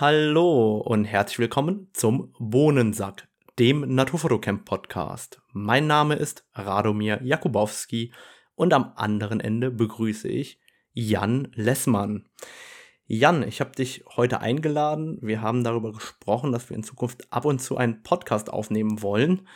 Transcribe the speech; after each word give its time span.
Hallo 0.00 0.78
und 0.78 1.04
herzlich 1.04 1.38
willkommen 1.38 1.90
zum 1.92 2.32
Bohnensack, 2.38 3.28
dem 3.58 3.94
Naturfotocamp 3.94 4.64
Podcast. 4.64 5.42
Mein 5.52 5.86
Name 5.86 6.14
ist 6.14 6.46
Radomir 6.54 7.20
Jakubowski 7.22 8.10
und 8.54 8.72
am 8.72 8.94
anderen 8.96 9.38
Ende 9.38 9.70
begrüße 9.70 10.28
ich 10.28 10.58
Jan 10.94 11.48
Lessmann. 11.54 12.26
Jan, 13.04 13.46
ich 13.46 13.60
habe 13.60 13.72
dich 13.72 14.02
heute 14.16 14.40
eingeladen. 14.40 15.18
Wir 15.20 15.42
haben 15.42 15.62
darüber 15.62 15.92
gesprochen, 15.92 16.52
dass 16.52 16.70
wir 16.70 16.76
in 16.76 16.84
Zukunft 16.84 17.30
ab 17.30 17.44
und 17.44 17.60
zu 17.60 17.76
einen 17.76 18.02
Podcast 18.02 18.50
aufnehmen 18.50 19.02
wollen. 19.02 19.46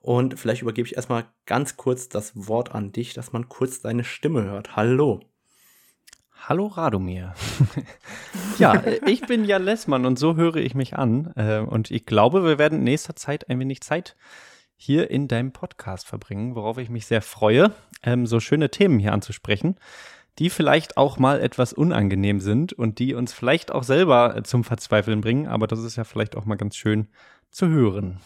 Und 0.00 0.38
vielleicht 0.38 0.60
übergebe 0.60 0.86
ich 0.86 0.96
erstmal 0.96 1.24
ganz 1.46 1.78
kurz 1.78 2.10
das 2.10 2.32
Wort 2.34 2.74
an 2.74 2.92
dich, 2.92 3.14
dass 3.14 3.32
man 3.32 3.48
kurz 3.48 3.80
deine 3.80 4.04
Stimme 4.04 4.44
hört. 4.44 4.76
Hallo. 4.76 5.20
Hallo 6.38 6.66
Radomir. 6.66 7.34
ja, 8.58 8.82
ich 9.06 9.22
bin 9.22 9.44
Jan 9.44 9.64
Lessmann 9.64 10.06
und 10.06 10.18
so 10.18 10.36
höre 10.36 10.56
ich 10.56 10.74
mich 10.74 10.94
an. 10.96 11.32
Äh, 11.34 11.58
und 11.58 11.90
ich 11.90 12.06
glaube, 12.06 12.44
wir 12.44 12.58
werden 12.58 12.78
in 12.78 12.84
nächster 12.84 13.16
Zeit 13.16 13.48
ein 13.50 13.58
wenig 13.58 13.80
Zeit 13.80 14.16
hier 14.76 15.10
in 15.10 15.26
deinem 15.26 15.52
Podcast 15.52 16.06
verbringen, 16.06 16.54
worauf 16.54 16.78
ich 16.78 16.88
mich 16.88 17.06
sehr 17.06 17.22
freue, 17.22 17.72
ähm, 18.02 18.26
so 18.26 18.38
schöne 18.38 18.70
Themen 18.70 18.98
hier 18.98 19.12
anzusprechen, 19.12 19.76
die 20.38 20.50
vielleicht 20.50 20.96
auch 20.96 21.18
mal 21.18 21.40
etwas 21.40 21.72
unangenehm 21.72 22.40
sind 22.40 22.72
und 22.72 22.98
die 23.00 23.14
uns 23.14 23.32
vielleicht 23.32 23.72
auch 23.72 23.82
selber 23.82 24.42
zum 24.44 24.62
Verzweifeln 24.62 25.22
bringen. 25.22 25.48
Aber 25.48 25.66
das 25.66 25.80
ist 25.82 25.96
ja 25.96 26.04
vielleicht 26.04 26.36
auch 26.36 26.44
mal 26.44 26.56
ganz 26.56 26.76
schön 26.76 27.08
zu 27.50 27.68
hören. 27.68 28.20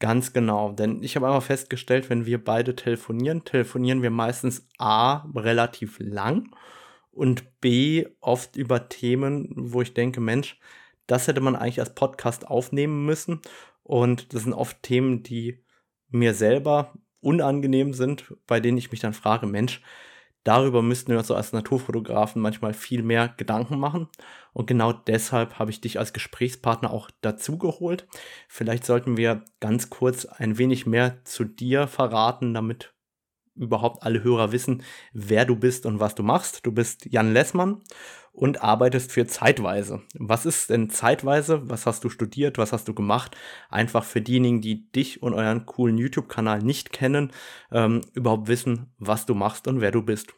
Ganz 0.00 0.32
genau, 0.32 0.72
denn 0.72 1.02
ich 1.02 1.16
habe 1.16 1.26
einmal 1.26 1.40
festgestellt, 1.40 2.08
wenn 2.08 2.24
wir 2.24 2.42
beide 2.42 2.76
telefonieren, 2.76 3.44
telefonieren 3.44 4.00
wir 4.02 4.10
meistens 4.10 4.66
A 4.78 5.28
relativ 5.34 5.98
lang 5.98 6.54
und 7.10 7.60
B 7.60 8.06
oft 8.20 8.54
über 8.54 8.88
Themen, 8.88 9.52
wo 9.56 9.82
ich 9.82 9.94
denke, 9.94 10.20
Mensch, 10.20 10.60
das 11.08 11.26
hätte 11.26 11.40
man 11.40 11.56
eigentlich 11.56 11.80
als 11.80 11.94
Podcast 11.94 12.46
aufnehmen 12.46 13.06
müssen. 13.06 13.40
Und 13.82 14.34
das 14.34 14.44
sind 14.44 14.52
oft 14.52 14.82
Themen, 14.82 15.24
die 15.24 15.64
mir 16.10 16.34
selber 16.34 16.94
unangenehm 17.20 17.92
sind, 17.92 18.34
bei 18.46 18.60
denen 18.60 18.78
ich 18.78 18.92
mich 18.92 19.00
dann 19.00 19.14
frage, 19.14 19.46
Mensch, 19.46 19.82
darüber 20.48 20.80
müssten 20.80 21.12
wir 21.12 21.18
uns 21.18 21.26
so 21.26 21.34
als 21.34 21.52
Naturfotografen 21.52 22.40
manchmal 22.40 22.72
viel 22.72 23.02
mehr 23.02 23.28
Gedanken 23.36 23.78
machen. 23.78 24.08
Und 24.54 24.66
genau 24.66 24.94
deshalb 24.94 25.58
habe 25.58 25.70
ich 25.70 25.82
dich 25.82 25.98
als 25.98 26.14
Gesprächspartner 26.14 26.90
auch 26.90 27.10
dazu 27.20 27.58
geholt. 27.58 28.08
Vielleicht 28.48 28.86
sollten 28.86 29.18
wir 29.18 29.44
ganz 29.60 29.90
kurz 29.90 30.24
ein 30.24 30.56
wenig 30.56 30.86
mehr 30.86 31.22
zu 31.24 31.44
dir 31.44 31.86
verraten, 31.86 32.54
damit 32.54 32.94
überhaupt 33.56 34.02
alle 34.04 34.22
Hörer 34.22 34.50
wissen, 34.50 34.82
wer 35.12 35.44
du 35.44 35.54
bist 35.54 35.84
und 35.84 36.00
was 36.00 36.14
du 36.14 36.22
machst. 36.22 36.64
Du 36.64 36.72
bist 36.72 37.04
Jan 37.04 37.34
Lessmann 37.34 37.82
und 38.38 38.62
arbeitest 38.62 39.10
für 39.10 39.26
Zeitweise. 39.26 40.02
Was 40.14 40.46
ist 40.46 40.70
denn 40.70 40.90
Zeitweise? 40.90 41.68
Was 41.68 41.86
hast 41.86 42.04
du 42.04 42.08
studiert? 42.08 42.56
Was 42.56 42.72
hast 42.72 42.86
du 42.86 42.94
gemacht? 42.94 43.36
Einfach 43.68 44.04
für 44.04 44.20
diejenigen, 44.20 44.60
die 44.60 44.90
dich 44.92 45.22
und 45.24 45.34
euren 45.34 45.66
coolen 45.66 45.98
YouTube-Kanal 45.98 46.60
nicht 46.60 46.92
kennen, 46.92 47.32
ähm, 47.72 48.00
überhaupt 48.14 48.46
wissen, 48.46 48.92
was 48.98 49.26
du 49.26 49.34
machst 49.34 49.66
und 49.66 49.80
wer 49.80 49.90
du 49.90 50.02
bist. 50.02 50.34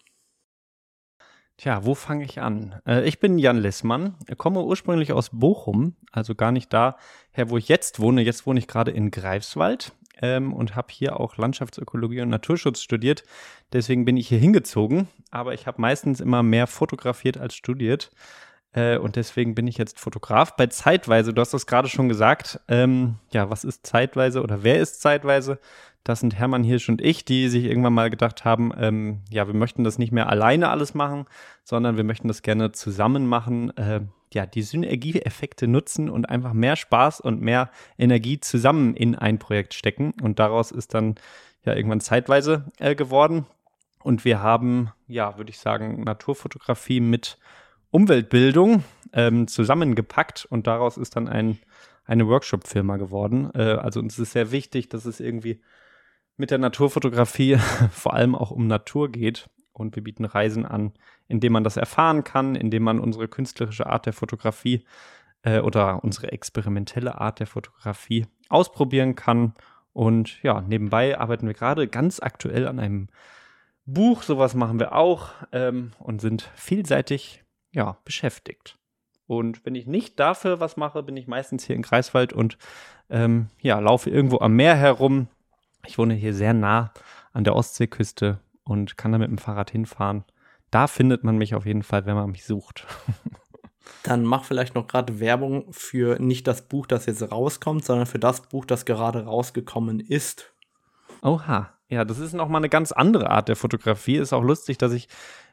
Tja, 1.59 1.85
wo 1.85 1.95
fange 1.95 2.25
ich 2.25 2.41
an? 2.41 2.81
Äh, 2.87 3.07
ich 3.07 3.21
bin 3.21 3.39
Jan 3.39 3.59
Lessmann, 3.59 4.17
komme 4.39 4.63
ursprünglich 4.63 5.13
aus 5.13 5.29
Bochum, 5.31 5.95
also 6.11 6.35
gar 6.35 6.53
nicht 6.53 6.73
daher, 6.73 6.97
wo 7.51 7.59
ich 7.59 7.69
jetzt 7.69 8.01
wohne. 8.01 8.23
Jetzt 8.23 8.47
wohne 8.47 8.61
ich 8.61 8.67
gerade 8.67 8.93
in 8.93 9.11
Greifswald 9.11 9.93
ähm, 10.23 10.55
und 10.55 10.75
habe 10.75 10.89
hier 10.91 11.21
auch 11.21 11.37
Landschaftsökologie 11.37 12.23
und 12.23 12.31
Naturschutz 12.31 12.81
studiert. 12.81 13.25
Deswegen 13.75 14.07
bin 14.07 14.17
ich 14.17 14.29
hier 14.29 14.39
hingezogen, 14.39 15.09
aber 15.31 15.55
ich 15.55 15.67
habe 15.67 15.81
meistens 15.81 16.21
immer 16.21 16.43
mehr 16.43 16.67
fotografiert 16.67 17.39
als 17.39 17.55
studiert. 17.55 18.11
Äh, 18.73 18.99
und 18.99 19.17
deswegen 19.17 19.55
bin 19.55 19.67
ich 19.67 19.79
jetzt 19.79 19.99
Fotograf 19.99 20.57
bei 20.57 20.67
Zeitweise. 20.67 21.35
Du 21.35 21.41
hast 21.41 21.55
das 21.55 21.67
gerade 21.67 21.89
schon 21.89 22.09
gesagt. 22.09 22.61
Ähm, 22.69 23.17
ja, 23.33 23.51
was 23.51 23.65
ist 23.65 23.87
Zeitweise 23.87 24.43
oder 24.43 24.63
wer 24.63 24.81
ist 24.81 25.01
Zeitweise? 25.01 25.59
Das 26.05 26.21
sind 26.21 26.39
Hermann 26.39 26.65
Hirsch 26.65 26.89
und 26.89 27.03
ich, 27.03 27.25
die 27.25 27.49
sich 27.49 27.65
irgendwann 27.65 27.93
mal 27.93 28.09
gedacht 28.09 28.45
haben, 28.45 28.73
ähm, 28.79 29.21
ja, 29.29 29.47
wir 29.47 29.55
möchten 29.55 29.85
das 29.85 29.99
nicht 29.99 30.13
mehr 30.13 30.31
alleine 30.31 30.71
alles 30.71 30.95
machen, 30.95 31.27
sondern 31.63 31.99
wir 31.99 32.05
möchten 32.05 32.29
das 32.29 32.43
gerne 32.43 32.73
zusammen 32.73 33.27
machen. 33.27 33.77
Äh, 33.77 34.01
ja, 34.33 34.47
die 34.47 34.63
Synergieeffekte 34.63 35.67
nutzen 35.67 36.09
und 36.09 36.29
einfach 36.29 36.53
mehr 36.53 36.77
Spaß 36.77 37.21
und 37.21 37.43
mehr 37.43 37.71
Energie 37.99 38.41
zusammen 38.41 38.95
in 38.95 39.15
ein 39.15 39.39
Projekt 39.39 39.75
stecken. 39.75 40.15
Und 40.23 40.39
daraus 40.39 40.71
ist 40.71 40.95
dann 40.95 41.17
ja 41.65 41.75
irgendwann 41.75 42.01
zeitweise 42.01 42.71
äh, 42.79 42.95
geworden. 42.95 43.47
Und 44.03 44.25
wir 44.25 44.41
haben, 44.41 44.91
ja, 45.07 45.37
würde 45.37 45.51
ich 45.51 45.59
sagen, 45.59 46.03
Naturfotografie 46.05 47.01
mit 47.01 47.39
Umweltbildung 47.91 48.85
ähm, 49.13 49.47
zusammengepackt 49.47 50.47
und 50.49 50.67
daraus 50.67 50.97
ist 50.97 51.17
dann 51.17 51.29
ein, 51.29 51.59
eine 52.05 52.27
Workshop-Firma 52.29 52.97
geworden. 52.97 53.51
Äh, 53.55 53.75
also 53.75 54.01
uns 54.01 54.19
ist 54.19 54.33
sehr 54.33 54.53
wichtig, 54.53 54.89
dass 54.89 55.05
es 55.05 55.21
irgendwie 55.21 55.61
mit 56.37 56.51
der 56.51 56.59
Naturfotografie 56.59 57.59
vor 57.91 58.15
allem 58.15 58.35
auch 58.35 58.51
um 58.51 58.67
Natur 58.67 59.11
geht 59.11 59.51
und 59.73 59.97
wir 59.97 60.05
bieten 60.05 60.25
Reisen 60.25 60.65
an, 60.65 60.93
indem 61.29 61.53
man 61.53 61.65
das 61.65 61.77
erfahren 61.77 62.25
kann, 62.25 62.55
indem 62.55 62.85
man 62.85 63.01
unsere 63.01 63.29
künstlerische 63.29 63.87
Art 63.87 64.07
der 64.07 64.13
Fotografie 64.13 64.85
äh, 65.43 65.61
oder 65.61 66.05
unsere 66.05 66.33
experimentelle 66.33 67.21
Art 67.21 67.41
der 67.41 67.47
Fotografie 67.47 68.27
ausprobieren 68.49 69.15
kann. 69.15 69.55
Und 69.93 70.43
ja, 70.43 70.61
nebenbei 70.61 71.19
arbeiten 71.19 71.47
wir 71.47 71.55
gerade 71.55 71.89
ganz 71.89 72.21
aktuell 72.21 72.69
an 72.69 72.79
einem 72.79 73.09
Buch. 73.93 74.23
Sowas 74.23 74.55
machen 74.55 74.79
wir 74.79 74.95
auch 74.95 75.31
ähm, 75.53 75.93
und 75.99 76.21
sind 76.21 76.51
vielseitig 76.55 77.45
ja, 77.73 77.97
beschäftigt. 78.05 78.77
Und 79.27 79.65
wenn 79.65 79.77
ich 79.77 79.87
nicht 79.87 80.19
dafür 80.19 80.59
was 80.59 80.77
mache, 80.77 81.03
bin 81.03 81.17
ich 81.17 81.29
meistens 81.29 81.65
hier 81.65 81.77
in 81.77 81.83
Greifswald 81.83 82.33
und 82.33 82.59
ähm, 83.11 83.49
ja, 83.61 83.79
laufe 83.79 84.11
irgendwo 84.11 84.39
am 84.41 84.57
Meer 84.57 84.75
herum. 84.75 85.29
Ich 85.87 85.99
wohne 85.99 86.15
hier 86.15 86.35
sehr 86.35 86.53
nah 86.53 86.93
an 87.33 87.45
der 87.45 87.55
Ostseeküste 87.55 88.41
und 88.65 88.97
kann 88.97 89.13
da 89.13 89.19
mit 89.19 89.31
dem 89.31 89.39
Fahrrad 89.39 89.71
hinfahren. 89.71 90.25
Da 90.71 90.87
findet 90.87 91.25
man 91.25 91.39
mich 91.39 91.55
auf 91.55 91.65
jeden 91.65 91.83
Fall, 91.83 92.07
wenn 92.07 92.17
man 92.17 92.31
mich 92.31 92.45
sucht. 92.45 92.87
Dann 94.03 94.25
mach 94.25 94.45
vielleicht 94.45 94.75
noch 94.75 94.87
gerade 94.87 95.21
Werbung 95.21 95.73
für 95.73 96.19
nicht 96.21 96.47
das 96.47 96.63
Buch, 96.63 96.87
das 96.87 97.07
jetzt 97.07 97.31
rauskommt, 97.31 97.85
sondern 97.85 98.07
für 98.07 98.19
das 98.19 98.43
Buch, 98.43 98.65
das 98.65 98.85
gerade 98.85 99.25
rausgekommen 99.25 100.01
ist. 100.01 100.53
Oha, 101.23 101.73
ja, 101.91 102.05
das 102.05 102.19
ist 102.19 102.33
nochmal 102.33 102.61
eine 102.61 102.69
ganz 102.69 102.93
andere 102.93 103.31
Art 103.31 103.49
der 103.49 103.57
Fotografie. 103.57 104.17
Ist 104.17 104.33
auch 104.33 104.43
lustig, 104.43 104.79
dass 104.79 104.93
ich 104.93 105.09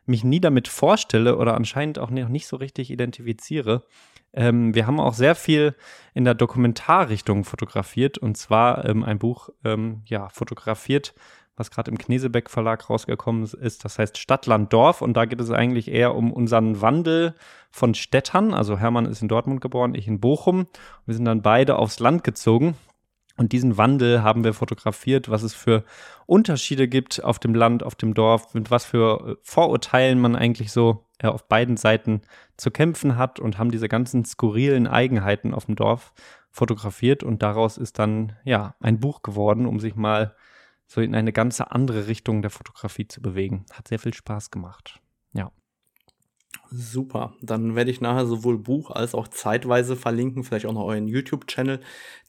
mich 0.05 0.23
nie 0.23 0.39
damit 0.39 0.67
vorstelle 0.67 1.37
oder 1.37 1.55
anscheinend 1.55 1.99
auch 1.99 2.09
noch 2.09 2.29
nicht 2.29 2.47
so 2.47 2.55
richtig 2.55 2.91
identifiziere. 2.91 3.83
Ähm, 4.33 4.73
wir 4.73 4.87
haben 4.87 4.99
auch 4.99 5.13
sehr 5.13 5.35
viel 5.35 5.75
in 6.13 6.23
der 6.23 6.35
Dokumentarrichtung 6.35 7.43
fotografiert 7.43 8.17
und 8.17 8.37
zwar 8.37 8.85
ähm, 8.85 9.03
ein 9.03 9.19
Buch, 9.19 9.49
ähm, 9.65 10.03
ja, 10.05 10.29
fotografiert 10.29 11.13
was 11.57 11.71
gerade 11.71 11.91
im 11.91 11.97
Knesebeck 11.97 12.49
Verlag 12.49 12.89
rausgekommen 12.89 13.43
ist. 13.43 13.83
Das 13.83 13.99
heißt 13.99 14.17
Stadt, 14.17 14.45
Land, 14.45 14.71
Dorf. 14.71 15.01
Und 15.01 15.15
da 15.15 15.25
geht 15.25 15.41
es 15.41 15.51
eigentlich 15.51 15.89
eher 15.89 16.15
um 16.15 16.31
unseren 16.31 16.81
Wandel 16.81 17.33
von 17.71 17.95
Städtern. 17.95 18.53
Also 18.53 18.77
Hermann 18.77 19.07
ist 19.07 19.21
in 19.21 19.27
Dortmund 19.27 19.59
geboren, 19.59 19.95
ich 19.95 20.07
in 20.07 20.19
Bochum. 20.19 20.67
Wir 21.05 21.15
sind 21.15 21.25
dann 21.25 21.41
beide 21.41 21.77
aufs 21.77 21.99
Land 21.99 22.23
gezogen. 22.23 22.77
Und 23.37 23.51
diesen 23.51 23.77
Wandel 23.77 24.23
haben 24.23 24.43
wir 24.43 24.53
fotografiert, 24.53 25.29
was 25.29 25.43
es 25.43 25.53
für 25.53 25.83
Unterschiede 26.25 26.87
gibt 26.87 27.23
auf 27.23 27.37
dem 27.37 27.53
Land, 27.53 27.83
auf 27.83 27.95
dem 27.95 28.13
Dorf, 28.13 28.53
mit 28.55 28.71
was 28.71 28.83
für 28.83 29.37
Vorurteilen 29.43 30.19
man 30.19 30.35
eigentlich 30.35 30.71
so 30.71 31.05
äh, 31.19 31.27
auf 31.27 31.47
beiden 31.47 31.77
Seiten 31.77 32.21
zu 32.57 32.71
kämpfen 32.71 33.15
hat 33.15 33.39
und 33.39 33.59
haben 33.59 33.71
diese 33.71 33.87
ganzen 33.87 34.25
skurrilen 34.25 34.87
Eigenheiten 34.87 35.53
auf 35.53 35.65
dem 35.65 35.75
Dorf 35.75 36.13
fotografiert. 36.49 37.23
Und 37.23 37.43
daraus 37.43 37.77
ist 37.77 37.99
dann, 37.99 38.35
ja, 38.43 38.75
ein 38.79 38.99
Buch 38.99 39.21
geworden, 39.21 39.67
um 39.67 39.79
sich 39.79 39.95
mal 39.95 40.35
so 40.87 41.01
in 41.01 41.13
eine 41.13 41.31
ganz 41.31 41.61
andere 41.61 42.07
Richtung 42.07 42.41
der 42.41 42.51
Fotografie 42.51 43.07
zu 43.07 43.21
bewegen. 43.21 43.65
Hat 43.71 43.87
sehr 43.87 43.99
viel 43.99 44.13
Spaß 44.13 44.49
gemacht. 44.49 44.99
Ja. 45.33 45.51
Super. 46.69 47.33
Dann 47.41 47.75
werde 47.75 47.91
ich 47.91 48.01
nachher 48.01 48.25
sowohl 48.25 48.57
Buch 48.57 48.91
als 48.91 49.16
auch 49.16 49.28
zeitweise 49.28 49.95
verlinken, 49.95 50.44
vielleicht 50.44 50.65
auch 50.65 50.74
noch 50.74 50.83
euren 50.83 51.07
YouTube-Channel, 51.07 51.80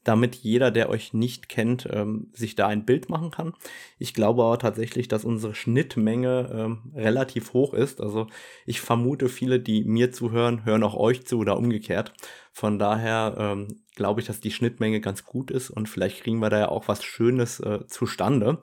damit 0.05 0.37
jeder, 0.37 0.71
der 0.71 0.89
euch 0.89 1.12
nicht 1.12 1.49
kennt, 1.49 1.89
ähm, 1.91 2.29
sich 2.33 2.55
da 2.55 2.67
ein 2.67 2.85
Bild 2.85 3.09
machen 3.09 3.31
kann. 3.31 3.55
Ich 3.99 4.15
glaube 4.15 4.45
aber 4.45 4.59
tatsächlich, 4.59 5.09
dass 5.09 5.25
unsere 5.25 5.55
Schnittmenge 5.55 6.51
ähm, 6.53 6.79
relativ 6.95 7.53
hoch 7.53 7.75
ist. 7.75 8.01
Also 8.01 8.29
ich 8.65 8.81
vermute, 8.81 9.29
viele, 9.29 9.61
die 9.61 9.85
mir 9.85 10.12
zuhören, 10.12 10.65
hören 10.65 10.85
auch 10.85 10.95
euch 10.95 11.27
zu 11.27 11.39
oder 11.39 11.57
umgekehrt. 11.57 12.12
Von 12.53 12.79
daher 12.79 13.35
ähm, 13.39 13.81
glaube 13.97 14.21
ich, 14.21 14.27
dass 14.27 14.41
die 14.41 14.53
Schnittmenge 14.53 15.01
ganz 15.01 15.25
gut 15.25 15.51
ist 15.51 15.71
und 15.71 15.89
vielleicht 15.89 16.23
kriegen 16.23 16.39
wir 16.39 16.51
da 16.51 16.59
ja 16.59 16.69
auch 16.69 16.89
was 16.89 17.05
Schönes 17.05 17.61
äh, 17.61 17.87
zustande. 17.87 18.61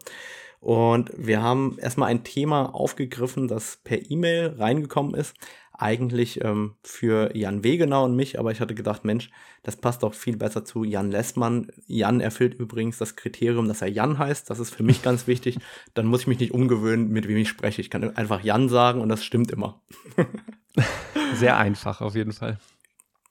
Und 0.65 1.11
wir 1.15 1.43
haben 1.43 1.77
erstmal 1.79 2.09
ein 2.09 2.23
Thema 2.23 2.73
aufgegriffen, 2.73 3.47
das 3.47 3.77
per 3.83 4.09
E-Mail 4.09 4.55
reingekommen 4.57 5.13
ist. 5.13 5.35
Eigentlich 5.77 6.43
ähm, 6.43 6.75
für 6.83 7.35
Jan 7.35 7.63
Wegenau 7.63 8.05
und 8.05 8.15
mich, 8.15 8.39
aber 8.39 8.51
ich 8.51 8.61
hatte 8.61 8.75
gedacht, 8.75 9.03
Mensch, 9.03 9.29
das 9.63 9.75
passt 9.75 10.03
doch 10.03 10.13
viel 10.13 10.37
besser 10.37 10.63
zu 10.63 10.83
Jan 10.83 11.11
Lessmann. 11.11 11.67
Jan 11.87 12.21
erfüllt 12.21 12.53
übrigens 12.53 12.97
das 12.97 13.15
Kriterium, 13.15 13.67
dass 13.67 13.81
er 13.81 13.89
Jan 13.89 14.17
heißt. 14.17 14.49
Das 14.49 14.59
ist 14.59 14.73
für 14.73 14.83
mich 14.83 15.01
ganz 15.01 15.27
wichtig. 15.27 15.57
Dann 15.93 16.05
muss 16.05 16.21
ich 16.21 16.27
mich 16.27 16.39
nicht 16.39 16.53
umgewöhnen, 16.53 17.09
mit 17.09 17.27
wem 17.27 17.37
ich 17.37 17.49
spreche. 17.49 17.81
Ich 17.81 17.89
kann 17.89 18.15
einfach 18.15 18.43
Jan 18.43 18.69
sagen 18.69 19.01
und 19.01 19.09
das 19.09 19.25
stimmt 19.25 19.51
immer. 19.51 19.81
Sehr 21.35 21.57
einfach 21.57 22.01
auf 22.01 22.15
jeden 22.15 22.31
Fall. 22.31 22.59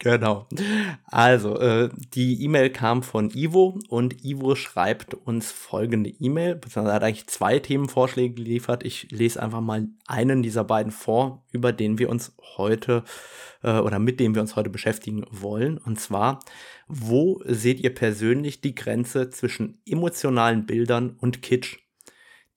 Genau. 0.00 0.48
Also, 1.06 1.58
äh, 1.60 1.88
die 2.14 2.42
E-Mail 2.42 2.70
kam 2.70 3.02
von 3.02 3.30
Ivo 3.30 3.78
und 3.88 4.24
Ivo 4.24 4.54
schreibt 4.54 5.14
uns 5.14 5.52
folgende 5.52 6.10
E-Mail, 6.10 6.56
beziehungsweise 6.56 6.94
hat 6.94 7.04
eigentlich 7.04 7.28
zwei 7.28 7.58
Themenvorschläge 7.58 8.34
geliefert. 8.34 8.84
Ich 8.84 9.10
lese 9.10 9.40
einfach 9.40 9.60
mal 9.60 9.86
einen 10.06 10.42
dieser 10.42 10.64
beiden 10.64 10.92
vor, 10.92 11.44
über 11.52 11.72
den 11.72 11.98
wir 11.98 12.10
uns 12.10 12.36
heute 12.56 13.04
äh, 13.62 13.78
oder 13.78 13.98
mit 13.98 14.20
dem 14.20 14.34
wir 14.34 14.42
uns 14.42 14.56
heute 14.56 14.68
beschäftigen 14.68 15.24
wollen. 15.30 15.78
Und 15.78 16.00
zwar, 16.00 16.40
wo 16.88 17.40
seht 17.46 17.80
ihr 17.80 17.94
persönlich 17.94 18.60
die 18.60 18.74
Grenze 18.74 19.30
zwischen 19.30 19.80
emotionalen 19.86 20.66
Bildern 20.66 21.16
und 21.20 21.40
Kitsch? 21.40 21.78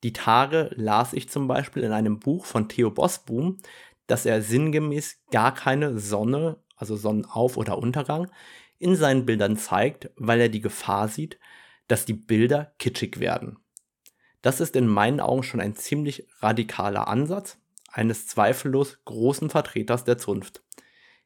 Die 0.02 0.12
Tage 0.12 0.70
las 0.74 1.12
ich 1.12 1.28
zum 1.28 1.48
Beispiel 1.48 1.82
in 1.82 1.92
einem 1.92 2.18
Buch 2.20 2.44
von 2.44 2.68
Theo 2.68 2.90
Bosboom, 2.90 3.58
dass 4.06 4.26
er 4.26 4.42
sinngemäß 4.42 5.18
gar 5.30 5.54
keine 5.54 5.98
Sonne 5.98 6.58
also 6.78 6.96
Sonnenauf- 6.96 7.56
oder 7.56 7.78
Untergang, 7.78 8.30
in 8.78 8.96
seinen 8.96 9.26
Bildern 9.26 9.56
zeigt, 9.56 10.10
weil 10.16 10.40
er 10.40 10.48
die 10.48 10.60
Gefahr 10.60 11.08
sieht, 11.08 11.38
dass 11.88 12.04
die 12.04 12.14
Bilder 12.14 12.72
kitschig 12.78 13.18
werden. 13.18 13.58
Das 14.42 14.60
ist 14.60 14.76
in 14.76 14.86
meinen 14.86 15.20
Augen 15.20 15.42
schon 15.42 15.60
ein 15.60 15.74
ziemlich 15.74 16.26
radikaler 16.40 17.08
Ansatz 17.08 17.58
eines 17.90 18.26
zweifellos 18.26 18.98
großen 19.04 19.50
Vertreters 19.50 20.04
der 20.04 20.18
Zunft. 20.18 20.62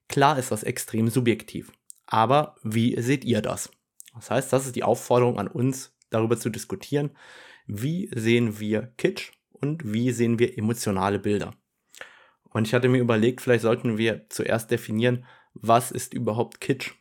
Klar 0.08 0.38
ist 0.38 0.50
das 0.50 0.62
extrem 0.62 1.08
subjektiv, 1.08 1.72
aber 2.06 2.56
wie 2.62 3.00
seht 3.00 3.24
ihr 3.24 3.42
das? 3.42 3.70
Das 4.14 4.30
heißt, 4.30 4.52
das 4.52 4.66
ist 4.66 4.76
die 4.76 4.82
Aufforderung 4.82 5.38
an 5.38 5.48
uns, 5.48 5.94
darüber 6.10 6.38
zu 6.38 6.50
diskutieren, 6.50 7.10
wie 7.66 8.10
sehen 8.14 8.58
wir 8.60 8.92
Kitsch 8.98 9.32
und 9.50 9.92
wie 9.92 10.10
sehen 10.12 10.38
wir 10.38 10.58
emotionale 10.58 11.18
Bilder. 11.18 11.52
Und 12.50 12.66
ich 12.66 12.74
hatte 12.74 12.88
mir 12.88 12.98
überlegt, 12.98 13.40
vielleicht 13.40 13.62
sollten 13.62 13.96
wir 13.96 14.26
zuerst 14.28 14.70
definieren, 14.70 15.24
was 15.54 15.90
ist 15.90 16.14
überhaupt 16.14 16.60
Kitsch? 16.60 16.92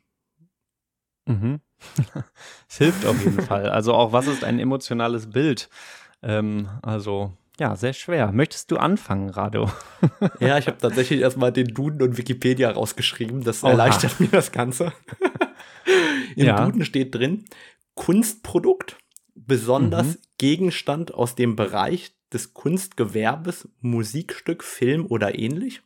Mhm. 1.25 1.61
Es 2.69 2.77
hilft 2.77 3.05
auf 3.05 3.21
jeden 3.23 3.41
Fall. 3.47 3.69
Also 3.69 3.93
auch, 3.93 4.13
was 4.13 4.27
ist 4.27 4.43
ein 4.43 4.59
emotionales 4.59 5.29
Bild? 5.29 5.69
Ähm, 6.21 6.69
also 6.81 7.33
ja, 7.59 7.75
sehr 7.75 7.93
schwer. 7.93 8.31
Möchtest 8.31 8.71
du 8.71 8.77
anfangen, 8.77 9.29
Rado? 9.29 9.69
ja, 10.39 10.57
ich 10.57 10.67
habe 10.67 10.77
tatsächlich 10.77 11.21
erstmal 11.21 11.51
den 11.51 11.67
Duden 11.67 12.01
und 12.01 12.17
Wikipedia 12.17 12.71
rausgeschrieben. 12.71 13.43
Das 13.43 13.63
Oha. 13.63 13.71
erleichtert 13.71 14.19
mir 14.19 14.29
das 14.29 14.51
Ganze. 14.51 14.93
Im 16.35 16.47
ja. 16.47 16.63
Duden 16.63 16.85
steht 16.85 17.13
drin, 17.13 17.45
Kunstprodukt, 17.93 18.97
besonders 19.35 20.07
mhm. 20.07 20.17
Gegenstand 20.37 21.13
aus 21.13 21.35
dem 21.35 21.55
Bereich 21.55 22.15
des 22.33 22.53
Kunstgewerbes, 22.53 23.67
Musikstück, 23.81 24.63
Film 24.63 25.05
oder 25.05 25.37
ähnlich, 25.37 25.81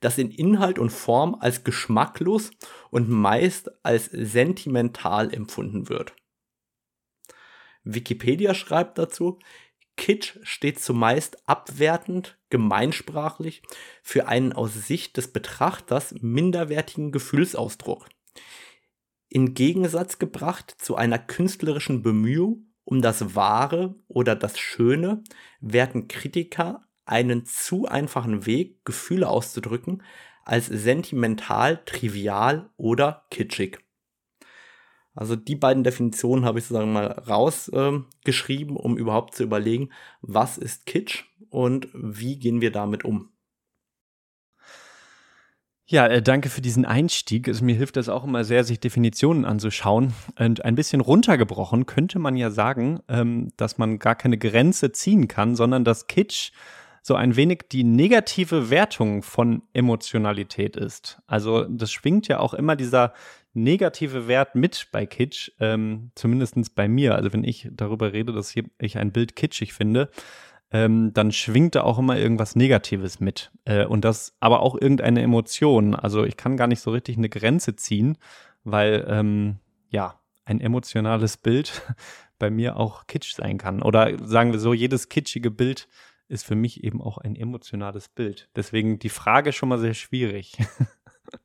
das 0.00 0.18
in 0.18 0.30
Inhalt 0.30 0.78
und 0.78 0.90
Form 0.90 1.36
als 1.40 1.64
geschmacklos 1.64 2.50
und 2.90 3.08
meist 3.08 3.70
als 3.84 4.06
sentimental 4.06 5.32
empfunden 5.32 5.88
wird. 5.88 6.14
Wikipedia 7.84 8.54
schreibt 8.54 8.98
dazu, 8.98 9.38
Kitsch 9.96 10.38
steht 10.42 10.80
zumeist 10.80 11.48
abwertend, 11.48 12.38
gemeinsprachlich 12.50 13.62
für 14.02 14.28
einen 14.28 14.52
aus 14.52 14.72
Sicht 14.72 15.16
des 15.16 15.32
Betrachters 15.32 16.14
minderwertigen 16.20 17.10
Gefühlsausdruck. 17.10 18.08
In 19.28 19.54
Gegensatz 19.54 20.18
gebracht 20.18 20.74
zu 20.78 20.94
einer 20.96 21.18
künstlerischen 21.18 22.02
Bemühung 22.02 22.68
um 22.84 23.02
das 23.02 23.34
Wahre 23.34 23.96
oder 24.08 24.34
das 24.34 24.58
Schöne 24.58 25.22
werten 25.60 26.08
Kritiker 26.08 26.87
einen 27.08 27.44
zu 27.46 27.86
einfachen 27.86 28.46
Weg, 28.46 28.84
Gefühle 28.84 29.28
auszudrücken, 29.28 30.02
als 30.44 30.66
sentimental, 30.66 31.82
trivial 31.84 32.70
oder 32.76 33.26
kitschig. 33.30 33.78
Also 35.14 35.34
die 35.34 35.56
beiden 35.56 35.82
Definitionen 35.82 36.44
habe 36.44 36.58
ich 36.60 36.66
sozusagen 36.66 36.92
mal 36.92 37.06
rausgeschrieben, 37.06 38.76
äh, 38.76 38.78
um 38.78 38.96
überhaupt 38.96 39.34
zu 39.34 39.42
überlegen, 39.42 39.90
was 40.20 40.58
ist 40.58 40.86
Kitsch 40.86 41.24
und 41.50 41.88
wie 41.92 42.38
gehen 42.38 42.60
wir 42.60 42.70
damit 42.70 43.04
um. 43.04 43.30
Ja, 45.90 46.06
äh, 46.06 46.20
danke 46.20 46.50
für 46.50 46.60
diesen 46.60 46.84
Einstieg. 46.84 47.48
Also, 47.48 47.64
mir 47.64 47.74
hilft 47.74 47.96
das 47.96 48.10
auch 48.10 48.24
immer 48.24 48.44
sehr, 48.44 48.62
sich 48.62 48.78
Definitionen 48.78 49.46
anzuschauen. 49.46 50.12
Und 50.38 50.62
ein 50.62 50.74
bisschen 50.74 51.00
runtergebrochen 51.00 51.86
könnte 51.86 52.18
man 52.18 52.36
ja 52.36 52.50
sagen, 52.50 53.00
ähm, 53.08 53.48
dass 53.56 53.78
man 53.78 53.98
gar 53.98 54.14
keine 54.14 54.36
Grenze 54.36 54.92
ziehen 54.92 55.28
kann, 55.28 55.56
sondern 55.56 55.84
dass 55.84 56.06
Kitsch 56.06 56.52
so 57.08 57.16
ein 57.16 57.34
wenig 57.34 57.62
die 57.72 57.82
negative 57.82 58.70
Wertung 58.70 59.22
von 59.22 59.62
Emotionalität 59.72 60.76
ist. 60.76 61.20
Also 61.26 61.64
das 61.64 61.90
schwingt 61.90 62.28
ja 62.28 62.38
auch 62.38 62.54
immer 62.54 62.76
dieser 62.76 63.14
negative 63.54 64.28
Wert 64.28 64.54
mit 64.54 64.88
bei 64.92 65.06
Kitsch, 65.06 65.50
ähm, 65.58 66.12
zumindest 66.14 66.74
bei 66.76 66.86
mir. 66.86 67.16
Also 67.16 67.32
wenn 67.32 67.44
ich 67.44 67.68
darüber 67.72 68.12
rede, 68.12 68.32
dass 68.32 68.54
ich 68.78 68.98
ein 68.98 69.10
Bild 69.10 69.34
kitschig 69.36 69.72
finde, 69.72 70.10
ähm, 70.70 71.12
dann 71.14 71.32
schwingt 71.32 71.74
da 71.74 71.82
auch 71.82 71.98
immer 71.98 72.18
irgendwas 72.18 72.54
Negatives 72.54 73.20
mit. 73.20 73.50
Äh, 73.64 73.86
und 73.86 74.04
das 74.04 74.36
aber 74.38 74.60
auch 74.60 74.74
irgendeine 74.78 75.22
Emotion. 75.22 75.94
Also 75.94 76.24
ich 76.24 76.36
kann 76.36 76.58
gar 76.58 76.66
nicht 76.66 76.80
so 76.80 76.90
richtig 76.90 77.16
eine 77.16 77.30
Grenze 77.30 77.74
ziehen, 77.74 78.18
weil 78.64 79.06
ähm, 79.08 79.56
ja, 79.88 80.20
ein 80.44 80.60
emotionales 80.60 81.38
Bild 81.38 81.82
bei 82.38 82.50
mir 82.50 82.76
auch 82.76 83.06
kitsch 83.06 83.34
sein 83.34 83.56
kann. 83.56 83.82
Oder 83.82 84.18
sagen 84.24 84.52
wir 84.52 84.60
so, 84.60 84.74
jedes 84.74 85.08
kitschige 85.08 85.50
Bild 85.50 85.88
ist 86.28 86.44
für 86.44 86.54
mich 86.54 86.84
eben 86.84 87.02
auch 87.02 87.18
ein 87.18 87.36
emotionales 87.36 88.08
Bild. 88.08 88.48
Deswegen 88.54 88.98
die 88.98 89.08
Frage 89.08 89.52
schon 89.52 89.68
mal 89.68 89.78
sehr 89.78 89.94
schwierig. 89.94 90.56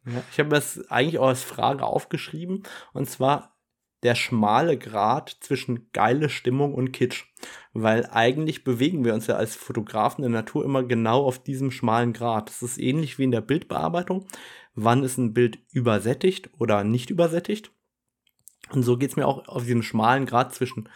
Ja, 0.05 0.23
ich 0.31 0.39
habe 0.39 0.47
das 0.47 0.89
eigentlich 0.89 1.19
auch 1.19 1.27
als 1.27 1.43
Frage 1.43 1.83
aufgeschrieben 1.83 2.63
und 2.93 3.09
zwar 3.09 3.53
der 4.03 4.15
schmale 4.15 4.77
Grat 4.77 5.37
zwischen 5.39 5.89
geile 5.93 6.29
Stimmung 6.29 6.73
und 6.73 6.91
Kitsch. 6.91 7.25
Weil 7.71 8.05
eigentlich 8.11 8.63
bewegen 8.63 9.05
wir 9.05 9.13
uns 9.13 9.27
ja 9.27 9.35
als 9.35 9.55
Fotografen 9.55 10.23
in 10.23 10.31
der 10.31 10.41
Natur 10.41 10.63
immer 10.65 10.83
genau 10.83 11.25
auf 11.25 11.41
diesem 11.41 11.71
schmalen 11.71 12.13
Grat. 12.13 12.49
Das 12.49 12.61
ist 12.61 12.77
ähnlich 12.77 13.17
wie 13.17 13.23
in 13.23 13.31
der 13.31 13.41
Bildbearbeitung. 13.41 14.27
Wann 14.75 15.03
ist 15.03 15.17
ein 15.17 15.33
Bild 15.33 15.59
übersättigt 15.71 16.49
oder 16.59 16.83
nicht 16.83 17.09
übersättigt? 17.09 17.71
Und 18.71 18.83
so 18.83 18.97
geht 18.97 19.11
es 19.11 19.15
mir 19.15 19.27
auch 19.27 19.47
auf 19.47 19.63
diesem 19.63 19.83
schmalen 19.83 20.25
Grat 20.25 20.53
zwischen 20.53 20.89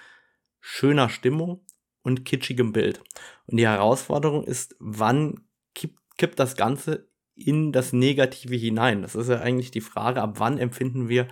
schöner 0.59 1.09
Stimmung 1.09 1.61
und 2.07 2.23
kitschigem 2.23 2.71
Bild. 2.71 3.03
Und 3.47 3.57
die 3.57 3.67
Herausforderung 3.67 4.45
ist, 4.45 4.77
wann 4.79 5.41
kippt, 5.75 5.99
kippt 6.17 6.39
das 6.39 6.55
Ganze 6.55 7.09
in 7.35 7.73
das 7.73 7.91
Negative 7.91 8.55
hinein? 8.55 9.01
Das 9.01 9.13
ist 9.13 9.27
ja 9.27 9.41
eigentlich 9.41 9.71
die 9.71 9.81
Frage, 9.81 10.21
ab 10.21 10.35
wann 10.37 10.57
empfinden 10.57 11.09
wir 11.09 11.27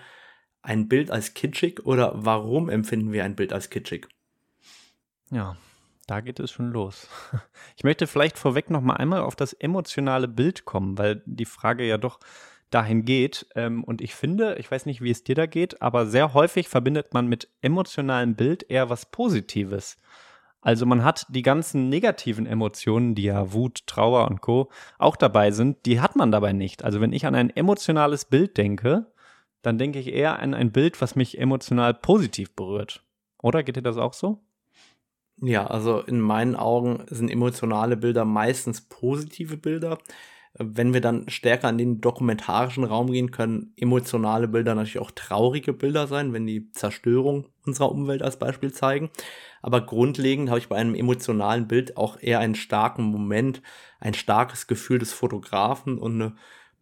ein 0.61 0.89
Bild 0.89 1.11
als 1.11 1.33
kitschig 1.33 1.85
oder 1.85 2.11
warum 2.13 2.69
empfinden 2.69 3.13
wir 3.13 3.23
ein 3.23 3.37
Bild 3.37 3.53
als 3.53 3.69
kitschig? 3.69 4.09
Ja, 5.31 5.55
da 6.07 6.19
geht 6.19 6.41
es 6.41 6.51
schon 6.51 6.71
los. 6.71 7.07
Ich 7.77 7.83
möchte 7.83 8.07
vielleicht 8.07 8.37
vorweg 8.37 8.69
noch 8.69 8.81
mal 8.81 8.95
einmal 8.95 9.21
auf 9.21 9.35
das 9.35 9.53
emotionale 9.53 10.27
Bild 10.27 10.65
kommen, 10.65 10.97
weil 10.97 11.21
die 11.25 11.45
Frage 11.45 11.85
ja 11.85 11.97
doch 11.97 12.19
dahin 12.69 13.05
geht. 13.05 13.47
Ähm, 13.55 13.83
und 13.83 14.01
ich 14.01 14.15
finde, 14.15 14.55
ich 14.55 14.69
weiß 14.69 14.85
nicht, 14.85 15.01
wie 15.01 15.11
es 15.11 15.23
dir 15.23 15.35
da 15.35 15.45
geht, 15.45 15.81
aber 15.81 16.05
sehr 16.05 16.33
häufig 16.33 16.67
verbindet 16.67 17.13
man 17.13 17.27
mit 17.27 17.49
emotionalem 17.61 18.35
Bild 18.35 18.69
eher 18.69 18.89
was 18.89 19.05
Positives. 19.05 19.97
Also 20.65 20.87
man 20.87 21.03
hat 21.03 21.27
die 21.29 21.43
ganzen 21.43 21.89
negativen 21.89 22.47
Emotionen, 22.47 23.13
die 23.13 23.25
ja 23.25 23.53
Wut, 23.53 23.85
Trauer 23.85 24.27
und 24.27 24.41
Co. 24.41 24.71
auch 24.97 25.15
dabei 25.15 25.51
sind, 25.51 25.85
die 25.85 26.01
hat 26.01 26.15
man 26.15 26.31
dabei 26.31 26.53
nicht. 26.53 26.83
Also 26.83 26.99
wenn 27.01 27.13
ich 27.13 27.27
an 27.27 27.35
ein 27.35 27.51
emotionales 27.51 28.25
Bild 28.25 28.57
denke, 28.57 29.05
dann 29.61 29.77
denke 29.77 29.99
ich 29.99 30.11
eher 30.11 30.39
an 30.39 30.55
ein 30.55 30.71
Bild, 30.71 30.99
was 31.01 31.15
mich 31.15 31.37
emotional 31.37 31.93
positiv 31.93 32.55
berührt. 32.55 33.03
Oder 33.43 33.61
geht 33.61 33.75
dir 33.75 33.83
das 33.83 33.97
auch 33.97 34.13
so? 34.13 34.41
Ja, 35.39 35.67
also 35.67 35.99
in 35.99 36.19
meinen 36.19 36.55
Augen 36.55 37.05
sind 37.09 37.29
emotionale 37.29 37.95
Bilder 37.95 38.25
meistens 38.25 38.81
positive 38.81 39.57
Bilder. 39.57 39.99
Wenn 40.57 40.93
wir 40.93 41.01
dann 41.01 41.27
stärker 41.27 41.67
an 41.67 41.77
den 41.77 41.99
dokumentarischen 41.99 42.85
Raum 42.85 43.11
gehen, 43.11 43.31
können 43.31 43.73
emotionale 43.75 44.47
Bilder 44.47 44.73
natürlich 44.73 44.99
auch 44.99 45.11
traurige 45.11 45.73
Bilder 45.73 46.07
sein, 46.07 46.31
wenn 46.31 46.47
die 46.47 46.71
Zerstörung 46.71 47.49
unserer 47.65 47.91
Umwelt 47.91 48.23
als 48.23 48.39
Beispiel 48.39 48.71
zeigen. 48.71 49.09
Aber 49.61 49.85
grundlegend 49.85 50.49
habe 50.49 50.59
ich 50.59 50.69
bei 50.69 50.77
einem 50.77 50.95
emotionalen 50.95 51.67
Bild 51.67 51.97
auch 51.97 52.17
eher 52.21 52.39
einen 52.39 52.55
starken 52.55 53.03
Moment, 53.03 53.61
ein 53.99 54.13
starkes 54.13 54.67
Gefühl 54.67 54.99
des 54.99 55.11
Fotografen 55.11 55.97
und 55.97 56.21
eine 56.21 56.35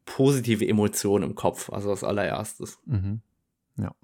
positive 0.05 0.67
Emotion 0.67 1.23
im 1.23 1.33
Kopf, 1.33 1.71
also 1.71 1.89
als 1.89 2.03
allererstes. 2.03 2.77
Mhm. 2.85 3.21
Ja. 3.77 3.95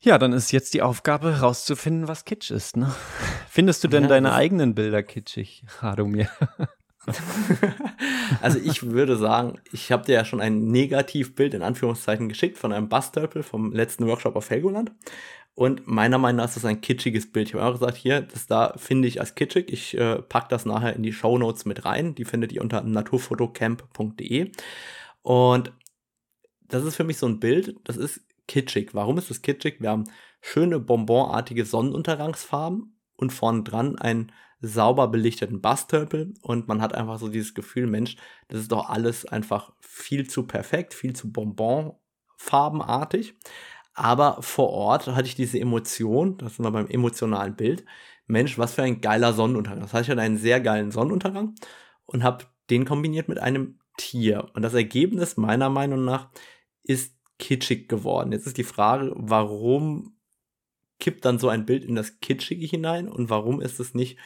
Ja, 0.00 0.18
dann 0.18 0.32
ist 0.32 0.50
jetzt 0.50 0.72
die 0.74 0.82
Aufgabe, 0.82 1.40
rauszufinden, 1.40 2.08
was 2.08 2.24
Kitsch 2.24 2.50
ist. 2.50 2.76
Ne? 2.76 2.92
Findest 3.48 3.84
du 3.84 3.88
denn 3.88 4.04
ja, 4.04 4.08
deine 4.08 4.32
eigenen 4.32 4.74
Bilder 4.74 5.02
kitschig, 5.02 5.64
Radomir? 5.80 6.28
also 8.42 8.58
ich 8.58 8.90
würde 8.90 9.16
sagen, 9.16 9.58
ich 9.72 9.92
habe 9.92 10.04
dir 10.04 10.14
ja 10.14 10.24
schon 10.24 10.40
ein 10.40 10.70
Negativbild 10.70 11.54
in 11.54 11.62
Anführungszeichen 11.62 12.28
geschickt 12.28 12.58
von 12.58 12.72
einem 12.72 12.88
Bastörpel 12.88 13.42
vom 13.42 13.72
letzten 13.72 14.06
Workshop 14.06 14.36
auf 14.36 14.50
Helgoland. 14.50 14.92
Und 15.54 15.86
meiner 15.86 16.18
Meinung 16.18 16.38
nach 16.38 16.46
ist 16.46 16.56
das 16.56 16.64
ein 16.64 16.80
kitschiges 16.80 17.30
Bild. 17.30 17.48
Ich 17.48 17.54
habe 17.54 17.64
auch 17.64 17.72
gesagt, 17.72 17.96
hier, 17.96 18.22
das 18.22 18.46
da 18.46 18.72
finde 18.76 19.08
ich 19.08 19.20
als 19.20 19.34
kitschig. 19.34 19.70
Ich 19.70 19.96
äh, 19.96 20.22
packe 20.22 20.48
das 20.48 20.64
nachher 20.64 20.94
in 20.94 21.02
die 21.02 21.12
Show 21.12 21.36
Notes 21.36 21.64
mit 21.64 21.84
rein. 21.84 22.14
Die 22.14 22.24
findet 22.24 22.52
ihr 22.52 22.62
unter 22.62 22.82
naturfotocamp.de. 22.82 24.52
Und 25.22 25.72
das 26.68 26.84
ist 26.84 26.96
für 26.96 27.04
mich 27.04 27.18
so 27.18 27.26
ein 27.26 27.40
Bild, 27.40 27.76
das 27.84 27.96
ist 27.96 28.20
kitschig. 28.46 28.94
Warum 28.94 29.18
ist 29.18 29.28
das 29.28 29.42
kitschig? 29.42 29.80
Wir 29.80 29.90
haben 29.90 30.04
schöne 30.40 30.78
bonbonartige 30.78 31.64
Sonnenuntergangsfarben 31.64 32.96
und 33.16 33.30
vorn 33.30 33.64
dran 33.64 33.98
einen 33.98 34.32
sauber 34.60 35.08
belichteten 35.08 35.60
Bastölpel 35.60 36.34
und 36.42 36.68
man 36.68 36.82
hat 36.82 36.94
einfach 36.94 37.18
so 37.18 37.28
dieses 37.28 37.54
Gefühl, 37.54 37.86
Mensch, 37.86 38.16
das 38.48 38.60
ist 38.60 38.72
doch 38.72 38.88
alles 38.88 39.26
einfach 39.26 39.72
viel 39.80 40.28
zu 40.28 40.46
perfekt, 40.46 40.94
viel 40.94 41.14
zu 41.14 41.32
bonbonfarbenartig. 41.32 43.34
Aber 43.94 44.42
vor 44.42 44.70
Ort 44.70 45.08
hatte 45.08 45.28
ich 45.28 45.34
diese 45.34 45.58
Emotion, 45.58 46.38
das 46.38 46.56
sind 46.56 46.64
wir 46.64 46.70
beim 46.70 46.86
emotionalen 46.86 47.56
Bild, 47.56 47.84
Mensch, 48.26 48.58
was 48.58 48.74
für 48.74 48.82
ein 48.82 49.00
geiler 49.00 49.32
Sonnenuntergang. 49.32 49.82
Das 49.82 49.92
heißt, 49.92 50.04
ich 50.04 50.10
hatte 50.10 50.22
einen 50.22 50.38
sehr 50.38 50.60
geilen 50.60 50.90
Sonnenuntergang 50.90 51.54
und 52.06 52.22
habe 52.22 52.46
den 52.70 52.84
kombiniert 52.84 53.28
mit 53.28 53.38
einem 53.38 53.78
Tier. 53.96 54.48
Und 54.54 54.62
das 54.62 54.74
Ergebnis 54.74 55.36
meiner 55.36 55.68
Meinung 55.68 56.04
nach 56.04 56.30
ist 56.82 57.16
kitschig 57.38 57.88
geworden. 57.88 58.32
Jetzt 58.32 58.46
ist 58.46 58.56
die 58.56 58.64
Frage, 58.64 59.12
warum 59.16 60.16
kippt 61.00 61.24
dann 61.24 61.38
so 61.38 61.48
ein 61.48 61.66
Bild 61.66 61.84
in 61.84 61.96
das 61.96 62.20
Kitschige 62.20 62.66
hinein 62.66 63.08
und 63.08 63.30
warum 63.30 63.60
ist 63.60 63.80
es 63.80 63.94
nicht 63.94 64.18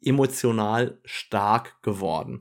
emotional 0.00 1.00
stark 1.04 1.82
geworden? 1.82 2.40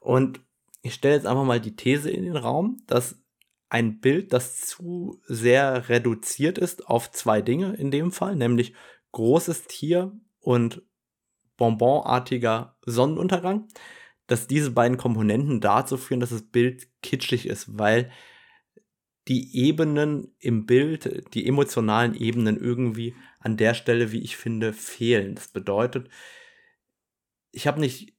Und 0.00 0.40
ich 0.82 0.94
stelle 0.94 1.14
jetzt 1.14 1.26
einfach 1.26 1.44
mal 1.44 1.60
die 1.60 1.76
These 1.76 2.10
in 2.10 2.24
den 2.24 2.36
Raum, 2.36 2.82
dass 2.86 3.20
ein 3.68 4.00
Bild, 4.00 4.32
das 4.32 4.60
zu 4.60 5.20
sehr 5.26 5.88
reduziert 5.88 6.58
ist 6.58 6.88
auf 6.88 7.10
zwei 7.12 7.40
Dinge 7.40 7.74
in 7.74 7.90
dem 7.90 8.10
Fall, 8.10 8.34
nämlich 8.34 8.74
großes 9.12 9.64
Tier 9.64 10.12
und 10.40 10.82
bonbonartiger 11.56 12.76
Sonnenuntergang, 12.84 13.68
dass 14.26 14.46
diese 14.46 14.70
beiden 14.70 14.96
Komponenten 14.96 15.60
dazu 15.60 15.96
führen, 15.96 16.20
dass 16.20 16.30
das 16.30 16.42
Bild 16.42 16.88
kitschig 17.02 17.46
ist, 17.46 17.78
weil 17.78 18.10
die 19.28 19.56
Ebenen 19.56 20.34
im 20.38 20.66
Bild, 20.66 21.34
die 21.34 21.46
emotionalen 21.46 22.14
Ebenen 22.14 22.56
irgendwie 22.56 23.14
an 23.38 23.56
der 23.56 23.74
Stelle, 23.74 24.10
wie 24.10 24.22
ich 24.22 24.36
finde, 24.36 24.72
fehlen. 24.72 25.34
Das 25.34 25.48
bedeutet, 25.48 26.08
ich 27.52 27.66
habe 27.66 27.80
nicht 27.80 28.14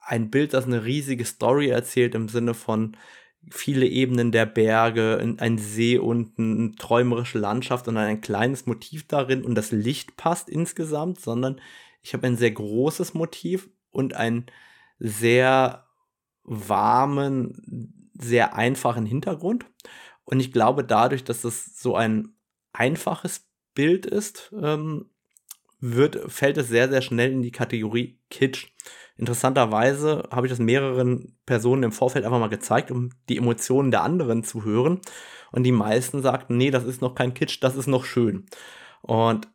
ein 0.00 0.30
Bild, 0.30 0.54
das 0.54 0.64
eine 0.64 0.84
riesige 0.84 1.24
Story 1.24 1.68
erzählt 1.68 2.14
im 2.14 2.28
Sinne 2.28 2.54
von 2.54 2.96
viele 3.50 3.86
Ebenen 3.86 4.32
der 4.32 4.46
Berge, 4.46 5.36
ein 5.38 5.58
See 5.58 5.98
unten, 5.98 6.58
eine 6.58 6.74
träumerische 6.74 7.38
Landschaft 7.38 7.88
und 7.88 7.96
ein 7.96 8.20
kleines 8.20 8.66
Motiv 8.66 9.06
darin 9.06 9.44
und 9.44 9.54
das 9.54 9.72
Licht 9.72 10.16
passt 10.16 10.48
insgesamt, 10.48 11.20
sondern 11.20 11.60
ich 12.02 12.12
habe 12.12 12.26
ein 12.26 12.36
sehr 12.36 12.50
großes 12.50 13.14
Motiv 13.14 13.70
und 13.90 14.14
einen 14.14 14.46
sehr 14.98 15.86
warmen, 16.42 18.10
sehr 18.18 18.54
einfachen 18.54 19.06
Hintergrund. 19.06 19.64
Und 20.24 20.40
ich 20.40 20.52
glaube, 20.52 20.84
dadurch, 20.84 21.24
dass 21.24 21.42
das 21.42 21.78
so 21.78 21.96
ein 21.96 22.34
einfaches 22.72 23.48
Bild 23.74 24.06
ist, 24.06 24.52
ähm, 24.60 25.10
wird, 25.80 26.30
fällt 26.30 26.58
es 26.58 26.68
sehr, 26.68 26.88
sehr 26.88 27.02
schnell 27.02 27.32
in 27.32 27.42
die 27.42 27.52
Kategorie 27.52 28.18
Kitsch. 28.30 28.68
Interessanterweise 29.16 30.28
habe 30.30 30.46
ich 30.46 30.50
das 30.52 30.58
mehreren 30.58 31.36
Personen 31.46 31.82
im 31.82 31.92
Vorfeld 31.92 32.24
einfach 32.24 32.38
mal 32.38 32.48
gezeigt, 32.48 32.90
um 32.90 33.10
die 33.28 33.36
Emotionen 33.38 33.90
der 33.90 34.02
anderen 34.02 34.44
zu 34.44 34.64
hören. 34.64 35.00
Und 35.52 35.64
die 35.64 35.72
meisten 35.72 36.22
sagten, 36.22 36.56
nee, 36.56 36.70
das 36.70 36.84
ist 36.84 37.02
noch 37.02 37.14
kein 37.14 37.34
Kitsch, 37.34 37.58
das 37.62 37.76
ist 37.76 37.86
noch 37.86 38.04
schön. 38.04 38.46
Und 39.02 39.48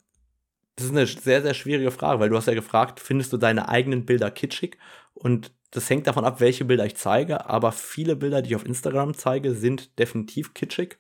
das 0.76 0.88
ist 0.88 0.92
eine 0.92 1.08
sehr, 1.08 1.42
sehr 1.42 1.54
schwierige 1.54 1.92
Frage, 1.92 2.20
weil 2.20 2.30
du 2.30 2.36
hast 2.36 2.48
ja 2.48 2.54
gefragt, 2.54 3.00
findest 3.00 3.32
du 3.34 3.38
deine 3.38 3.70
eigenen 3.70 4.06
Bilder 4.06 4.30
kitschig? 4.30 4.78
Und 5.14 5.54
das 5.72 5.90
hängt 5.90 6.08
davon 6.08 6.26
ab, 6.26 6.40
welche 6.42 6.66
Bilder 6.66 6.86
ich 6.86 6.96
zeige, 6.96 7.50
aber 7.50 7.72
viele 7.72 8.16
Bilder, 8.16 8.42
die 8.42 8.50
ich 8.50 8.56
auf 8.56 8.66
Instagram 8.66 9.14
zeige, 9.14 9.54
sind 9.56 9.98
definitiv 10.00 10.54
kitschig, 10.54 10.98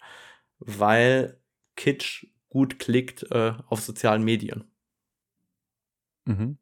weil 0.60 1.40
Kitsch 1.76 2.26
gut 2.50 2.80
klickt 2.80 3.30
äh, 3.32 3.54
auf 3.68 3.82
sozialen 3.82 4.24
Medien. 4.24 4.66
Mhm. 6.26 6.58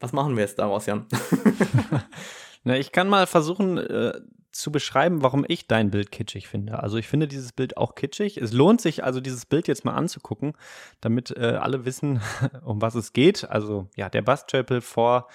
Was 0.00 0.12
machen 0.12 0.36
wir 0.36 0.42
jetzt 0.42 0.58
daraus, 0.58 0.86
Jan? 0.86 1.06
Na, 2.64 2.76
ich 2.76 2.92
kann 2.92 3.08
mal 3.08 3.26
versuchen 3.26 3.78
äh, 3.78 4.12
zu 4.52 4.72
beschreiben, 4.72 5.22
warum 5.22 5.44
ich 5.46 5.66
dein 5.68 5.90
Bild 5.90 6.10
kitschig 6.10 6.48
finde. 6.48 6.82
Also 6.82 6.96
ich 6.96 7.06
finde 7.06 7.28
dieses 7.28 7.52
Bild 7.52 7.76
auch 7.76 7.94
kitschig. 7.94 8.38
Es 8.38 8.52
lohnt 8.52 8.80
sich 8.80 9.04
also 9.04 9.20
dieses 9.20 9.46
Bild 9.46 9.68
jetzt 9.68 9.84
mal 9.84 9.94
anzugucken, 9.94 10.54
damit 11.00 11.30
äh, 11.36 11.58
alle 11.60 11.84
wissen, 11.84 12.20
um 12.64 12.82
was 12.82 12.94
es 12.94 13.12
geht. 13.12 13.48
Also 13.48 13.88
ja, 13.96 14.08
der 14.08 14.22
Bastchapel 14.22 14.80
vor 14.80 15.28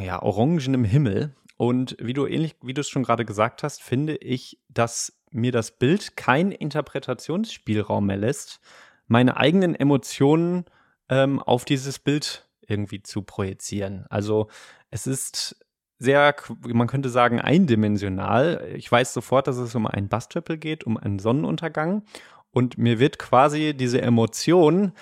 ja, 0.00 0.22
orangenem 0.22 0.84
Himmel. 0.84 1.34
Und 1.56 1.96
wie 2.00 2.12
du 2.12 2.26
ähnlich, 2.26 2.56
wie 2.62 2.74
du 2.74 2.80
es 2.80 2.88
schon 2.88 3.04
gerade 3.04 3.24
gesagt 3.24 3.62
hast, 3.62 3.82
finde 3.82 4.16
ich, 4.16 4.60
dass 4.68 5.20
mir 5.30 5.52
das 5.52 5.72
Bild 5.72 6.16
keinen 6.16 6.52
Interpretationsspielraum 6.52 8.06
mehr 8.06 8.16
lässt, 8.16 8.60
meine 9.06 9.36
eigenen 9.36 9.74
Emotionen 9.74 10.64
ähm, 11.08 11.40
auf 11.40 11.64
dieses 11.64 11.98
Bild 11.98 12.48
irgendwie 12.66 13.02
zu 13.02 13.22
projizieren. 13.22 14.06
Also 14.08 14.48
es 14.90 15.06
ist 15.06 15.56
sehr, 15.98 16.34
man 16.60 16.86
könnte 16.86 17.08
sagen, 17.08 17.40
eindimensional. 17.40 18.66
Ich 18.74 18.90
weiß 18.90 19.12
sofort, 19.12 19.46
dass 19.46 19.56
es 19.56 19.74
um 19.74 19.86
einen 19.86 20.08
Bastöppel 20.08 20.58
geht, 20.58 20.84
um 20.84 20.96
einen 20.96 21.18
Sonnenuntergang. 21.18 22.04
Und 22.50 22.78
mir 22.78 22.98
wird 22.98 23.18
quasi 23.18 23.74
diese 23.74 24.00
Emotion 24.00 24.92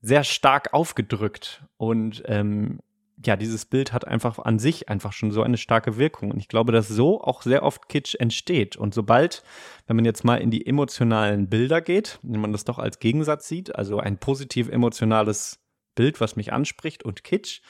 sehr 0.00 0.24
stark 0.24 0.74
aufgedrückt. 0.74 1.64
Und 1.76 2.22
ähm, 2.26 2.80
ja, 3.24 3.36
dieses 3.36 3.66
Bild 3.66 3.92
hat 3.92 4.06
einfach 4.06 4.38
an 4.38 4.58
sich 4.58 4.88
einfach 4.88 5.12
schon 5.12 5.32
so 5.32 5.42
eine 5.42 5.56
starke 5.56 5.98
Wirkung. 5.98 6.30
Und 6.30 6.38
ich 6.38 6.48
glaube, 6.48 6.72
dass 6.72 6.88
so 6.88 7.20
auch 7.20 7.42
sehr 7.42 7.62
oft 7.62 7.88
Kitsch 7.88 8.14
entsteht. 8.14 8.76
Und 8.76 8.94
sobald, 8.94 9.42
wenn 9.86 9.96
man 9.96 10.04
jetzt 10.04 10.24
mal 10.24 10.36
in 10.36 10.50
die 10.50 10.66
emotionalen 10.66 11.48
Bilder 11.48 11.80
geht, 11.80 12.18
wenn 12.22 12.40
man 12.40 12.52
das 12.52 12.64
doch 12.64 12.78
als 12.78 13.00
Gegensatz 13.00 13.48
sieht, 13.48 13.74
also 13.74 13.98
ein 13.98 14.18
positiv 14.18 14.68
emotionales 14.68 15.60
Bild, 15.94 16.20
was 16.20 16.36
mich 16.36 16.52
anspricht 16.52 17.02
und 17.04 17.24
Kitsch, 17.24 17.60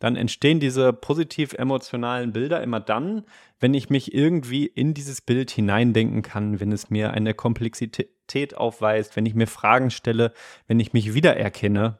dann 0.00 0.16
entstehen 0.16 0.60
diese 0.60 0.92
positiv 0.92 1.52
emotionalen 1.52 2.32
Bilder 2.32 2.62
immer 2.62 2.80
dann, 2.80 3.24
wenn 3.58 3.74
ich 3.74 3.90
mich 3.90 4.14
irgendwie 4.14 4.66
in 4.66 4.94
dieses 4.94 5.20
Bild 5.20 5.50
hineindenken 5.50 6.22
kann, 6.22 6.58
wenn 6.58 6.72
es 6.72 6.88
mir 6.88 7.12
eine 7.12 7.34
Komplexität 7.34 8.56
aufweist, 8.56 9.14
wenn 9.16 9.26
ich 9.26 9.34
mir 9.34 9.46
Fragen 9.46 9.90
stelle, 9.90 10.32
wenn 10.66 10.80
ich 10.80 10.94
mich 10.94 11.12
wiedererkenne. 11.14 11.98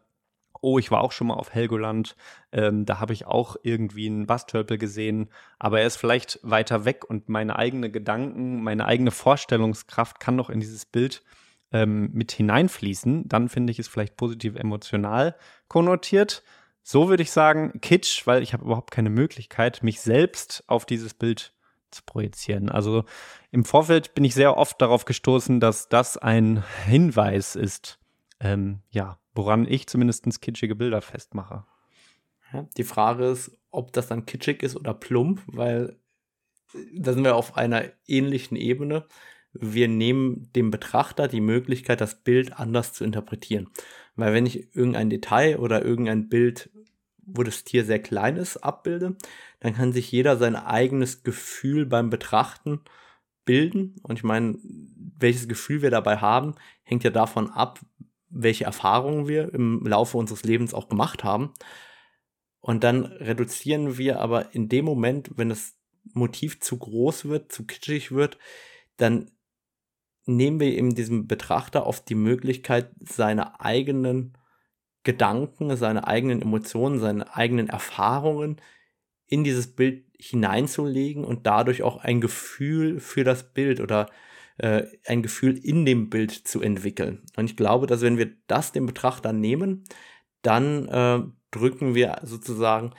Oh, 0.61 0.79
ich 0.79 0.91
war 0.91 1.01
auch 1.01 1.13
schon 1.13 1.29
mal 1.29 1.35
auf 1.35 1.55
Helgoland, 1.55 2.17
ähm, 2.53 2.85
da 2.85 3.01
habe 3.01 3.13
ich 3.13 3.27
auch 3.27 3.57
irgendwie 3.63 4.07
einen 4.07 4.27
Bastölpel 4.27 4.79
gesehen, 4.79 5.31
aber 5.59 5.81
er 5.81 5.87
ist 5.87 5.97
vielleicht 5.97 6.39
weiter 6.43 6.85
weg 6.85 7.09
und 7.09 7.29
meine 7.29 7.57
eigene 7.57 7.91
Gedanken, 7.91 8.63
meine 8.63 8.85
eigene 8.85 9.11
Vorstellungskraft 9.11 10.21
kann 10.21 10.37
noch 10.37 10.51
in 10.51 10.61
dieses 10.61 10.85
Bild 10.85 11.23
ähm, 11.73 12.11
mit 12.13 12.33
hineinfließen, 12.33 13.29
dann 13.29 13.49
finde 13.49 13.71
ich 13.71 13.79
es 13.79 13.89
vielleicht 13.89 14.17
positiv 14.17 14.57
emotional 14.57 15.37
konnotiert. 15.69 16.43
So 16.83 17.09
würde 17.09 17.23
ich 17.23 17.31
sagen, 17.31 17.81
Kitsch, 17.81 18.27
weil 18.27 18.43
ich 18.43 18.53
habe 18.53 18.65
überhaupt 18.65 18.91
keine 18.91 19.11
Möglichkeit, 19.11 19.83
mich 19.83 20.01
selbst 20.01 20.65
auf 20.67 20.87
dieses 20.87 21.15
Bild 21.15 21.53
zu 21.91 22.03
projizieren. 22.05 22.69
Also 22.69 23.05
im 23.51 23.65
Vorfeld 23.65 24.15
bin 24.15 24.25
ich 24.25 24.35
sehr 24.35 24.57
oft 24.57 24.81
darauf 24.81 25.05
gestoßen, 25.05 25.61
dass 25.61 25.89
das 25.89 26.17
ein 26.17 26.65
Hinweis 26.87 27.57
ist, 27.57 27.99
ähm, 28.41 28.81
ja, 28.91 29.20
woran 29.35 29.67
ich 29.67 29.87
zumindest 29.87 30.41
kitschige 30.41 30.75
Bilder 30.75 31.01
festmache. 31.01 31.65
Die 32.77 32.85
Frage 32.85 33.27
ist, 33.27 33.57
ob 33.71 33.93
das 33.93 34.09
dann 34.09 34.27
kitschig 34.27 34.63
ist 34.63 34.77
oder 34.77 34.95
plump, 34.95 35.43
weil 35.47 35.97
da 36.95 37.13
sind 37.13 37.25
wir 37.25 37.37
auf 37.37 37.57
einer 37.57 37.85
ähnlichen 38.07 38.57
Ebene 38.57 39.07
wir 39.53 39.89
nehmen 39.89 40.51
dem 40.55 40.71
Betrachter 40.71 41.29
die 41.29 41.41
Möglichkeit, 41.41 42.01
das 42.01 42.23
Bild 42.23 42.59
anders 42.59 42.93
zu 42.93 43.05
interpretieren. 43.05 43.69
Weil 44.17 44.33
wenn 44.33 44.47
ich 44.47 44.75
irgendein 44.75 45.11
Detail 45.11 45.59
oder 45.59 45.85
irgendein 45.85 46.29
Bild, 46.29 46.71
wo 47.19 47.43
das 47.43 47.65
Tier 47.65 47.85
sehr 47.85 48.01
klein 48.01 48.37
ist, 48.37 48.59
abbilde, 48.59 49.17
dann 49.61 49.75
kann 49.75 49.93
sich 49.93 50.11
jeder 50.11 50.37
sein 50.37 50.57
eigenes 50.57 51.23
Gefühl 51.23 51.87
beim 51.87 52.11
Betrachten 52.11 52.81
bilden. 53.45 53.97
Und 54.03 54.19
ich 54.19 54.25
meine, 54.25 54.59
welches 55.19 55.49
Gefühl 55.49 55.83
wir 55.83 55.91
dabei 55.91 56.19
haben, 56.19 56.55
hängt 56.83 57.05
ja 57.05 57.11
davon 57.11 57.51
ab, 57.51 57.81
welche 58.31 58.65
Erfahrungen 58.65 59.29
wir 59.29 59.53
im 59.53 59.85
Laufe 59.87 60.17
unseres 60.17 60.45
Lebens 60.45 60.73
auch 60.73 60.89
gemacht 60.89 61.25
haben. 61.25 61.53
Und 62.61 62.85
dann 62.85 63.05
reduzieren 63.05 63.99
wir 63.99 64.21
aber 64.21 64.55
in 64.55 64.69
dem 64.69 64.85
Moment, 64.85 65.31
wenn 65.37 65.49
das 65.49 65.77
Motiv 66.13 66.61
zu 66.61 66.79
groß 66.79 67.27
wird, 67.27 67.53
zu 67.53 67.67
kitschig 67.67 68.13
wird, 68.13 68.39
dann 68.97 69.31
nehmen 70.27 70.61
wir 70.61 70.69
eben 70.69 70.95
diesem 70.95 71.27
Betrachter 71.27 71.87
oft 71.87 72.09
die 72.09 72.15
Möglichkeit, 72.15 72.91
seine 73.01 73.61
eigenen 73.61 74.37
Gedanken, 75.03 75.77
seine 75.77 76.07
eigenen 76.07 76.43
Emotionen, 76.43 77.01
seine 77.01 77.35
eigenen 77.35 77.69
Erfahrungen 77.69 78.61
in 79.27 79.45
dieses 79.45 79.75
Bild 79.75 80.05
hineinzulegen 80.19 81.25
und 81.25 81.47
dadurch 81.47 81.83
auch 81.83 81.97
ein 81.97 82.21
Gefühl 82.21 83.01
für 83.01 83.25
das 83.25 83.53
Bild 83.53 83.81
oder 83.81 84.11
äh, 84.61 84.87
ein 85.07 85.23
Gefühl 85.23 85.57
in 85.57 85.87
dem 85.87 86.11
Bild 86.11 86.31
zu 86.33 86.61
entwickeln. 86.61 87.23
Und 87.37 87.47
ich 87.47 87.57
glaube, 87.57 87.87
dass 87.87 88.03
wenn 88.03 88.19
wir 88.19 88.31
das 88.47 88.73
dem 88.73 88.87
Betrachter 88.87 89.33
nehmen, 89.33 89.85
dann 90.43 90.87
äh, 90.89 91.23
drücken 91.51 91.95
wir 91.95 92.19
sozusagen 92.25 92.93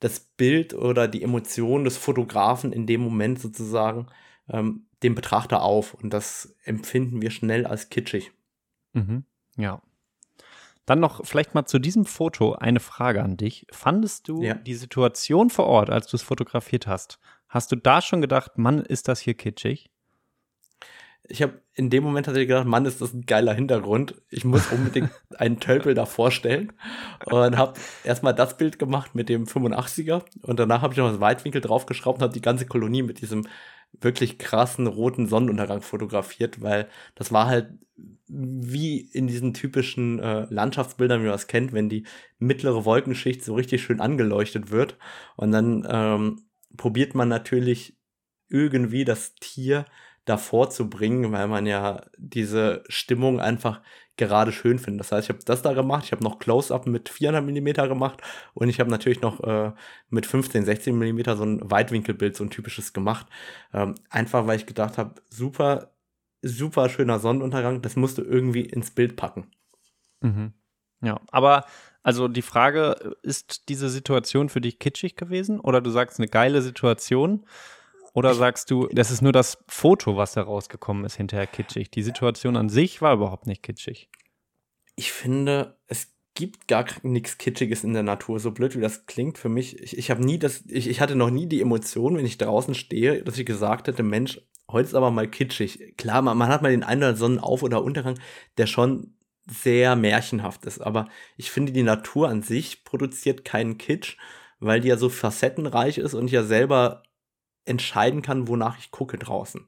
das 0.00 0.20
Bild 0.20 0.74
oder 0.74 1.06
die 1.06 1.22
Emotion 1.22 1.84
des 1.84 1.96
Fotografen 1.96 2.72
in 2.72 2.86
dem 2.86 3.02
Moment 3.02 3.40
sozusagen 3.40 4.06
ähm, 4.48 4.86
dem 5.02 5.14
Betrachter 5.14 5.62
auf. 5.62 5.92
Und 5.92 6.14
das 6.14 6.56
empfinden 6.64 7.20
wir 7.20 7.30
schnell 7.30 7.66
als 7.66 7.90
kitschig. 7.90 8.32
Mhm. 8.94 9.24
Ja. 9.56 9.82
Dann 10.86 11.00
noch 11.00 11.26
vielleicht 11.26 11.54
mal 11.54 11.66
zu 11.66 11.78
diesem 11.78 12.06
Foto 12.06 12.54
eine 12.54 12.80
Frage 12.80 13.22
an 13.22 13.36
dich. 13.36 13.66
Fandest 13.70 14.28
du 14.28 14.42
ja. 14.42 14.54
die 14.54 14.74
Situation 14.74 15.50
vor 15.50 15.66
Ort, 15.66 15.90
als 15.90 16.06
du 16.06 16.16
es 16.16 16.22
fotografiert 16.22 16.86
hast, 16.86 17.18
hast 17.48 17.70
du 17.70 17.76
da 17.76 18.00
schon 18.00 18.22
gedacht, 18.22 18.56
Mann, 18.56 18.78
ist 18.80 19.08
das 19.08 19.20
hier 19.20 19.34
kitschig? 19.34 19.90
Ich 21.28 21.42
habe 21.42 21.60
in 21.74 21.90
dem 21.90 22.02
Moment 22.02 22.26
tatsächlich 22.26 22.48
gedacht, 22.48 22.66
Mann, 22.66 22.86
ist 22.86 23.00
das 23.00 23.12
ein 23.12 23.26
geiler 23.26 23.52
Hintergrund. 23.52 24.14
Ich 24.30 24.44
muss 24.44 24.72
unbedingt 24.72 25.10
einen 25.38 25.60
Tölpel 25.60 25.94
da 25.94 26.06
vorstellen. 26.06 26.72
Und 27.26 27.56
habe 27.56 27.78
erstmal 28.02 28.34
das 28.34 28.56
Bild 28.56 28.78
gemacht 28.78 29.14
mit 29.14 29.28
dem 29.28 29.44
85er. 29.44 30.22
Und 30.42 30.58
danach 30.58 30.82
habe 30.82 30.94
ich 30.94 30.98
noch 30.98 31.10
das 31.10 31.20
Weitwinkel 31.20 31.60
draufgeschraubt 31.60 32.18
und 32.18 32.22
habe 32.22 32.34
die 32.34 32.40
ganze 32.40 32.66
Kolonie 32.66 33.02
mit 33.02 33.20
diesem 33.20 33.46
wirklich 34.00 34.38
krassen 34.38 34.86
roten 34.86 35.26
Sonnenuntergang 35.26 35.82
fotografiert, 35.82 36.62
weil 36.62 36.88
das 37.14 37.32
war 37.32 37.46
halt 37.46 37.70
wie 38.26 39.00
in 39.00 39.26
diesen 39.26 39.54
typischen 39.54 40.18
äh, 40.18 40.46
Landschaftsbildern, 40.50 41.22
wie 41.22 41.26
man 41.26 41.34
es 41.34 41.46
kennt, 41.46 41.72
wenn 41.72 41.88
die 41.88 42.06
mittlere 42.38 42.84
Wolkenschicht 42.84 43.42
so 43.42 43.54
richtig 43.54 43.82
schön 43.82 44.00
angeleuchtet 44.00 44.70
wird. 44.70 44.96
Und 45.36 45.52
dann 45.52 45.86
ähm, 45.88 46.42
probiert 46.76 47.14
man 47.14 47.28
natürlich 47.28 47.96
irgendwie 48.48 49.04
das 49.04 49.34
Tier 49.36 49.84
davor 50.28 50.70
zu 50.70 50.90
bringen, 50.90 51.32
weil 51.32 51.48
man 51.48 51.66
ja 51.66 52.02
diese 52.16 52.84
Stimmung 52.88 53.40
einfach 53.40 53.80
gerade 54.16 54.52
schön 54.52 54.78
findet. 54.78 55.00
Das 55.00 55.12
heißt, 55.12 55.26
ich 55.26 55.34
habe 55.34 55.44
das 55.44 55.62
da 55.62 55.72
gemacht, 55.72 56.04
ich 56.04 56.12
habe 56.12 56.24
noch 56.24 56.38
Close-Up 56.38 56.86
mit 56.86 57.08
400 57.08 57.44
mm 57.44 57.88
gemacht 57.88 58.20
und 58.52 58.68
ich 58.68 58.80
habe 58.80 58.90
natürlich 58.90 59.22
noch 59.22 59.40
äh, 59.44 59.72
mit 60.10 60.26
15, 60.26 60.64
16 60.64 60.98
mm 60.98 61.20
so 61.36 61.44
ein 61.44 61.70
Weitwinkelbild, 61.70 62.36
so 62.36 62.44
ein 62.44 62.50
typisches 62.50 62.92
gemacht. 62.92 63.26
Ähm, 63.72 63.94
einfach, 64.10 64.46
weil 64.46 64.56
ich 64.56 64.66
gedacht 64.66 64.98
habe, 64.98 65.14
super, 65.30 65.92
super 66.42 66.88
schöner 66.88 67.18
Sonnenuntergang, 67.20 67.80
das 67.80 67.96
musst 67.96 68.18
du 68.18 68.22
irgendwie 68.22 68.62
ins 68.62 68.90
Bild 68.90 69.16
packen. 69.16 69.50
Mhm. 70.20 70.52
Ja, 71.00 71.20
aber 71.30 71.64
also 72.02 72.26
die 72.26 72.42
Frage, 72.42 73.16
ist 73.22 73.68
diese 73.68 73.88
Situation 73.88 74.48
für 74.48 74.60
dich 74.60 74.78
kitschig 74.78 75.14
gewesen 75.14 75.60
oder 75.60 75.80
du 75.80 75.90
sagst 75.90 76.18
eine 76.18 76.28
geile 76.28 76.60
Situation? 76.62 77.46
Oder 78.14 78.34
sagst 78.34 78.70
du, 78.70 78.88
das 78.90 79.10
ist 79.10 79.22
nur 79.22 79.32
das 79.32 79.58
Foto, 79.68 80.16
was 80.16 80.32
da 80.32 80.42
rausgekommen 80.42 81.04
ist, 81.04 81.16
hinterher 81.16 81.46
kitschig? 81.46 81.90
Die 81.90 82.02
Situation 82.02 82.56
an 82.56 82.68
sich 82.68 83.00
war 83.02 83.14
überhaupt 83.14 83.46
nicht 83.46 83.62
kitschig. 83.62 84.08
Ich 84.96 85.12
finde, 85.12 85.78
es 85.86 86.08
gibt 86.34 86.68
gar 86.68 86.86
nichts 87.02 87.38
Kitschiges 87.38 87.84
in 87.84 87.94
der 87.94 88.02
Natur, 88.02 88.38
so 88.38 88.52
blöd 88.52 88.76
wie 88.76 88.80
das 88.80 89.06
klingt 89.06 89.38
für 89.38 89.48
mich. 89.48 89.80
Ich, 89.80 89.98
ich 89.98 90.10
habe 90.10 90.24
nie 90.24 90.38
das, 90.38 90.64
ich, 90.68 90.88
ich 90.88 91.00
hatte 91.00 91.16
noch 91.16 91.30
nie 91.30 91.46
die 91.46 91.60
Emotion, 91.60 92.16
wenn 92.16 92.24
ich 92.24 92.38
draußen 92.38 92.74
stehe, 92.74 93.22
dass 93.22 93.38
ich 93.38 93.46
gesagt 93.46 93.88
hätte, 93.88 94.02
Mensch, 94.02 94.40
heute 94.70 94.88
ist 94.88 94.94
aber 94.94 95.10
mal 95.10 95.28
kitschig. 95.28 95.94
Klar, 95.96 96.22
man, 96.22 96.38
man 96.38 96.48
hat 96.48 96.62
mal 96.62 96.70
den 96.70 96.84
einen 96.84 97.02
oder 97.02 97.16
Sonnenauf- 97.16 97.62
oder 97.62 97.82
Untergang, 97.82 98.18
der 98.56 98.66
schon 98.66 99.14
sehr 99.50 99.96
märchenhaft 99.96 100.64
ist, 100.66 100.80
aber 100.80 101.08
ich 101.36 101.50
finde, 101.50 101.72
die 101.72 101.82
Natur 101.82 102.28
an 102.28 102.42
sich 102.42 102.84
produziert 102.84 103.44
keinen 103.44 103.78
Kitsch, 103.78 104.16
weil 104.60 104.80
die 104.80 104.88
ja 104.88 104.96
so 104.96 105.08
facettenreich 105.08 105.98
ist 105.98 106.14
und 106.14 106.26
ich 106.26 106.32
ja 106.32 106.44
selber 106.44 107.02
entscheiden 107.68 108.22
kann, 108.22 108.48
wonach 108.48 108.78
ich 108.78 108.90
gucke 108.90 109.18
draußen. 109.18 109.66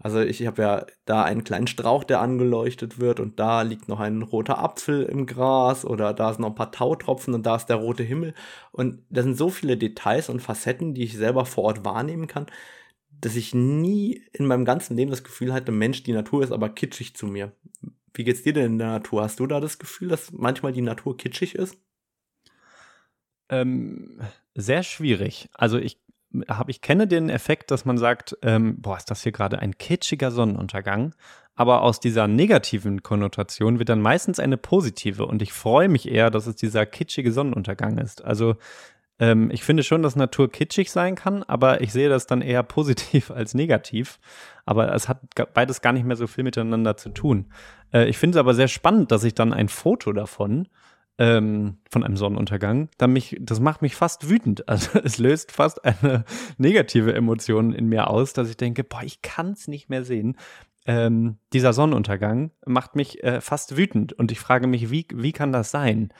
Also 0.00 0.20
ich 0.20 0.46
habe 0.46 0.62
ja 0.62 0.86
da 1.06 1.24
einen 1.24 1.42
kleinen 1.42 1.66
Strauch, 1.66 2.04
der 2.04 2.20
angeleuchtet 2.20 3.00
wird 3.00 3.18
und 3.18 3.40
da 3.40 3.62
liegt 3.62 3.88
noch 3.88 3.98
ein 3.98 4.22
roter 4.22 4.58
Apfel 4.58 5.02
im 5.04 5.26
Gras 5.26 5.84
oder 5.84 6.14
da 6.14 6.32
sind 6.32 6.42
noch 6.42 6.50
ein 6.50 6.54
paar 6.54 6.70
Tautropfen 6.70 7.34
und 7.34 7.44
da 7.44 7.56
ist 7.56 7.66
der 7.66 7.76
rote 7.76 8.04
Himmel. 8.04 8.34
Und 8.70 9.02
da 9.10 9.22
sind 9.24 9.36
so 9.36 9.50
viele 9.50 9.76
Details 9.76 10.28
und 10.28 10.40
Facetten, 10.40 10.94
die 10.94 11.02
ich 11.02 11.16
selber 11.16 11.46
vor 11.46 11.64
Ort 11.64 11.84
wahrnehmen 11.84 12.28
kann, 12.28 12.46
dass 13.10 13.34
ich 13.34 13.54
nie 13.54 14.22
in 14.32 14.46
meinem 14.46 14.64
ganzen 14.64 14.96
Leben 14.96 15.10
das 15.10 15.24
Gefühl 15.24 15.52
hatte, 15.52 15.72
Mensch, 15.72 16.04
die 16.04 16.12
Natur 16.12 16.44
ist 16.44 16.52
aber 16.52 16.68
kitschig 16.68 17.16
zu 17.16 17.26
mir. 17.26 17.52
Wie 18.14 18.24
geht's 18.24 18.42
dir 18.42 18.52
denn 18.52 18.72
in 18.72 18.78
der 18.78 18.88
Natur? 18.88 19.22
Hast 19.22 19.40
du 19.40 19.46
da 19.48 19.60
das 19.60 19.78
Gefühl, 19.78 20.08
dass 20.08 20.32
manchmal 20.32 20.72
die 20.72 20.82
Natur 20.82 21.16
kitschig 21.16 21.56
ist? 21.56 21.76
Ähm, 23.48 24.20
sehr 24.54 24.82
schwierig. 24.84 25.48
Also 25.54 25.78
ich 25.78 26.00
habe 26.48 26.70
ich 26.70 26.80
kenne 26.80 27.06
den 27.06 27.30
Effekt, 27.30 27.70
dass 27.70 27.84
man 27.84 27.98
sagt, 27.98 28.36
ähm, 28.42 28.80
boah, 28.80 28.96
ist 28.96 29.10
das 29.10 29.22
hier 29.22 29.32
gerade 29.32 29.58
ein 29.58 29.78
kitschiger 29.78 30.30
Sonnenuntergang. 30.30 31.14
Aber 31.54 31.82
aus 31.82 31.98
dieser 31.98 32.28
negativen 32.28 33.02
Konnotation 33.02 33.78
wird 33.78 33.88
dann 33.88 34.00
meistens 34.00 34.38
eine 34.38 34.56
positive. 34.56 35.26
Und 35.26 35.42
ich 35.42 35.52
freue 35.52 35.88
mich 35.88 36.08
eher, 36.08 36.30
dass 36.30 36.46
es 36.46 36.54
dieser 36.54 36.86
kitschige 36.86 37.32
Sonnenuntergang 37.32 37.98
ist. 37.98 38.24
Also 38.24 38.56
ähm, 39.18 39.50
ich 39.50 39.64
finde 39.64 39.82
schon, 39.82 40.02
dass 40.02 40.14
Natur 40.14 40.50
kitschig 40.52 40.90
sein 40.92 41.16
kann, 41.16 41.42
aber 41.42 41.80
ich 41.80 41.92
sehe 41.92 42.08
das 42.08 42.26
dann 42.26 42.42
eher 42.42 42.62
positiv 42.62 43.30
als 43.30 43.54
negativ. 43.54 44.20
Aber 44.66 44.94
es 44.94 45.08
hat 45.08 45.20
beides 45.54 45.80
gar 45.80 45.92
nicht 45.92 46.04
mehr 46.04 46.16
so 46.16 46.26
viel 46.26 46.44
miteinander 46.44 46.96
zu 46.96 47.08
tun. 47.08 47.46
Äh, 47.92 48.08
ich 48.08 48.18
finde 48.18 48.38
es 48.38 48.40
aber 48.40 48.54
sehr 48.54 48.68
spannend, 48.68 49.10
dass 49.10 49.24
ich 49.24 49.34
dann 49.34 49.52
ein 49.52 49.68
Foto 49.68 50.12
davon 50.12 50.68
ähm, 51.18 51.78
von 51.90 52.04
einem 52.04 52.16
Sonnenuntergang, 52.16 52.88
dann 52.96 53.12
mich, 53.12 53.36
das 53.40 53.60
macht 53.60 53.82
mich 53.82 53.96
fast 53.96 54.30
wütend. 54.30 54.68
Also 54.68 54.98
es 55.04 55.18
löst 55.18 55.52
fast 55.52 55.84
eine 55.84 56.24
negative 56.56 57.14
Emotion 57.14 57.72
in 57.72 57.88
mir 57.88 58.08
aus, 58.08 58.32
dass 58.32 58.48
ich 58.48 58.56
denke, 58.56 58.84
boah, 58.84 59.02
ich 59.02 59.20
kann 59.20 59.52
es 59.52 59.68
nicht 59.68 59.88
mehr 59.88 60.04
sehen. 60.04 60.36
Ähm, 60.86 61.36
dieser 61.52 61.72
Sonnenuntergang 61.72 62.52
macht 62.64 62.96
mich 62.96 63.22
äh, 63.22 63.40
fast 63.40 63.76
wütend 63.76 64.12
und 64.12 64.32
ich 64.32 64.40
frage 64.40 64.66
mich, 64.66 64.90
wie, 64.90 65.06
wie 65.12 65.32
kann 65.32 65.52
das 65.52 65.70
sein? 65.70 66.14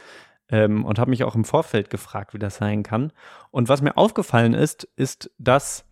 Ähm, 0.51 0.85
und 0.85 0.99
habe 0.99 1.11
mich 1.11 1.25
auch 1.25 1.35
im 1.35 1.45
Vorfeld 1.45 1.91
gefragt, 1.91 2.35
wie 2.35 2.39
das 2.39 2.57
sein 2.57 2.83
kann. 2.83 3.13
Und 3.51 3.69
was 3.69 3.83
mir 3.83 3.97
aufgefallen 3.97 4.55
ist, 4.55 4.85
ist, 4.97 5.31
dass 5.39 5.85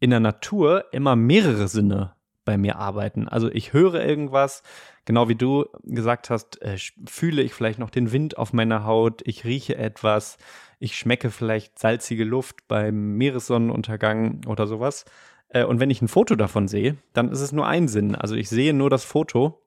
in 0.00 0.10
der 0.10 0.20
Natur 0.20 0.86
immer 0.92 1.14
mehrere 1.14 1.68
Sinne 1.68 2.14
bei 2.44 2.58
mir 2.58 2.76
arbeiten. 2.76 3.28
Also 3.28 3.50
ich 3.50 3.72
höre 3.72 4.04
irgendwas, 4.04 4.62
genau 5.04 5.28
wie 5.28 5.34
du 5.34 5.66
gesagt 5.84 6.30
hast, 6.30 6.60
äh, 6.62 6.76
fühle 7.06 7.42
ich 7.42 7.54
vielleicht 7.54 7.78
noch 7.78 7.90
den 7.90 8.12
Wind 8.12 8.38
auf 8.38 8.52
meiner 8.52 8.84
Haut, 8.84 9.22
ich 9.24 9.44
rieche 9.44 9.76
etwas, 9.76 10.38
ich 10.78 10.96
schmecke 10.96 11.30
vielleicht 11.30 11.78
salzige 11.78 12.24
Luft 12.24 12.66
beim 12.68 13.16
Meeressonnenuntergang 13.16 14.40
oder 14.46 14.66
sowas. 14.66 15.04
Äh, 15.48 15.64
und 15.64 15.80
wenn 15.80 15.90
ich 15.90 16.02
ein 16.02 16.08
Foto 16.08 16.34
davon 16.34 16.68
sehe, 16.68 16.96
dann 17.12 17.30
ist 17.30 17.40
es 17.40 17.52
nur 17.52 17.66
ein 17.66 17.88
Sinn. 17.88 18.14
Also 18.14 18.34
ich 18.34 18.48
sehe 18.48 18.74
nur 18.74 18.90
das 18.90 19.04
Foto 19.04 19.62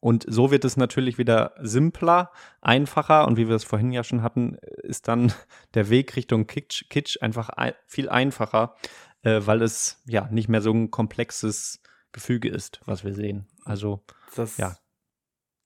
und 0.00 0.24
so 0.28 0.50
wird 0.50 0.64
es 0.64 0.76
natürlich 0.76 1.18
wieder 1.18 1.54
simpler, 1.60 2.30
einfacher 2.60 3.26
und 3.26 3.36
wie 3.36 3.48
wir 3.48 3.56
es 3.56 3.64
vorhin 3.64 3.92
ja 3.92 4.04
schon 4.04 4.22
hatten, 4.22 4.56
ist 4.82 5.08
dann 5.08 5.32
der 5.74 5.90
Weg 5.90 6.16
Richtung 6.16 6.46
Kitsch, 6.46 6.88
Kitsch 6.88 7.18
einfach 7.20 7.50
viel 7.86 8.08
einfacher, 8.08 8.74
äh, 9.22 9.40
weil 9.44 9.62
es 9.62 10.02
ja 10.06 10.28
nicht 10.30 10.48
mehr 10.48 10.60
so 10.60 10.72
ein 10.72 10.90
komplexes 10.90 11.80
Gefüge 12.16 12.48
ist, 12.48 12.80
was 12.86 13.04
wir 13.04 13.12
sehen. 13.12 13.46
Also, 13.66 14.02
das, 14.34 14.56
ja. 14.56 14.78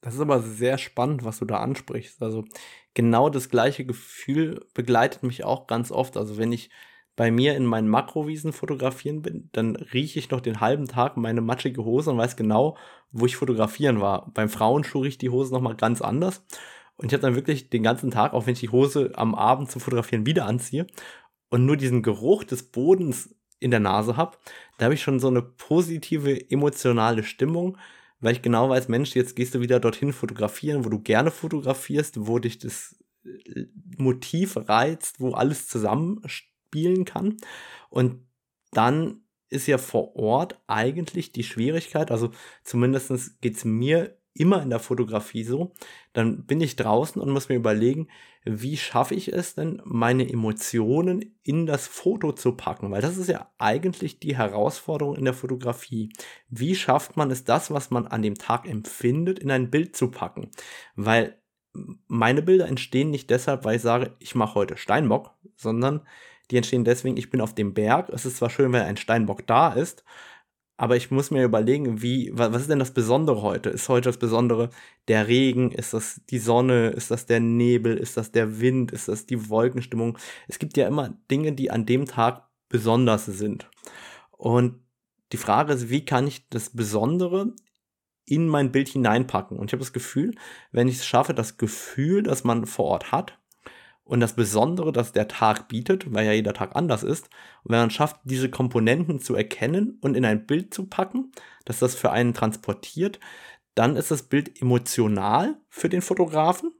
Das 0.00 0.14
ist 0.14 0.20
aber 0.20 0.42
sehr 0.42 0.78
spannend, 0.78 1.22
was 1.24 1.38
du 1.38 1.44
da 1.44 1.58
ansprichst. 1.58 2.20
Also, 2.22 2.44
genau 2.92 3.30
das 3.30 3.50
gleiche 3.50 3.84
Gefühl 3.84 4.66
begleitet 4.74 5.22
mich 5.22 5.44
auch 5.44 5.68
ganz 5.68 5.92
oft. 5.92 6.16
Also, 6.16 6.38
wenn 6.38 6.50
ich 6.50 6.68
bei 7.14 7.30
mir 7.30 7.54
in 7.54 7.66
meinen 7.66 7.88
Makrowiesen 7.88 8.52
fotografieren 8.52 9.22
bin, 9.22 9.48
dann 9.52 9.76
rieche 9.76 10.18
ich 10.18 10.30
noch 10.30 10.40
den 10.40 10.60
halben 10.60 10.88
Tag 10.88 11.16
meine 11.16 11.40
matschige 11.40 11.84
Hose 11.84 12.10
und 12.10 12.18
weiß 12.18 12.34
genau, 12.34 12.76
wo 13.12 13.26
ich 13.26 13.36
fotografieren 13.36 14.00
war. 14.00 14.32
Beim 14.34 14.48
Frauenschuh 14.48 15.02
riecht 15.02 15.22
die 15.22 15.30
Hose 15.30 15.52
nochmal 15.52 15.76
ganz 15.76 16.02
anders. 16.02 16.44
Und 16.96 17.06
ich 17.06 17.12
habe 17.12 17.22
dann 17.22 17.36
wirklich 17.36 17.70
den 17.70 17.84
ganzen 17.84 18.10
Tag, 18.10 18.32
auch 18.32 18.46
wenn 18.46 18.54
ich 18.54 18.60
die 18.60 18.70
Hose 18.70 19.12
am 19.14 19.36
Abend 19.36 19.70
zum 19.70 19.80
Fotografieren 19.80 20.26
wieder 20.26 20.46
anziehe 20.46 20.88
und 21.48 21.64
nur 21.64 21.76
diesen 21.76 22.02
Geruch 22.02 22.42
des 22.42 22.72
Bodens 22.72 23.36
in 23.60 23.70
der 23.70 23.80
Nase 23.80 24.16
habe, 24.16 24.38
da 24.80 24.86
habe 24.86 24.94
ich 24.94 25.02
schon 25.02 25.20
so 25.20 25.28
eine 25.28 25.42
positive 25.42 26.50
emotionale 26.50 27.22
Stimmung, 27.22 27.76
weil 28.20 28.32
ich 28.32 28.40
genau 28.40 28.70
weiß, 28.70 28.88
Mensch, 28.88 29.14
jetzt 29.14 29.36
gehst 29.36 29.54
du 29.54 29.60
wieder 29.60 29.78
dorthin 29.78 30.14
fotografieren, 30.14 30.86
wo 30.86 30.88
du 30.88 31.00
gerne 31.00 31.30
fotografierst, 31.30 32.26
wo 32.26 32.38
dich 32.38 32.58
das 32.58 32.96
äh, 33.24 33.66
Motiv 33.98 34.56
reizt, 34.56 35.20
wo 35.20 35.32
alles 35.32 35.68
zusammenspielen 35.68 37.04
kann. 37.04 37.36
Und 37.90 38.26
dann 38.72 39.20
ist 39.50 39.66
ja 39.66 39.76
vor 39.76 40.16
Ort 40.16 40.58
eigentlich 40.66 41.32
die 41.32 41.44
Schwierigkeit, 41.44 42.10
also 42.10 42.30
zumindest 42.64 43.42
geht 43.42 43.58
es 43.58 43.66
mir 43.66 44.18
immer 44.34 44.62
in 44.62 44.70
der 44.70 44.78
Fotografie 44.78 45.44
so, 45.44 45.72
dann 46.12 46.46
bin 46.46 46.60
ich 46.60 46.76
draußen 46.76 47.20
und 47.20 47.30
muss 47.30 47.48
mir 47.48 47.56
überlegen, 47.56 48.08
wie 48.44 48.76
schaffe 48.76 49.14
ich 49.14 49.32
es 49.32 49.54
denn, 49.54 49.82
meine 49.84 50.28
Emotionen 50.28 51.36
in 51.42 51.66
das 51.66 51.86
Foto 51.86 52.32
zu 52.32 52.52
packen? 52.56 52.90
Weil 52.90 53.02
das 53.02 53.16
ist 53.16 53.28
ja 53.28 53.50
eigentlich 53.58 54.20
die 54.20 54.36
Herausforderung 54.36 55.16
in 55.16 55.24
der 55.24 55.34
Fotografie. 55.34 56.10
Wie 56.48 56.74
schafft 56.74 57.16
man 57.16 57.30
es, 57.30 57.44
das, 57.44 57.70
was 57.70 57.90
man 57.90 58.06
an 58.06 58.22
dem 58.22 58.36
Tag 58.36 58.66
empfindet, 58.66 59.38
in 59.38 59.50
ein 59.50 59.70
Bild 59.70 59.96
zu 59.96 60.10
packen? 60.10 60.50
Weil 60.96 61.40
meine 62.08 62.42
Bilder 62.42 62.66
entstehen 62.66 63.10
nicht 63.10 63.30
deshalb, 63.30 63.64
weil 63.64 63.76
ich 63.76 63.82
sage, 63.82 64.16
ich 64.18 64.34
mache 64.34 64.54
heute 64.54 64.76
Steinbock, 64.76 65.30
sondern 65.56 66.06
die 66.50 66.56
entstehen 66.56 66.84
deswegen, 66.84 67.16
ich 67.16 67.30
bin 67.30 67.40
auf 67.40 67.54
dem 67.54 67.74
Berg. 67.74 68.08
Es 68.08 68.26
ist 68.26 68.38
zwar 68.38 68.50
schön, 68.50 68.72
wenn 68.72 68.82
ein 68.82 68.96
Steinbock 68.96 69.46
da 69.46 69.72
ist, 69.72 70.04
aber 70.80 70.96
ich 70.96 71.10
muss 71.10 71.30
mir 71.30 71.44
überlegen, 71.44 72.00
wie, 72.00 72.30
was 72.32 72.62
ist 72.62 72.70
denn 72.70 72.78
das 72.78 72.94
Besondere 72.94 73.42
heute? 73.42 73.68
Ist 73.68 73.90
heute 73.90 74.08
das 74.08 74.16
Besondere 74.16 74.70
der 75.08 75.28
Regen? 75.28 75.72
Ist 75.72 75.92
das 75.92 76.22
die 76.30 76.38
Sonne? 76.38 76.88
Ist 76.88 77.10
das 77.10 77.26
der 77.26 77.38
Nebel? 77.38 77.98
Ist 77.98 78.16
das 78.16 78.32
der 78.32 78.62
Wind? 78.62 78.90
Ist 78.90 79.06
das 79.06 79.26
die 79.26 79.50
Wolkenstimmung? 79.50 80.16
Es 80.48 80.58
gibt 80.58 80.78
ja 80.78 80.88
immer 80.88 81.10
Dinge, 81.30 81.52
die 81.52 81.70
an 81.70 81.84
dem 81.84 82.06
Tag 82.06 82.48
besonders 82.70 83.26
sind. 83.26 83.68
Und 84.30 84.80
die 85.32 85.36
Frage 85.36 85.74
ist, 85.74 85.90
wie 85.90 86.06
kann 86.06 86.26
ich 86.26 86.48
das 86.48 86.70
Besondere 86.70 87.52
in 88.24 88.48
mein 88.48 88.72
Bild 88.72 88.88
hineinpacken? 88.88 89.58
Und 89.58 89.66
ich 89.66 89.72
habe 89.74 89.82
das 89.82 89.92
Gefühl, 89.92 90.34
wenn 90.72 90.88
ich 90.88 90.96
es 90.96 91.04
schaffe, 91.04 91.34
das 91.34 91.58
Gefühl, 91.58 92.22
das 92.22 92.42
man 92.42 92.64
vor 92.64 92.86
Ort 92.86 93.12
hat, 93.12 93.38
und 94.10 94.18
das 94.18 94.34
Besondere, 94.34 94.92
das 94.92 95.12
der 95.12 95.28
Tag 95.28 95.68
bietet, 95.68 96.12
weil 96.12 96.26
ja 96.26 96.32
jeder 96.32 96.52
Tag 96.52 96.74
anders 96.74 97.04
ist, 97.04 97.26
und 97.62 97.72
wenn 97.72 97.78
man 97.78 97.90
schafft, 97.90 98.16
diese 98.24 98.50
Komponenten 98.50 99.20
zu 99.20 99.36
erkennen 99.36 99.98
und 100.00 100.16
in 100.16 100.24
ein 100.24 100.46
Bild 100.46 100.74
zu 100.74 100.86
packen, 100.86 101.30
dass 101.64 101.78
das 101.78 101.94
für 101.94 102.10
einen 102.10 102.34
transportiert, 102.34 103.20
dann 103.76 103.94
ist 103.94 104.10
das 104.10 104.24
Bild 104.24 104.60
emotional 104.60 105.56
für 105.68 105.88
den 105.88 106.02
Fotografen 106.02 106.72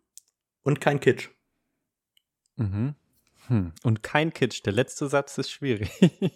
und 0.63 0.81
kein 0.81 0.99
Kitsch. 0.99 1.29
Mhm. 2.57 2.97
Hm. 3.47 3.73
Und 3.85 4.03
kein 4.03 4.33
Kitsch. 4.33 4.63
Der 4.65 4.73
letzte 4.73 5.07
Satz 5.07 5.39
ist 5.39 5.51
schwierig. 5.51 5.91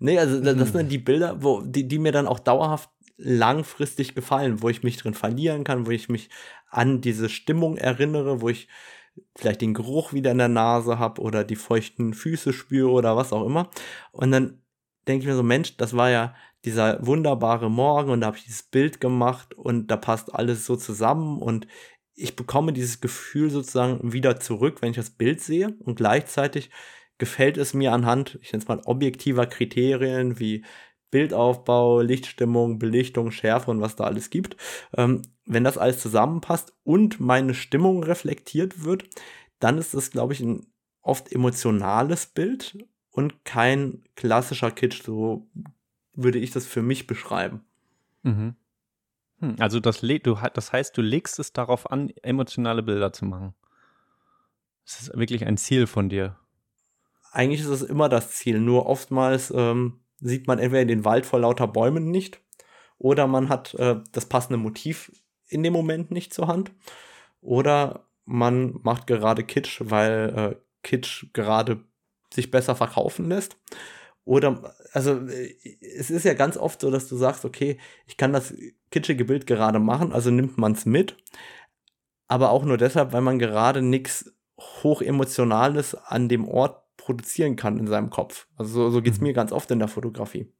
nee, 0.00 0.18
also 0.18 0.40
das 0.40 0.56
hm. 0.56 0.66
sind 0.66 0.88
die 0.90 0.98
Bilder, 0.98 1.42
wo, 1.42 1.60
die, 1.60 1.86
die 1.86 2.00
mir 2.00 2.12
dann 2.12 2.26
auch 2.26 2.40
dauerhaft 2.40 2.90
langfristig 3.16 4.14
gefallen, 4.14 4.62
wo 4.62 4.68
ich 4.68 4.82
mich 4.82 4.96
drin 4.96 5.14
verlieren 5.14 5.64
kann, 5.64 5.86
wo 5.86 5.90
ich 5.90 6.08
mich 6.08 6.30
an 6.68 7.00
diese 7.00 7.28
Stimmung 7.28 7.76
erinnere, 7.76 8.40
wo 8.40 8.48
ich 8.48 8.68
vielleicht 9.36 9.60
den 9.60 9.74
Geruch 9.74 10.12
wieder 10.12 10.30
in 10.30 10.38
der 10.38 10.48
Nase 10.48 10.98
habe 10.98 11.20
oder 11.20 11.44
die 11.44 11.56
feuchten 11.56 12.14
Füße 12.14 12.52
spüre 12.52 12.90
oder 12.90 13.16
was 13.16 13.32
auch 13.32 13.44
immer. 13.44 13.70
Und 14.10 14.30
dann 14.32 14.62
denke 15.06 15.24
ich 15.24 15.28
mir 15.28 15.36
so, 15.36 15.42
Mensch, 15.42 15.76
das 15.76 15.96
war 15.96 16.10
ja 16.10 16.34
dieser 16.64 17.04
wunderbare 17.04 17.70
Morgen 17.70 18.10
und 18.10 18.20
da 18.20 18.28
habe 18.28 18.36
ich 18.36 18.44
dieses 18.44 18.62
Bild 18.62 19.00
gemacht 19.00 19.54
und 19.54 19.88
da 19.88 19.96
passt 19.96 20.34
alles 20.34 20.64
so 20.64 20.76
zusammen 20.76 21.40
und 21.40 21.66
ich 22.14 22.36
bekomme 22.36 22.72
dieses 22.72 23.00
Gefühl 23.00 23.50
sozusagen 23.50 24.12
wieder 24.12 24.38
zurück, 24.38 24.80
wenn 24.80 24.90
ich 24.90 24.96
das 24.96 25.10
Bild 25.10 25.40
sehe 25.40 25.74
und 25.80 25.96
gleichzeitig 25.96 26.70
gefällt 27.18 27.56
es 27.56 27.74
mir 27.74 27.92
anhand, 27.92 28.38
ich 28.42 28.52
nenne 28.52 28.62
es 28.62 28.68
mal 28.68 28.80
objektiver 28.84 29.46
Kriterien 29.46 30.38
wie 30.38 30.64
Bildaufbau, 31.12 32.00
Lichtstimmung, 32.00 32.80
Belichtung, 32.80 33.30
Schärfe 33.30 33.70
und 33.70 33.80
was 33.80 33.94
da 33.94 34.04
alles 34.04 34.30
gibt, 34.30 34.56
ähm, 34.96 35.22
wenn 35.46 35.62
das 35.62 35.78
alles 35.78 36.00
zusammenpasst 36.00 36.72
und 36.82 37.20
meine 37.20 37.54
Stimmung 37.54 38.02
reflektiert 38.02 38.84
wird, 38.84 39.04
dann 39.60 39.78
ist 39.78 39.94
das, 39.94 40.10
glaube 40.10 40.32
ich, 40.32 40.40
ein 40.40 40.66
oft 41.02 41.30
emotionales 41.30 42.26
Bild 42.26 42.78
und 43.10 43.44
kein 43.44 44.02
klassischer 44.16 44.70
Kitsch. 44.70 45.02
So 45.02 45.46
würde 46.14 46.38
ich 46.38 46.50
das 46.50 46.66
für 46.66 46.82
mich 46.82 47.06
beschreiben. 47.06 47.64
Mhm. 48.22 48.56
Hm, 49.40 49.56
also 49.58 49.80
das, 49.80 50.00
du, 50.00 50.38
das 50.54 50.72
heißt, 50.72 50.96
du 50.96 51.02
legst 51.02 51.38
es 51.38 51.52
darauf 51.52 51.90
an, 51.90 52.10
emotionale 52.22 52.82
Bilder 52.82 53.12
zu 53.12 53.26
machen. 53.26 53.54
Das 54.84 55.02
ist 55.02 55.16
wirklich 55.16 55.46
ein 55.46 55.56
Ziel 55.56 55.86
von 55.86 56.08
dir. 56.08 56.38
Eigentlich 57.32 57.60
ist 57.60 57.68
es 57.68 57.82
immer 57.82 58.08
das 58.08 58.32
Ziel, 58.32 58.60
nur 58.60 58.86
oftmals 58.86 59.52
ähm, 59.54 60.01
sieht 60.22 60.46
man 60.46 60.58
entweder 60.58 60.84
den 60.84 61.04
Wald 61.04 61.26
vor 61.26 61.40
lauter 61.40 61.66
Bäumen 61.66 62.10
nicht 62.10 62.40
oder 62.98 63.26
man 63.26 63.48
hat 63.48 63.74
äh, 63.74 63.96
das 64.12 64.26
passende 64.26 64.56
Motiv 64.56 65.12
in 65.48 65.62
dem 65.62 65.72
Moment 65.72 66.10
nicht 66.10 66.32
zur 66.32 66.48
Hand 66.48 66.72
oder 67.40 68.06
man 68.24 68.78
macht 68.82 69.06
gerade 69.06 69.44
Kitsch, 69.44 69.80
weil 69.84 70.34
äh, 70.36 70.56
Kitsch 70.82 71.26
gerade 71.32 71.84
sich 72.32 72.50
besser 72.50 72.74
verkaufen 72.74 73.28
lässt. 73.28 73.56
Oder, 74.24 74.74
also, 74.92 75.26
äh, 75.28 75.56
es 75.80 76.10
ist 76.10 76.24
ja 76.24 76.34
ganz 76.34 76.56
oft 76.56 76.80
so, 76.80 76.90
dass 76.90 77.08
du 77.08 77.16
sagst, 77.16 77.44
okay, 77.44 77.78
ich 78.06 78.16
kann 78.16 78.32
das 78.32 78.54
kitschige 78.90 79.24
Bild 79.24 79.46
gerade 79.46 79.80
machen, 79.80 80.12
also 80.12 80.30
nimmt 80.30 80.58
man 80.58 80.72
es 80.72 80.86
mit. 80.86 81.16
Aber 82.28 82.50
auch 82.50 82.64
nur 82.64 82.78
deshalb, 82.78 83.12
weil 83.12 83.20
man 83.20 83.38
gerade 83.38 83.82
nichts 83.82 84.32
hochemotionales 84.56 85.94
an 85.94 86.28
dem 86.28 86.48
Ort 86.48 86.81
produzieren 87.02 87.56
kann 87.56 87.78
in 87.78 87.86
seinem 87.86 88.10
Kopf. 88.10 88.46
Also 88.56 88.72
so, 88.72 88.90
so 88.90 89.02
geht 89.02 89.14
es 89.14 89.20
mhm. 89.20 89.28
mir 89.28 89.32
ganz 89.32 89.50
oft 89.52 89.70
in 89.70 89.80
der 89.80 89.88
Fotografie. 89.88 90.52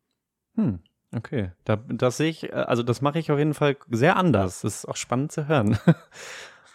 Hm, 0.56 0.80
okay. 1.14 1.52
Da, 1.64 1.76
das 1.76 2.16
sehe 2.16 2.30
ich, 2.30 2.50
äh, 2.50 2.52
also 2.52 2.82
das 2.82 3.00
mache 3.00 3.18
ich 3.20 3.30
auf 3.30 3.38
jeden 3.38 3.54
Fall 3.54 3.76
sehr 3.90 4.16
anders. 4.16 4.62
Das 4.62 4.76
ist 4.76 4.88
auch 4.88 4.96
spannend 4.96 5.32
zu 5.32 5.48
hören. 5.48 5.78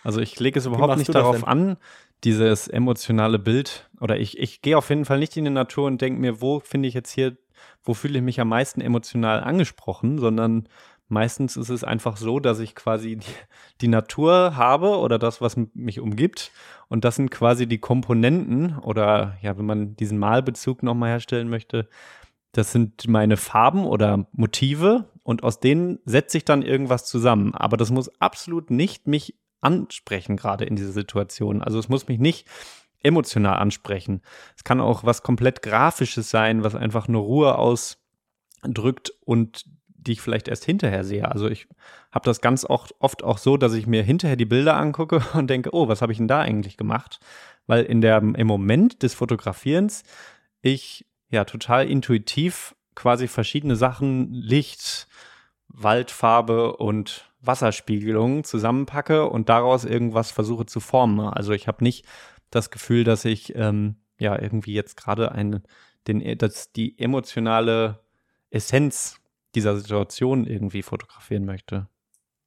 Also 0.03 0.21
ich 0.21 0.39
lege 0.39 0.57
es 0.57 0.65
überhaupt 0.65 0.97
nicht 0.97 1.13
darauf 1.13 1.45
an, 1.45 1.75
dieses 2.23 2.69
emotionale 2.69 3.39
Bild. 3.39 3.89
Oder 3.99 4.17
ich, 4.17 4.37
ich 4.37 4.61
gehe 4.61 4.77
auf 4.77 4.87
jeden 4.87 5.03
Fall 5.03 5.19
nicht 5.19 5.35
in 5.35 5.43
die 5.43 5.51
Natur 5.51 5.85
und 5.85 6.01
denke 6.01 6.21
mir, 6.21 6.39
wo 6.39 6.61
finde 6.61 6.87
ich 6.87 6.93
jetzt 6.93 7.11
hier, 7.11 7.35
wo 7.83 7.93
fühle 7.93 8.19
ich 8.19 8.23
mich 8.23 8.39
am 8.39 8.47
meisten 8.47 8.79
emotional 8.79 9.43
angesprochen, 9.43 10.17
sondern 10.17 10.69
Meistens 11.09 11.55
ist 11.55 11.69
es 11.69 11.83
einfach 11.83 12.17
so, 12.17 12.39
dass 12.39 12.59
ich 12.59 12.75
quasi 12.75 13.15
die, 13.15 13.25
die, 13.81 13.87
Natur 13.87 14.57
habe 14.57 14.97
oder 14.97 15.17
das, 15.17 15.39
was 15.39 15.55
mich 15.73 15.99
umgibt. 15.99 16.51
Und 16.89 17.05
das 17.05 17.15
sind 17.15 17.31
quasi 17.31 17.65
die 17.65 17.77
Komponenten 17.77 18.77
oder 18.79 19.37
ja, 19.41 19.57
wenn 19.57 19.65
man 19.65 19.95
diesen 19.95 20.17
Malbezug 20.17 20.83
nochmal 20.83 21.11
herstellen 21.11 21.49
möchte, 21.49 21.87
das 22.51 22.71
sind 22.71 23.07
meine 23.07 23.37
Farben 23.37 23.85
oder 23.85 24.27
Motive 24.31 25.05
und 25.23 25.43
aus 25.43 25.59
denen 25.59 25.99
setze 26.05 26.37
ich 26.37 26.45
dann 26.45 26.61
irgendwas 26.61 27.05
zusammen. 27.05 27.53
Aber 27.53 27.77
das 27.77 27.91
muss 27.91 28.09
absolut 28.19 28.71
nicht 28.71 29.07
mich 29.07 29.35
ansprechen, 29.61 30.37
gerade 30.37 30.65
in 30.65 30.75
dieser 30.75 30.91
Situation. 30.91 31.61
Also 31.61 31.79
es 31.79 31.89
muss 31.89 32.07
mich 32.07 32.19
nicht 32.19 32.47
emotional 33.01 33.57
ansprechen. 33.59 34.21
Es 34.55 34.63
kann 34.63 34.81
auch 34.81 35.03
was 35.03 35.23
komplett 35.23 35.61
Grafisches 35.61 36.29
sein, 36.29 36.63
was 36.63 36.75
einfach 36.75 37.07
nur 37.07 37.21
Ruhe 37.23 37.57
ausdrückt 37.57 39.13
und 39.23 39.65
die 40.07 40.13
ich 40.13 40.21
vielleicht 40.21 40.47
erst 40.47 40.65
hinterher 40.65 41.03
sehe. 41.03 41.29
Also 41.29 41.47
ich 41.47 41.67
habe 42.11 42.25
das 42.25 42.41
ganz 42.41 42.65
oft, 42.65 42.95
oft 42.99 43.23
auch 43.23 43.37
so, 43.37 43.57
dass 43.57 43.73
ich 43.73 43.87
mir 43.87 44.03
hinterher 44.03 44.35
die 44.37 44.45
Bilder 44.45 44.75
angucke 44.77 45.21
und 45.33 45.49
denke, 45.49 45.73
oh, 45.73 45.87
was 45.87 46.01
habe 46.01 46.11
ich 46.11 46.17
denn 46.17 46.27
da 46.27 46.39
eigentlich 46.39 46.77
gemacht? 46.77 47.19
Weil 47.67 47.83
in 47.83 48.01
der, 48.01 48.17
im 48.17 48.47
Moment 48.47 49.03
des 49.03 49.13
Fotografierens 49.13 50.03
ich 50.61 51.05
ja 51.29 51.45
total 51.45 51.87
intuitiv 51.89 52.75
quasi 52.95 53.27
verschiedene 53.27 53.75
Sachen, 53.75 54.31
Licht, 54.33 55.07
Waldfarbe 55.67 56.77
und 56.77 57.29
Wasserspiegelung 57.41 58.43
zusammenpacke 58.43 59.29
und 59.29 59.49
daraus 59.49 59.85
irgendwas 59.85 60.31
versuche 60.31 60.65
zu 60.65 60.79
formen. 60.79 61.19
Also 61.19 61.53
ich 61.53 61.67
habe 61.67 61.83
nicht 61.83 62.05
das 62.49 62.71
Gefühl, 62.71 63.03
dass 63.03 63.25
ich 63.25 63.55
ähm, 63.55 63.97
ja 64.17 64.41
irgendwie 64.41 64.73
jetzt 64.73 64.97
gerade 64.97 65.31
eine, 65.31 65.61
den, 66.07 66.37
dass 66.37 66.71
die 66.71 66.97
emotionale 66.97 67.99
Essenz 68.49 69.19
dieser 69.57 69.75
Situation 69.77 70.45
irgendwie 70.45 70.83
fotografieren 70.83 71.45
möchte. 71.45 71.87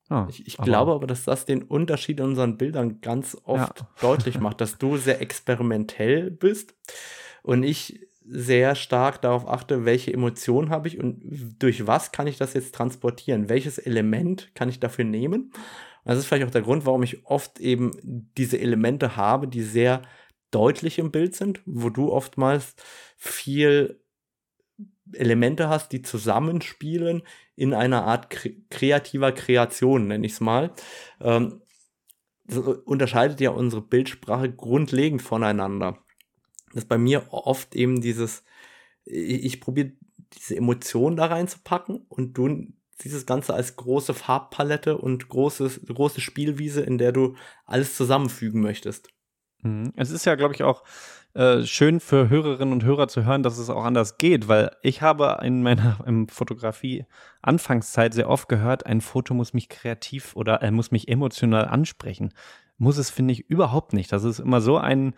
Ah, 0.09 0.27
ich, 0.29 0.47
ich 0.47 0.59
aber 0.59 0.67
glaube 0.67 0.93
aber, 0.93 1.07
dass 1.07 1.25
das 1.25 1.45
den 1.45 1.63
Unterschied 1.63 2.19
in 2.19 2.27
unseren 2.27 2.57
Bildern 2.57 3.01
ganz 3.01 3.37
oft 3.45 3.81
ja. 3.81 3.89
deutlich 4.01 4.41
macht, 4.41 4.61
dass 4.61 4.79
du 4.79 4.97
sehr 4.97 5.21
experimentell 5.21 6.31
bist 6.31 6.75
und 7.43 7.63
ich 7.63 8.07
sehr 8.23 8.75
stark 8.75 9.23
darauf 9.23 9.49
achte, 9.49 9.85
welche 9.85 10.13
Emotionen 10.13 10.71
habe 10.71 10.89
ich 10.89 10.99
und 10.99 11.23
durch 11.59 11.87
was 11.87 12.13
kann 12.13 12.27
ich 12.27 12.39
das 12.39 12.55
jetzt 12.55 12.75
transportieren? 12.75 13.49
Welches 13.49 13.79
Element 13.79 14.55
kann 14.55 14.69
ich 14.69 14.81
dafür 14.81 15.05
nehmen? 15.05 15.53
das 16.05 16.19
ist 16.19 16.27
vielleicht 16.27 16.47
auch 16.47 16.51
der 16.51 16.63
Grund, 16.63 16.87
warum 16.87 17.03
ich 17.03 17.27
oft 17.27 17.61
eben 17.61 17.93
diese 18.37 18.59
Elemente 18.59 19.17
habe, 19.17 19.47
die 19.47 19.63
sehr 19.63 20.03
deutlich 20.51 20.99
im 20.99 21.13
Bild 21.13 21.37
sind, 21.37 21.61
wo 21.67 21.91
du 21.91 22.11
oftmals 22.11 22.75
viel 23.17 24.01
Elemente 25.13 25.69
hast, 25.69 25.93
die 25.93 26.03
zusammenspielen 26.03 27.23
in 27.57 27.75
einer 27.75 28.05
Art 28.05 28.31
kre 28.31 28.55
kreativer 28.71 29.33
Kreation, 29.33 30.09
nenne 30.09 30.27
ich 30.27 30.33
es 30.33 30.41
mal. 30.41 30.73
Ähm, 31.21 31.61
das 32.45 32.59
unterscheidet 32.59 33.41
ja 33.41 33.51
unsere 33.51 33.83
Bildsprache 33.83 34.53
grundlegend 34.53 35.23
voneinander. 35.23 35.99
Das 36.69 36.85
ist 36.85 36.89
bei 36.89 36.99
mir 36.99 37.33
oft 37.33 37.77
eben 37.77 38.01
dieses, 38.01 38.45
ich, 39.05 39.45
ich 39.45 39.61
probiere 39.61 39.93
diese 40.35 40.57
Emotionen 40.57 41.17
da 41.17 41.27
reinzupacken 41.27 42.07
und 42.09 42.35
du 42.35 42.67
dieses 43.03 43.27
Ganze 43.27 43.55
als 43.55 43.77
große 43.77 44.15
Farbpalette 44.15 44.99
und 44.99 45.29
großes, 45.29 45.81
große 45.87 46.21
Spielwiese, 46.21 46.83
in 46.83 46.99
der 46.99 47.13
du 47.13 47.37
alles 47.65 47.97
zusammenfügen 47.97 48.61
möchtest. 48.61 49.09
Mhm. 49.63 49.93
Es 49.97 50.11
ist 50.11 50.27
ja, 50.27 50.35
glaube 50.35 50.55
ich, 50.55 50.63
auch 50.63 50.85
äh, 51.35 51.63
schön 51.63 52.01
für 52.01 52.29
Hörerinnen 52.29 52.73
und 52.73 52.85
Hörer 52.85 53.07
zu 53.07 53.25
hören, 53.25 53.43
dass 53.43 53.59
es 53.59 53.71
auch 53.71 53.85
anders 53.85 54.19
geht, 54.19 54.49
weil 54.49 54.73
ich 54.83 55.01
habe 55.03 55.39
in 55.43 55.63
meiner 55.63 55.99
Fotografie 56.29 57.05
Anfangszeit 57.41 58.15
sehr 58.15 58.29
oft 58.29 58.49
gehört, 58.49 58.87
ein 58.87 59.01
Foto 59.01 59.35
muss 59.35 59.55
mich 59.55 59.69
kreativ 59.69 60.35
oder 60.35 60.63
äh, 60.63 60.71
muss 60.71 60.91
mich 60.91 61.09
emotional 61.09 61.67
ansprechen. 61.67 62.35
Muss 62.79 62.97
es, 62.97 63.11
finde 63.11 63.33
ich, 63.33 63.49
überhaupt 63.49 63.93
nicht. 63.93 64.11
Das 64.11 64.25
ist 64.25 64.41
immer 64.41 64.61
so 64.61 64.79
ein, 64.79 65.15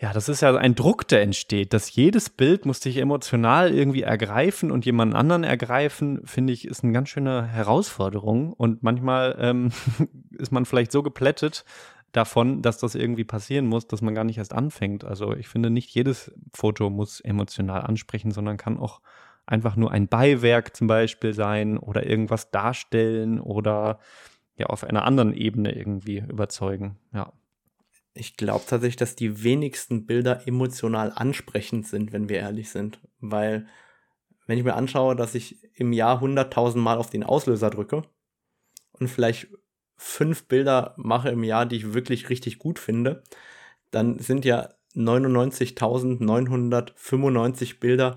ja, 0.00 0.12
das 0.12 0.28
ist 0.28 0.42
ja 0.42 0.56
ein 0.56 0.76
Druck, 0.76 1.08
der 1.08 1.22
entsteht, 1.22 1.72
dass 1.72 1.92
jedes 1.92 2.30
Bild 2.30 2.66
muss 2.66 2.78
dich 2.78 2.98
emotional 2.98 3.74
irgendwie 3.74 4.02
ergreifen 4.02 4.70
und 4.70 4.86
jemand 4.86 5.16
anderen 5.16 5.42
ergreifen, 5.42 6.20
finde 6.24 6.52
ich, 6.52 6.68
ist 6.68 6.84
eine 6.84 6.92
ganz 6.92 7.08
schöne 7.08 7.44
Herausforderung. 7.48 8.52
Und 8.52 8.84
manchmal 8.84 9.36
ähm, 9.40 9.72
ist 10.38 10.52
man 10.52 10.66
vielleicht 10.66 10.92
so 10.92 11.02
geplättet, 11.02 11.64
davon, 12.12 12.62
dass 12.62 12.78
das 12.78 12.94
irgendwie 12.94 13.24
passieren 13.24 13.66
muss, 13.66 13.86
dass 13.86 14.02
man 14.02 14.14
gar 14.14 14.24
nicht 14.24 14.38
erst 14.38 14.52
anfängt. 14.52 15.04
Also 15.04 15.34
ich 15.34 15.48
finde, 15.48 15.70
nicht 15.70 15.90
jedes 15.94 16.32
Foto 16.54 16.90
muss 16.90 17.20
emotional 17.20 17.82
ansprechen, 17.82 18.30
sondern 18.30 18.56
kann 18.56 18.78
auch 18.78 19.00
einfach 19.46 19.76
nur 19.76 19.90
ein 19.90 20.08
Beiwerk 20.08 20.76
zum 20.76 20.86
Beispiel 20.86 21.32
sein 21.32 21.78
oder 21.78 22.06
irgendwas 22.06 22.50
darstellen 22.50 23.40
oder 23.40 23.98
ja 24.56 24.66
auf 24.66 24.84
einer 24.84 25.04
anderen 25.04 25.32
Ebene 25.32 25.74
irgendwie 25.74 26.18
überzeugen. 26.18 26.98
Ja. 27.12 27.32
Ich 28.14 28.36
glaube 28.36 28.64
tatsächlich, 28.66 28.96
dass 28.96 29.14
die 29.14 29.44
wenigsten 29.44 30.06
Bilder 30.06 30.46
emotional 30.46 31.12
ansprechend 31.14 31.86
sind, 31.86 32.12
wenn 32.12 32.28
wir 32.28 32.38
ehrlich 32.38 32.70
sind. 32.70 33.00
Weil, 33.20 33.66
wenn 34.46 34.58
ich 34.58 34.64
mir 34.64 34.74
anschaue, 34.74 35.14
dass 35.14 35.34
ich 35.34 35.62
im 35.74 35.92
Jahr 35.92 36.20
100.000 36.20 36.78
Mal 36.78 36.98
auf 36.98 37.10
den 37.10 37.22
Auslöser 37.22 37.70
drücke 37.70 38.02
und 38.92 39.08
vielleicht 39.08 39.48
fünf 39.98 40.44
Bilder 40.44 40.94
mache 40.96 41.28
im 41.28 41.44
Jahr, 41.44 41.66
die 41.66 41.76
ich 41.76 41.92
wirklich 41.92 42.30
richtig 42.30 42.58
gut 42.58 42.78
finde, 42.78 43.22
dann 43.90 44.18
sind 44.18 44.46
ja 44.46 44.70
99.995 44.94 47.80
Bilder 47.80 48.14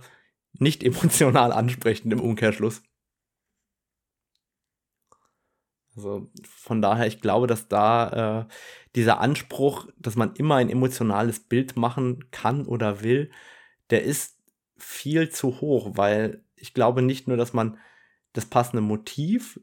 nicht 0.54 0.84
emotional 0.84 1.52
ansprechend 1.52 2.14
im 2.14 2.22
Umkehrschluss. 2.22 2.82
Also 5.96 6.30
von 6.48 6.82
daher, 6.82 7.08
ich 7.08 7.20
glaube, 7.20 7.48
dass 7.48 7.68
da 7.68 8.42
äh, 8.42 8.46
dieser 8.96 9.20
Anspruch, 9.20 9.88
dass 9.98 10.16
man 10.16 10.36
immer 10.36 10.56
ein 10.56 10.70
emotionales 10.70 11.42
Bild 11.42 11.76
machen 11.76 12.32
kann 12.32 12.66
oder 12.66 13.02
will, 13.02 13.32
der 13.90 14.04
ist 14.04 14.38
viel 14.78 15.30
zu 15.30 15.60
hoch, 15.60 15.92
weil 15.96 16.44
ich 16.56 16.74
glaube 16.74 17.02
nicht 17.02 17.28
nur, 17.28 17.38
dass 17.38 17.54
man 17.54 17.78
das 18.34 18.46
passende 18.46 18.82
Motiv, 18.82 19.60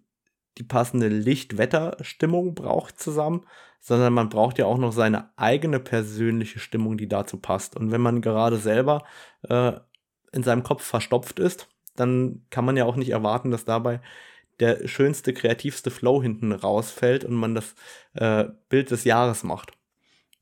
die 0.58 0.64
passende 0.64 1.08
Licht-Wetter-Stimmung 1.08 2.54
braucht 2.54 2.98
zusammen, 3.00 3.46
sondern 3.80 4.12
man 4.12 4.28
braucht 4.28 4.58
ja 4.58 4.66
auch 4.66 4.78
noch 4.78 4.92
seine 4.92 5.30
eigene 5.36 5.80
persönliche 5.80 6.58
Stimmung, 6.58 6.98
die 6.98 7.08
dazu 7.08 7.38
passt. 7.38 7.76
Und 7.76 7.90
wenn 7.92 8.00
man 8.00 8.20
gerade 8.20 8.56
selber 8.56 9.04
äh, 9.48 9.72
in 10.32 10.42
seinem 10.42 10.62
Kopf 10.62 10.84
verstopft 10.84 11.38
ist, 11.38 11.68
dann 11.96 12.44
kann 12.50 12.64
man 12.64 12.76
ja 12.76 12.84
auch 12.84 12.96
nicht 12.96 13.10
erwarten, 13.10 13.50
dass 13.50 13.64
dabei 13.64 14.00
der 14.60 14.88
schönste, 14.88 15.32
kreativste 15.32 15.90
Flow 15.90 16.20
hinten 16.22 16.52
rausfällt 16.52 17.24
und 17.24 17.34
man 17.34 17.54
das 17.54 17.74
äh, 18.14 18.46
Bild 18.68 18.90
des 18.90 19.04
Jahres 19.04 19.44
macht. 19.44 19.72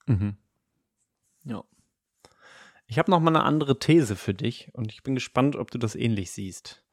Mhm. 0.07 0.37
Ja. 1.45 1.65
Ich 2.87 2.99
habe 2.99 3.11
noch 3.11 3.21
mal 3.21 3.35
eine 3.35 3.45
andere 3.45 3.79
These 3.79 4.17
für 4.17 4.35
dich 4.35 4.71
und 4.73 4.93
ich 4.93 5.03
bin 5.03 5.15
gespannt, 5.15 5.57
ob 5.57 5.71
du 5.71 5.79
das 5.79 5.95
ähnlich 5.95 6.31
siehst. 6.31 6.86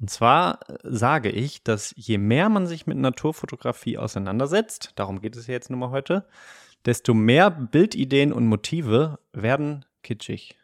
Und 0.00 0.10
zwar 0.10 0.68
äh, 0.68 0.78
sage 0.82 1.30
ich, 1.30 1.62
dass 1.62 1.94
je 1.96 2.18
mehr 2.18 2.48
man 2.48 2.66
sich 2.66 2.86
mit 2.86 2.98
Naturfotografie 2.98 3.98
auseinandersetzt, 3.98 4.92
darum 4.96 5.20
geht 5.20 5.36
es 5.36 5.46
ja 5.46 5.52
jetzt 5.52 5.70
nur 5.70 5.78
mal 5.78 5.90
heute, 5.90 6.26
desto 6.86 7.14
mehr 7.14 7.50
Bildideen 7.50 8.32
und 8.32 8.46
Motive 8.46 9.18
werden 9.32 9.84
kitschig. 10.02 10.56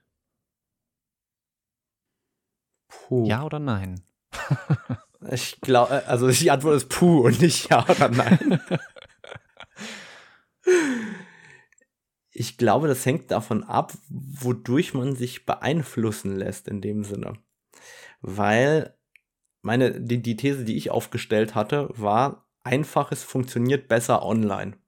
Puh. 2.89 3.27
Ja 3.27 3.45
oder 3.45 3.59
nein? 3.59 4.03
Ich 5.31 5.61
glaube, 5.61 5.95
äh, 5.95 6.05
also 6.07 6.31
die 6.31 6.51
Antwort 6.51 6.77
ist 6.77 6.89
puh 6.89 7.27
und 7.27 7.41
nicht 7.41 7.71
ja 7.71 7.85
oder 7.89 8.09
nein. 8.09 8.61
ich 12.31 12.59
glaube, 12.59 12.87
das 12.87 13.05
hängt 13.07 13.31
davon 13.31 13.65
ab, 13.65 13.95
wodurch 14.09 14.95
man 14.95 15.17
sich 15.17 15.47
beeinflussen 15.47 16.37
lässt 16.37 16.69
in 16.69 16.81
dem 16.81 17.03
Sinne. 17.03 17.33
Weil 18.21 18.97
meine, 19.67 20.01
die, 20.01 20.23
die 20.23 20.37
These, 20.37 20.65
die 20.65 20.77
ich 20.77 20.91
aufgestellt 20.91 21.55
hatte, 21.55 21.91
war, 21.95 22.49
einfaches 22.63 23.25
funktioniert 23.25 23.89
besser 23.89 24.25
online. 24.25 24.79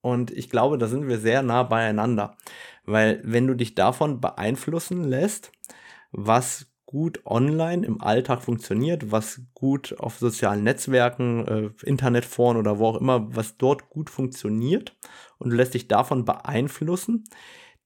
Und 0.00 0.30
ich 0.30 0.48
glaube, 0.48 0.78
da 0.78 0.88
sind 0.88 1.06
wir 1.06 1.18
sehr 1.18 1.42
nah 1.42 1.62
beieinander. 1.62 2.38
Weil 2.84 3.20
wenn 3.22 3.46
du 3.46 3.54
dich 3.54 3.74
davon 3.74 4.20
beeinflussen 4.20 5.04
lässt, 5.04 5.52
was 6.10 6.72
gut 6.86 7.20
online 7.26 7.86
im 7.86 8.00
Alltag 8.00 8.42
funktioniert, 8.42 9.12
was 9.12 9.42
gut 9.52 9.94
auf 10.00 10.18
sozialen 10.18 10.64
Netzwerken, 10.64 11.46
äh, 11.46 11.86
Internetforen 11.86 12.56
oder 12.56 12.78
wo 12.78 12.86
auch 12.86 12.96
immer, 12.96 13.36
was 13.36 13.58
dort 13.58 13.90
gut 13.90 14.08
funktioniert 14.08 14.96
und 15.38 15.50
du 15.50 15.56
lässt 15.56 15.74
dich 15.74 15.86
davon 15.86 16.24
beeinflussen, 16.24 17.24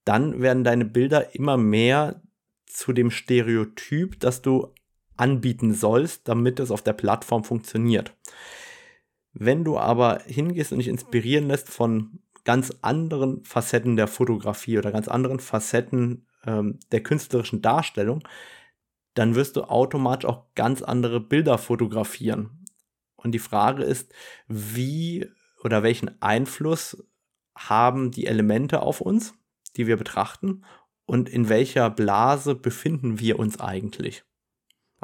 dann 0.04 0.40
werden 0.40 0.62
deine 0.62 0.84
Bilder 0.84 1.34
immer 1.34 1.56
mehr 1.56 2.22
zu 2.66 2.92
dem 2.92 3.10
Stereotyp, 3.10 4.20
das 4.20 4.40
du 4.40 4.72
anbieten 5.16 5.74
sollst, 5.74 6.28
damit 6.28 6.60
es 6.60 6.70
auf 6.70 6.82
der 6.82 6.92
Plattform 6.92 7.44
funktioniert. 7.44 8.16
Wenn 9.32 9.64
du 9.64 9.78
aber 9.78 10.20
hingehst 10.26 10.72
und 10.72 10.78
dich 10.78 10.88
inspirieren 10.88 11.48
lässt 11.48 11.68
von 11.68 12.20
ganz 12.44 12.72
anderen 12.82 13.44
Facetten 13.44 13.96
der 13.96 14.06
Fotografie 14.06 14.78
oder 14.78 14.92
ganz 14.92 15.08
anderen 15.08 15.40
Facetten 15.40 16.26
ähm, 16.46 16.78
der 16.92 17.02
künstlerischen 17.02 17.62
Darstellung, 17.62 18.22
dann 19.14 19.34
wirst 19.34 19.56
du 19.56 19.64
automatisch 19.64 20.28
auch 20.28 20.54
ganz 20.54 20.82
andere 20.82 21.20
Bilder 21.20 21.58
fotografieren. 21.58 22.66
Und 23.16 23.32
die 23.32 23.38
Frage 23.38 23.82
ist, 23.82 24.12
wie 24.46 25.28
oder 25.62 25.82
welchen 25.82 26.20
Einfluss 26.20 27.02
haben 27.56 28.10
die 28.10 28.26
Elemente 28.26 28.82
auf 28.82 29.00
uns, 29.00 29.34
die 29.76 29.86
wir 29.86 29.96
betrachten, 29.96 30.64
und 31.06 31.28
in 31.28 31.48
welcher 31.48 31.90
Blase 31.90 32.54
befinden 32.54 33.20
wir 33.20 33.38
uns 33.38 33.60
eigentlich 33.60 34.24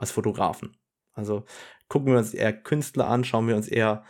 als 0.01 0.11
Fotografen? 0.11 0.77
Also 1.13 1.45
gucken 1.89 2.13
wir 2.13 2.19
uns 2.19 2.35
eher 2.35 2.53
Künstler 2.53 3.09
an, 3.09 3.25
schauen 3.25 3.49
wir 3.49 3.57
uns 3.57 3.69
eher 3.69 4.05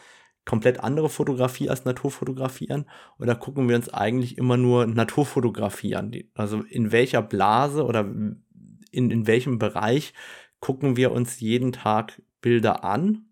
komplett 0.45 0.81
andere 0.81 1.09
Fotografie 1.09 1.69
als 1.69 1.85
Naturfotografie 1.85 2.71
an 2.71 2.87
oder 3.19 3.35
gucken 3.35 3.69
wir 3.69 3.77
uns 3.77 3.89
eigentlich 3.89 4.39
immer 4.39 4.57
nur 4.57 4.87
Naturfotografie 4.87 5.97
an? 5.97 6.13
Also 6.35 6.63
in 6.63 6.93
welcher 6.93 7.23
Blase 7.23 7.85
oder 7.85 8.01
in, 8.01 9.11
in 9.11 9.27
welchem 9.27 9.59
Bereich 9.59 10.15
gucken 10.61 10.97
wir 10.97 11.13
uns 11.13 11.41
jeden 11.41 11.73
Tag 11.73 12.23
Bilder 12.41 12.85
an 12.85 13.27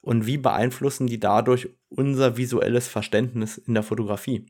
und 0.00 0.26
wie 0.26 0.38
beeinflussen 0.38 1.06
die 1.06 1.20
dadurch 1.20 1.68
unser 1.88 2.36
visuelles 2.36 2.88
Verständnis 2.88 3.58
in 3.58 3.74
der 3.74 3.82
Fotografie? 3.82 4.46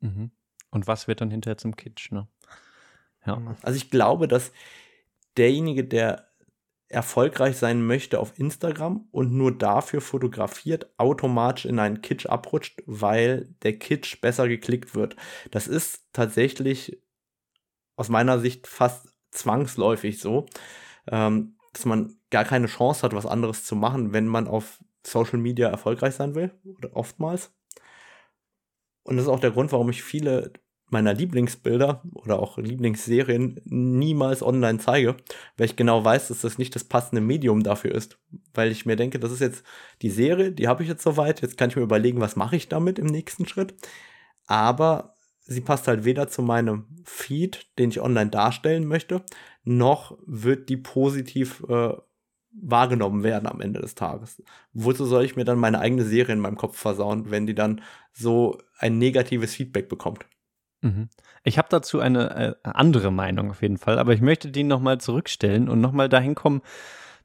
Mhm. 0.00 0.30
Und 0.70 0.86
was 0.86 1.08
wird 1.08 1.20
dann 1.20 1.30
hinterher 1.30 1.58
zum 1.58 1.76
Kitsch, 1.76 2.10
ne? 2.10 2.26
Ja. 3.24 3.56
Also 3.62 3.76
ich 3.76 3.90
glaube, 3.90 4.28
dass 4.28 4.52
derjenige, 5.36 5.84
der 5.84 6.25
erfolgreich 6.88 7.56
sein 7.56 7.84
möchte 7.84 8.20
auf 8.20 8.38
Instagram 8.38 9.08
und 9.10 9.32
nur 9.32 9.56
dafür 9.56 10.00
fotografiert, 10.00 10.88
automatisch 10.98 11.64
in 11.64 11.78
einen 11.78 12.00
Kitsch 12.00 12.26
abrutscht, 12.26 12.82
weil 12.86 13.54
der 13.62 13.78
Kitsch 13.78 14.20
besser 14.20 14.48
geklickt 14.48 14.94
wird. 14.94 15.16
Das 15.50 15.66
ist 15.66 16.08
tatsächlich 16.12 17.02
aus 17.96 18.08
meiner 18.08 18.38
Sicht 18.38 18.66
fast 18.66 19.08
zwangsläufig 19.30 20.20
so, 20.20 20.46
ähm, 21.08 21.56
dass 21.72 21.84
man 21.84 22.18
gar 22.30 22.44
keine 22.44 22.66
Chance 22.66 23.02
hat, 23.02 23.14
was 23.14 23.26
anderes 23.26 23.64
zu 23.64 23.74
machen, 23.76 24.12
wenn 24.12 24.26
man 24.26 24.46
auf 24.46 24.78
Social 25.04 25.38
Media 25.38 25.68
erfolgreich 25.68 26.14
sein 26.14 26.34
will, 26.34 26.52
oftmals. 26.92 27.52
Und 29.02 29.16
das 29.16 29.26
ist 29.26 29.30
auch 29.30 29.40
der 29.40 29.52
Grund, 29.52 29.72
warum 29.72 29.88
ich 29.90 30.02
viele 30.02 30.52
meiner 30.88 31.14
Lieblingsbilder 31.14 32.02
oder 32.14 32.38
auch 32.38 32.58
Lieblingsserien 32.58 33.60
niemals 33.64 34.42
online 34.42 34.78
zeige, 34.78 35.16
weil 35.56 35.66
ich 35.66 35.76
genau 35.76 36.04
weiß, 36.04 36.28
dass 36.28 36.42
das 36.42 36.58
nicht 36.58 36.74
das 36.74 36.84
passende 36.84 37.20
Medium 37.20 37.62
dafür 37.62 37.92
ist. 37.92 38.18
Weil 38.54 38.70
ich 38.70 38.86
mir 38.86 38.96
denke, 38.96 39.18
das 39.18 39.32
ist 39.32 39.40
jetzt 39.40 39.64
die 40.02 40.10
Serie, 40.10 40.52
die 40.52 40.68
habe 40.68 40.82
ich 40.82 40.88
jetzt 40.88 41.02
soweit, 41.02 41.42
jetzt 41.42 41.58
kann 41.58 41.70
ich 41.70 41.76
mir 41.76 41.82
überlegen, 41.82 42.20
was 42.20 42.36
mache 42.36 42.56
ich 42.56 42.68
damit 42.68 42.98
im 42.98 43.06
nächsten 43.06 43.48
Schritt. 43.48 43.74
Aber 44.46 45.14
sie 45.40 45.60
passt 45.60 45.88
halt 45.88 46.04
weder 46.04 46.28
zu 46.28 46.42
meinem 46.42 46.86
Feed, 47.04 47.66
den 47.78 47.90
ich 47.90 48.00
online 48.00 48.30
darstellen 48.30 48.86
möchte, 48.86 49.22
noch 49.64 50.16
wird 50.26 50.68
die 50.68 50.76
positiv 50.76 51.64
äh, 51.68 51.94
wahrgenommen 52.52 53.22
werden 53.22 53.46
am 53.46 53.60
Ende 53.60 53.80
des 53.80 53.94
Tages. 53.94 54.42
Wozu 54.72 55.04
soll 55.04 55.24
ich 55.24 55.36
mir 55.36 55.44
dann 55.44 55.58
meine 55.58 55.80
eigene 55.80 56.04
Serie 56.04 56.34
in 56.34 56.40
meinem 56.40 56.56
Kopf 56.56 56.78
versauen, 56.78 57.30
wenn 57.30 57.46
die 57.46 57.54
dann 57.54 57.82
so 58.12 58.58
ein 58.78 58.98
negatives 58.98 59.54
Feedback 59.54 59.88
bekommt? 59.88 60.26
Mhm. 60.82 61.08
Ich 61.44 61.58
habe 61.58 61.68
dazu 61.70 62.00
eine 62.00 62.56
äh, 62.64 62.68
andere 62.68 63.10
Meinung 63.10 63.50
auf 63.50 63.62
jeden 63.62 63.78
Fall, 63.78 63.98
aber 63.98 64.12
ich 64.12 64.20
möchte 64.20 64.50
die 64.50 64.64
nochmal 64.64 64.98
zurückstellen 64.98 65.68
und 65.68 65.80
nochmal 65.80 66.08
dahin 66.08 66.34
kommen 66.34 66.62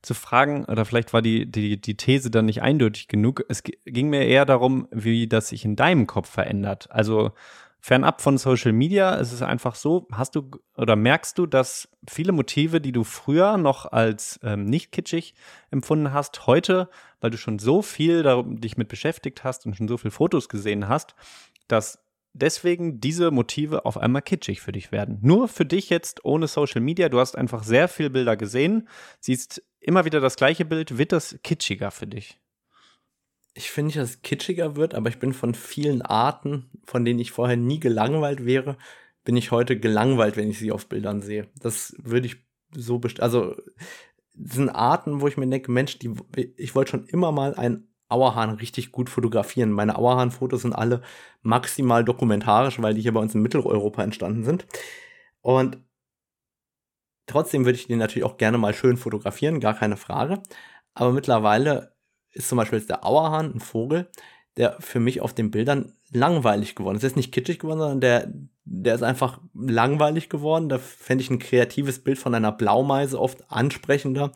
zu 0.01 0.13
fragen, 0.13 0.65
oder 0.65 0.85
vielleicht 0.85 1.13
war 1.13 1.21
die, 1.21 1.49
die, 1.49 1.79
die 1.79 1.95
These 1.95 2.31
dann 2.31 2.45
nicht 2.45 2.61
eindeutig 2.61 3.07
genug. 3.07 3.43
Es 3.49 3.61
ging 3.63 4.09
mir 4.09 4.25
eher 4.25 4.45
darum, 4.45 4.87
wie 4.91 5.27
das 5.27 5.49
sich 5.49 5.63
in 5.63 5.75
deinem 5.75 6.07
Kopf 6.07 6.29
verändert. 6.29 6.89
Also 6.89 7.33
Fernab 7.81 8.21
von 8.21 8.37
Social 8.37 8.73
Media 8.73 9.15
ist 9.15 9.31
es 9.31 9.41
einfach 9.41 9.73
so, 9.75 10.07
hast 10.11 10.35
du 10.35 10.51
oder 10.77 10.95
merkst 10.95 11.37
du, 11.37 11.47
dass 11.47 11.89
viele 12.07 12.31
Motive, 12.31 12.79
die 12.79 12.91
du 12.91 13.03
früher 13.03 13.57
noch 13.57 13.91
als 13.91 14.39
ähm, 14.43 14.65
nicht 14.65 14.91
kitschig 14.91 15.33
empfunden 15.71 16.13
hast, 16.13 16.45
heute, 16.45 16.89
weil 17.21 17.31
du 17.31 17.37
schon 17.37 17.57
so 17.57 17.81
viel 17.81 18.21
darum, 18.21 18.61
dich 18.61 18.77
mit 18.77 18.87
beschäftigt 18.87 19.43
hast 19.43 19.65
und 19.65 19.75
schon 19.75 19.87
so 19.87 19.97
viele 19.97 20.11
Fotos 20.11 20.47
gesehen 20.47 20.87
hast, 20.87 21.15
dass 21.67 21.99
deswegen 22.33 22.99
diese 22.99 23.31
Motive 23.31 23.85
auf 23.85 23.97
einmal 23.97 24.21
kitschig 24.21 24.61
für 24.61 24.71
dich 24.71 24.91
werden. 24.91 25.19
Nur 25.21 25.47
für 25.47 25.65
dich 25.65 25.89
jetzt 25.89 26.25
ohne 26.25 26.47
Social 26.47 26.81
Media, 26.81 27.09
du 27.09 27.19
hast 27.19 27.37
einfach 27.37 27.63
sehr 27.63 27.87
viele 27.87 28.09
Bilder 28.09 28.37
gesehen, 28.37 28.87
siehst 29.19 29.63
immer 29.79 30.05
wieder 30.05 30.19
das 30.19 30.35
gleiche 30.35 30.65
Bild, 30.65 30.97
wird 30.97 31.11
das 31.11 31.39
kitschiger 31.43 31.91
für 31.91 32.07
dich? 32.07 32.41
ich 33.53 33.71
finde 33.71 33.95
dass 33.95 34.11
es 34.11 34.21
kitschiger 34.21 34.75
wird, 34.75 34.95
aber 34.95 35.09
ich 35.09 35.19
bin 35.19 35.33
von 35.33 35.53
vielen 35.53 36.01
Arten, 36.01 36.69
von 36.83 37.03
denen 37.03 37.19
ich 37.19 37.31
vorher 37.31 37.57
nie 37.57 37.79
gelangweilt 37.79 38.45
wäre, 38.45 38.77
bin 39.23 39.35
ich 39.35 39.51
heute 39.51 39.79
gelangweilt, 39.79 40.37
wenn 40.37 40.49
ich 40.49 40.59
sie 40.59 40.71
auf 40.71 40.87
Bildern 40.87 41.21
sehe. 41.21 41.49
Das 41.59 41.95
würde 42.01 42.27
ich 42.27 42.37
so 42.73 42.99
bestimmt. 42.99 43.23
Also, 43.23 43.55
sind 44.33 44.69
Arten, 44.69 45.21
wo 45.21 45.27
ich 45.27 45.37
mir 45.37 45.47
denke, 45.47 45.71
Mensch, 45.71 45.99
die, 45.99 46.13
ich 46.55 46.73
wollte 46.73 46.91
schon 46.91 47.05
immer 47.05 47.31
mal 47.31 47.53
einen 47.53 47.90
Auerhahn 48.11 48.51
richtig 48.51 48.91
gut 48.91 49.09
fotografieren. 49.09 49.71
Meine 49.71 49.97
Auerhahn-Fotos 49.97 50.63
sind 50.63 50.73
alle 50.73 51.01
maximal 51.41 52.03
dokumentarisch, 52.03 52.81
weil 52.81 52.93
die 52.93 53.01
hier 53.01 53.13
bei 53.13 53.19
uns 53.19 53.35
in 53.35 53.41
Mitteleuropa 53.41 54.03
entstanden 54.03 54.43
sind. 54.43 54.65
Und 55.41 55.77
trotzdem 57.27 57.65
würde 57.65 57.77
ich 57.77 57.87
den 57.87 57.99
natürlich 57.99 58.25
auch 58.25 58.37
gerne 58.37 58.57
mal 58.57 58.73
schön 58.73 58.97
fotografieren, 58.97 59.59
gar 59.59 59.73
keine 59.73 59.97
Frage. 59.97 60.41
Aber 60.93 61.11
mittlerweile 61.11 61.95
ist 62.31 62.49
zum 62.49 62.57
Beispiel 62.57 62.79
jetzt 62.79 62.89
der 62.89 63.05
Auerhahn 63.05 63.55
ein 63.55 63.59
Vogel, 63.59 64.09
der 64.57 64.77
für 64.79 64.99
mich 64.99 65.21
auf 65.21 65.33
den 65.33 65.51
Bildern 65.51 65.93
langweilig 66.11 66.75
geworden 66.75 66.97
ist. 66.97 67.03
Er 67.03 67.07
ist 67.07 67.15
nicht 67.15 67.31
kitschig 67.31 67.59
geworden, 67.59 67.79
sondern 67.79 68.01
der, 68.01 68.31
der 68.65 68.95
ist 68.95 69.03
einfach 69.03 69.39
langweilig 69.53 70.29
geworden. 70.29 70.69
Da 70.69 70.77
fände 70.77 71.23
ich 71.23 71.29
ein 71.29 71.39
kreatives 71.39 72.03
Bild 72.03 72.17
von 72.17 72.35
einer 72.35 72.51
Blaumeise 72.51 73.19
oft 73.19 73.49
ansprechender 73.49 74.31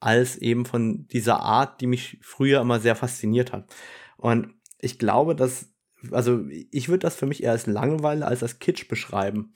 als 0.00 0.36
eben 0.36 0.66
von 0.66 1.06
dieser 1.08 1.40
Art, 1.40 1.80
die 1.80 1.86
mich 1.86 2.18
früher 2.22 2.60
immer 2.60 2.80
sehr 2.80 2.96
fasziniert 2.96 3.52
hat. 3.52 3.74
Und 4.16 4.54
ich 4.78 4.98
glaube, 4.98 5.34
dass, 5.34 5.72
also 6.10 6.44
ich 6.48 6.88
würde 6.88 7.00
das 7.00 7.16
für 7.16 7.26
mich 7.26 7.42
eher 7.42 7.52
als 7.52 7.66
Langeweile 7.66 8.26
als 8.26 8.42
als 8.42 8.58
Kitsch 8.58 8.88
beschreiben. 8.88 9.52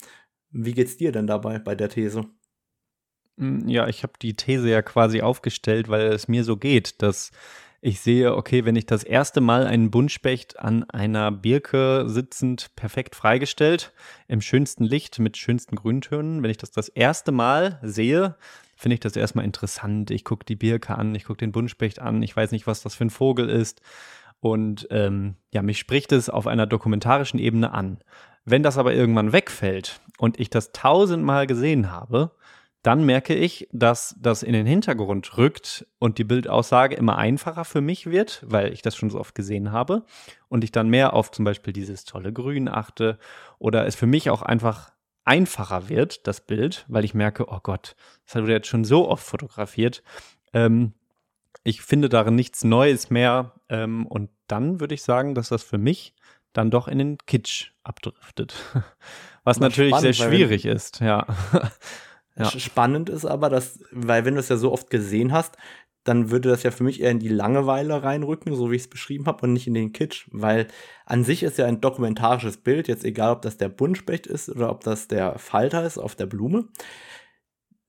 Wie 0.50 0.72
geht's 0.72 0.96
dir 0.96 1.12
denn 1.12 1.26
dabei 1.26 1.58
bei 1.58 1.74
der 1.74 1.88
These? 1.88 2.24
Hm, 3.38 3.68
ja, 3.68 3.88
ich 3.88 4.02
habe 4.02 4.14
die 4.20 4.34
These 4.34 4.68
ja 4.68 4.82
quasi 4.82 5.22
aufgestellt, 5.22 5.88
weil 5.88 6.12
es 6.12 6.28
mir 6.28 6.44
so 6.44 6.56
geht, 6.56 7.02
dass 7.02 7.30
ich 7.82 8.00
sehe, 8.00 8.36
okay, 8.36 8.66
wenn 8.66 8.76
ich 8.76 8.84
das 8.84 9.04
erste 9.04 9.40
Mal 9.40 9.66
einen 9.66 9.90
Buntspecht 9.90 10.58
an 10.58 10.84
einer 10.90 11.32
Birke 11.32 12.04
sitzend 12.08 12.76
perfekt 12.76 13.16
freigestellt, 13.16 13.94
im 14.28 14.42
schönsten 14.42 14.84
Licht 14.84 15.18
mit 15.18 15.38
schönsten 15.38 15.76
Grüntönen, 15.76 16.42
wenn 16.42 16.50
ich 16.50 16.58
das 16.58 16.72
das 16.72 16.90
erste 16.90 17.32
Mal 17.32 17.78
sehe, 17.82 18.36
finde 18.80 18.94
ich 18.94 19.00
das 19.00 19.14
erstmal 19.14 19.44
interessant. 19.44 20.10
Ich 20.10 20.24
gucke 20.24 20.46
die 20.46 20.56
Birke 20.56 20.96
an, 20.96 21.14
ich 21.14 21.24
gucke 21.24 21.38
den 21.38 21.52
Buntspecht 21.52 22.00
an, 22.00 22.22
ich 22.22 22.34
weiß 22.34 22.50
nicht, 22.52 22.66
was 22.66 22.82
das 22.82 22.94
für 22.94 23.04
ein 23.04 23.10
Vogel 23.10 23.50
ist. 23.50 23.82
Und 24.40 24.88
ähm, 24.90 25.36
ja, 25.52 25.60
mich 25.60 25.78
spricht 25.78 26.12
es 26.12 26.30
auf 26.30 26.46
einer 26.46 26.66
dokumentarischen 26.66 27.38
Ebene 27.38 27.72
an. 27.72 27.98
Wenn 28.46 28.62
das 28.62 28.78
aber 28.78 28.94
irgendwann 28.94 29.34
wegfällt 29.34 30.00
und 30.16 30.40
ich 30.40 30.48
das 30.48 30.72
tausendmal 30.72 31.46
gesehen 31.46 31.90
habe, 31.90 32.32
dann 32.82 33.04
merke 33.04 33.34
ich, 33.34 33.68
dass 33.72 34.16
das 34.18 34.42
in 34.42 34.54
den 34.54 34.64
Hintergrund 34.64 35.36
rückt 35.36 35.86
und 35.98 36.16
die 36.16 36.24
Bildaussage 36.24 36.96
immer 36.96 37.18
einfacher 37.18 37.66
für 37.66 37.82
mich 37.82 38.10
wird, 38.10 38.42
weil 38.46 38.72
ich 38.72 38.80
das 38.80 38.96
schon 38.96 39.10
so 39.10 39.20
oft 39.20 39.34
gesehen 39.34 39.72
habe 39.72 40.06
und 40.48 40.64
ich 40.64 40.72
dann 40.72 40.88
mehr 40.88 41.12
auf 41.12 41.30
zum 41.30 41.44
Beispiel 41.44 41.74
dieses 41.74 42.06
tolle 42.06 42.32
Grün 42.32 42.68
achte 42.68 43.18
oder 43.58 43.86
es 43.86 43.96
für 43.96 44.06
mich 44.06 44.30
auch 44.30 44.40
einfach 44.40 44.90
einfacher 45.24 45.88
wird, 45.88 46.26
das 46.26 46.40
Bild, 46.40 46.84
weil 46.88 47.04
ich 47.04 47.14
merke, 47.14 47.48
oh 47.48 47.60
Gott, 47.62 47.94
das 48.26 48.42
wurde 48.42 48.52
jetzt 48.52 48.68
schon 48.68 48.84
so 48.84 49.08
oft 49.08 49.24
fotografiert. 49.24 50.02
Ähm, 50.52 50.94
ich 51.62 51.82
finde 51.82 52.08
darin 52.08 52.34
nichts 52.34 52.64
Neues 52.64 53.10
mehr 53.10 53.54
ähm, 53.68 54.06
und 54.06 54.30
dann 54.46 54.80
würde 54.80 54.94
ich 54.94 55.02
sagen, 55.02 55.34
dass 55.34 55.50
das 55.50 55.62
für 55.62 55.78
mich 55.78 56.14
dann 56.52 56.70
doch 56.70 56.88
in 56.88 56.98
den 56.98 57.18
Kitsch 57.18 57.72
abdriftet. 57.82 58.54
Was 59.44 59.60
natürlich 59.60 59.94
spannend, 59.94 60.14
sehr 60.14 60.28
schwierig 60.28 60.66
ist, 60.66 61.00
ja. 61.00 61.26
Ja. 62.36 62.46
Spannend 62.58 63.10
ist 63.10 63.26
aber, 63.26 63.50
dass, 63.50 63.80
weil 63.90 64.24
wenn 64.24 64.34
du 64.34 64.40
es 64.40 64.48
ja 64.48 64.56
so 64.56 64.72
oft 64.72 64.88
gesehen 64.88 65.32
hast, 65.32 65.56
dann 66.04 66.30
würde 66.30 66.48
das 66.48 66.62
ja 66.62 66.70
für 66.70 66.84
mich 66.84 67.00
eher 67.00 67.10
in 67.10 67.18
die 67.18 67.28
Langeweile 67.28 68.02
reinrücken, 68.02 68.54
so 68.54 68.70
wie 68.70 68.76
ich 68.76 68.82
es 68.82 68.90
beschrieben 68.90 69.26
habe, 69.26 69.46
und 69.46 69.52
nicht 69.52 69.66
in 69.66 69.74
den 69.74 69.92
Kitsch, 69.92 70.28
weil 70.32 70.66
an 71.04 71.24
sich 71.24 71.42
ist 71.42 71.58
ja 71.58 71.66
ein 71.66 71.80
dokumentarisches 71.80 72.58
Bild, 72.58 72.88
jetzt 72.88 73.04
egal, 73.04 73.32
ob 73.32 73.42
das 73.42 73.58
der 73.58 73.68
Buntspecht 73.68 74.26
ist 74.26 74.48
oder 74.48 74.70
ob 74.70 74.82
das 74.82 75.08
der 75.08 75.38
Falter 75.38 75.84
ist 75.84 75.98
auf 75.98 76.14
der 76.14 76.26
Blume. 76.26 76.68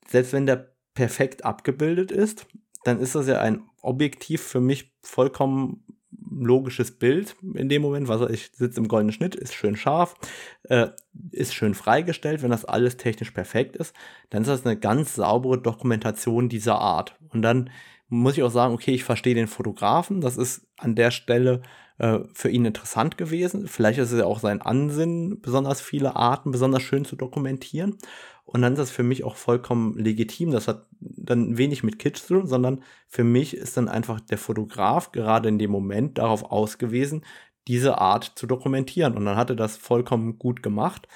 Selbst 0.07 0.33
wenn 0.33 0.45
der 0.45 0.73
perfekt 0.93 1.45
abgebildet 1.45 2.11
ist, 2.11 2.47
dann 2.83 2.99
ist 2.99 3.15
das 3.15 3.27
ja 3.27 3.39
ein 3.39 3.63
objektiv 3.81 4.41
für 4.41 4.59
mich 4.59 4.93
vollkommen 5.01 5.83
logisches 6.29 6.91
Bild 6.97 7.35
in 7.53 7.69
dem 7.69 7.81
Moment. 7.81 8.07
Was 8.07 8.29
ich 8.29 8.51
sitze 8.53 8.79
im 8.79 8.87
goldenen 8.87 9.13
Schnitt, 9.13 9.35
ist 9.35 9.53
schön 9.53 9.75
scharf, 9.75 10.15
äh, 10.63 10.87
ist 11.31 11.53
schön 11.53 11.73
freigestellt. 11.73 12.41
Wenn 12.41 12.51
das 12.51 12.65
alles 12.65 12.97
technisch 12.97 13.31
perfekt 13.31 13.75
ist, 13.75 13.95
dann 14.29 14.41
ist 14.41 14.49
das 14.49 14.65
eine 14.65 14.77
ganz 14.77 15.15
saubere 15.15 15.61
Dokumentation 15.61 16.49
dieser 16.49 16.79
Art. 16.79 17.17
Und 17.29 17.41
dann 17.41 17.69
muss 18.11 18.37
ich 18.37 18.43
auch 18.43 18.51
sagen, 18.51 18.73
okay, 18.73 18.91
ich 18.91 19.05
verstehe 19.05 19.35
den 19.35 19.47
Fotografen. 19.47 20.19
Das 20.19 20.35
ist 20.35 20.67
an 20.77 20.95
der 20.95 21.11
Stelle 21.11 21.61
äh, 21.97 22.19
für 22.33 22.49
ihn 22.49 22.65
interessant 22.65 23.17
gewesen. 23.17 23.67
Vielleicht 23.69 23.99
ist 23.99 24.11
es 24.11 24.19
ja 24.19 24.25
auch 24.25 24.39
sein 24.39 24.61
Ansinn, 24.61 25.39
besonders 25.41 25.79
viele 25.79 26.17
Arten 26.17 26.51
besonders 26.51 26.83
schön 26.83 27.05
zu 27.05 27.15
dokumentieren. 27.15 27.97
Und 28.43 28.63
dann 28.63 28.73
ist 28.73 28.79
das 28.79 28.91
für 28.91 29.03
mich 29.03 29.23
auch 29.23 29.37
vollkommen 29.37 29.97
legitim. 29.97 30.51
Das 30.51 30.67
hat 30.67 30.87
dann 30.99 31.57
wenig 31.57 31.83
mit 31.83 31.99
Kitsch 31.99 32.21
zu 32.21 32.33
tun, 32.33 32.47
sondern 32.47 32.83
für 33.07 33.23
mich 33.23 33.55
ist 33.55 33.77
dann 33.77 33.87
einfach 33.87 34.19
der 34.19 34.37
Fotograf 34.37 35.13
gerade 35.13 35.47
in 35.47 35.57
dem 35.57 35.71
Moment 35.71 36.17
darauf 36.17 36.43
ausgewiesen, 36.43 37.23
diese 37.69 37.99
Art 37.99 38.33
zu 38.35 38.45
dokumentieren. 38.45 39.15
Und 39.15 39.23
dann 39.23 39.37
hat 39.37 39.51
er 39.51 39.55
das 39.55 39.77
vollkommen 39.77 40.37
gut 40.37 40.61
gemacht. 40.61 41.07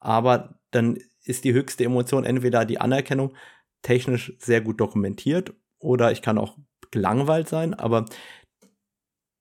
Aber 0.00 0.58
dann 0.72 0.98
ist 1.22 1.44
die 1.44 1.52
höchste 1.52 1.84
Emotion 1.84 2.24
entweder 2.24 2.64
die 2.64 2.80
Anerkennung, 2.80 3.34
technisch 3.82 4.34
sehr 4.38 4.60
gut 4.60 4.80
dokumentiert, 4.80 5.54
oder 5.80 6.12
ich 6.12 6.22
kann 6.22 6.38
auch 6.38 6.56
gelangweilt 6.90 7.48
sein, 7.48 7.74
aber 7.74 8.04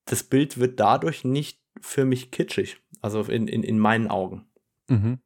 das 0.06 0.24
Bild 0.24 0.60
wird 0.60 0.80
dadurch 0.80 1.24
nicht 1.24 1.62
für 1.82 2.06
mich 2.06 2.32
kitschig. 2.32 2.82
Also 3.02 3.22
in, 3.22 3.48
in, 3.48 3.64
in 3.64 3.80
meinen 3.80 4.08
Augen. 4.08 4.48
Mhm. 4.90 5.20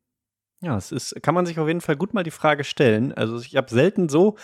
Ja, 0.61 0.77
es 0.77 0.91
ist, 0.91 1.21
kann 1.23 1.35
man 1.35 1.45
sich 1.45 1.59
auf 1.59 1.67
jeden 1.67 1.81
Fall 1.81 1.95
gut 1.95 2.13
mal 2.13 2.23
die 2.23 2.31
Frage 2.31 2.63
stellen. 2.63 3.11
Also 3.13 3.39
ich 3.39 3.55
habe 3.55 3.69
selten 3.69 4.09
so 4.09 4.37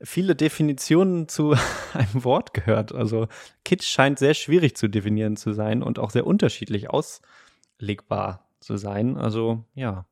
viele 0.00 0.36
Definitionen 0.36 1.28
zu 1.28 1.56
einem 1.94 2.24
Wort 2.24 2.54
gehört. 2.54 2.92
Also 2.92 3.28
Kitsch 3.64 3.86
scheint 3.86 4.18
sehr 4.18 4.34
schwierig 4.34 4.76
zu 4.76 4.88
definieren 4.88 5.36
zu 5.36 5.52
sein 5.52 5.82
und 5.82 5.98
auch 5.98 6.10
sehr 6.10 6.26
unterschiedlich 6.26 6.88
auslegbar 6.90 8.48
zu 8.60 8.76
sein. 8.76 9.16
Also 9.16 9.64
ja, 9.74 10.06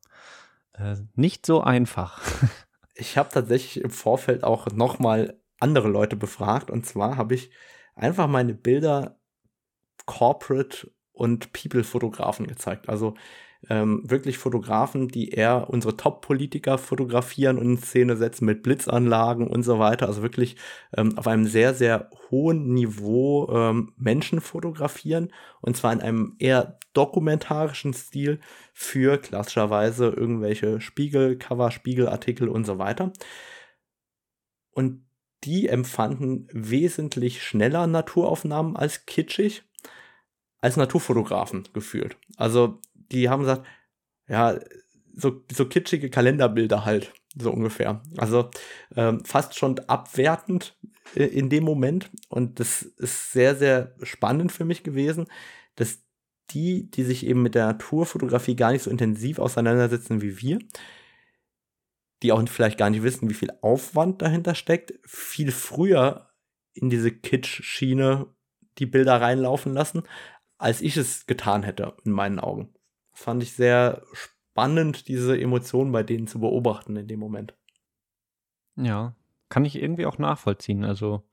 äh, 0.73 0.95
nicht 1.15 1.45
so 1.45 1.61
einfach. 1.61 2.21
Ich 2.99 3.15
habe 3.15 3.29
tatsächlich 3.31 3.83
im 3.83 3.91
Vorfeld 3.91 4.43
auch 4.43 4.71
noch 4.71 4.97
mal 4.97 5.39
andere 5.59 5.87
Leute 5.87 6.15
befragt 6.15 6.71
und 6.71 6.85
zwar 6.85 7.17
habe 7.17 7.35
ich 7.35 7.51
einfach 7.95 8.27
meine 8.27 8.53
Bilder 8.53 9.19
Corporate 10.05 10.91
und 11.11 11.51
People-Fotografen 11.53 12.47
gezeigt. 12.47 12.89
Also 12.89 13.15
ähm, 13.69 14.03
wirklich 14.05 14.37
Fotografen, 14.37 15.07
die 15.07 15.29
eher 15.29 15.69
unsere 15.69 15.97
Top-Politiker 15.97 16.77
fotografieren 16.77 17.57
und 17.57 17.65
in 17.65 17.77
Szene 17.77 18.15
setzen 18.15 18.45
mit 18.45 18.61
Blitzanlagen 18.63 19.47
und 19.47 19.63
so 19.63 19.79
weiter. 19.79 20.07
Also 20.07 20.21
wirklich 20.21 20.57
ähm, 20.95 21.17
auf 21.17 21.27
einem 21.27 21.45
sehr, 21.45 21.73
sehr 21.73 22.09
hohen 22.29 22.73
Niveau 22.73 23.49
ähm, 23.51 23.93
Menschen 23.97 24.41
fotografieren 24.41 25.33
und 25.61 25.75
zwar 25.75 25.91
in 25.93 26.01
einem 26.01 26.35
eher 26.39 26.77
dokumentarischen 26.93 27.93
Stil 27.93 28.39
für 28.73 29.17
klassischerweise 29.17 30.07
irgendwelche 30.09 30.79
Spiegelcover, 30.79 31.71
Spiegelartikel 31.71 32.49
und 32.49 32.65
so 32.65 32.77
weiter. 32.77 33.11
Und 34.71 35.06
die 35.43 35.67
empfanden 35.67 36.47
wesentlich 36.51 37.43
schneller 37.43 37.87
Naturaufnahmen 37.87 38.75
als 38.75 39.05
kitschig 39.05 39.63
als 40.59 40.75
Naturfotografen 40.75 41.67
gefühlt. 41.73 42.17
Also 42.35 42.81
die 42.93 43.29
haben 43.29 43.41
gesagt, 43.41 43.65
ja, 44.27 44.59
so, 45.13 45.43
so 45.51 45.67
kitschige 45.67 46.09
Kalenderbilder 46.09 46.85
halt, 46.85 47.13
so 47.35 47.51
ungefähr. 47.51 48.01
Also 48.17 48.49
ähm, 48.95 49.23
fast 49.23 49.55
schon 49.55 49.79
abwertend 49.79 50.77
äh, 51.15 51.25
in 51.25 51.49
dem 51.49 51.63
Moment. 51.63 52.09
Und 52.29 52.59
das 52.59 52.81
ist 52.81 53.31
sehr, 53.31 53.55
sehr 53.55 53.95
spannend 54.03 54.51
für 54.51 54.65
mich 54.65 54.83
gewesen, 54.83 55.27
dass 55.75 55.99
die, 56.51 56.89
die 56.89 57.03
sich 57.03 57.25
eben 57.25 57.41
mit 57.41 57.55
der 57.55 57.65
Naturfotografie 57.67 58.55
gar 58.55 58.71
nicht 58.71 58.83
so 58.83 58.91
intensiv 58.91 59.39
auseinandersetzen 59.39 60.21
wie 60.21 60.41
wir, 60.41 60.59
die 62.23 62.31
auch 62.31 62.43
vielleicht 62.47 62.77
gar 62.77 62.89
nicht 62.89 63.03
wissen, 63.03 63.29
wie 63.29 63.35
viel 63.35 63.51
Aufwand 63.61 64.21
dahinter 64.21 64.55
steckt, 64.55 64.93
viel 65.05 65.51
früher 65.51 66.29
in 66.73 66.89
diese 66.89 67.11
Kitsch-Schiene 67.11 68.27
die 68.77 68.85
Bilder 68.85 69.21
reinlaufen 69.21 69.73
lassen, 69.73 70.03
als 70.57 70.81
ich 70.81 70.97
es 70.97 71.25
getan 71.25 71.63
hätte, 71.63 71.95
in 72.03 72.11
meinen 72.11 72.39
Augen. 72.39 72.73
Das 73.11 73.21
fand 73.21 73.43
ich 73.43 73.53
sehr 73.53 74.03
spannend, 74.13 75.07
diese 75.07 75.39
Emotionen 75.39 75.91
bei 75.91 76.03
denen 76.03 76.27
zu 76.27 76.39
beobachten 76.39 76.95
in 76.95 77.07
dem 77.07 77.19
Moment. 77.19 77.55
Ja, 78.75 79.15
kann 79.49 79.65
ich 79.65 79.81
irgendwie 79.81 80.05
auch 80.05 80.17
nachvollziehen. 80.17 80.83
Also 80.83 81.23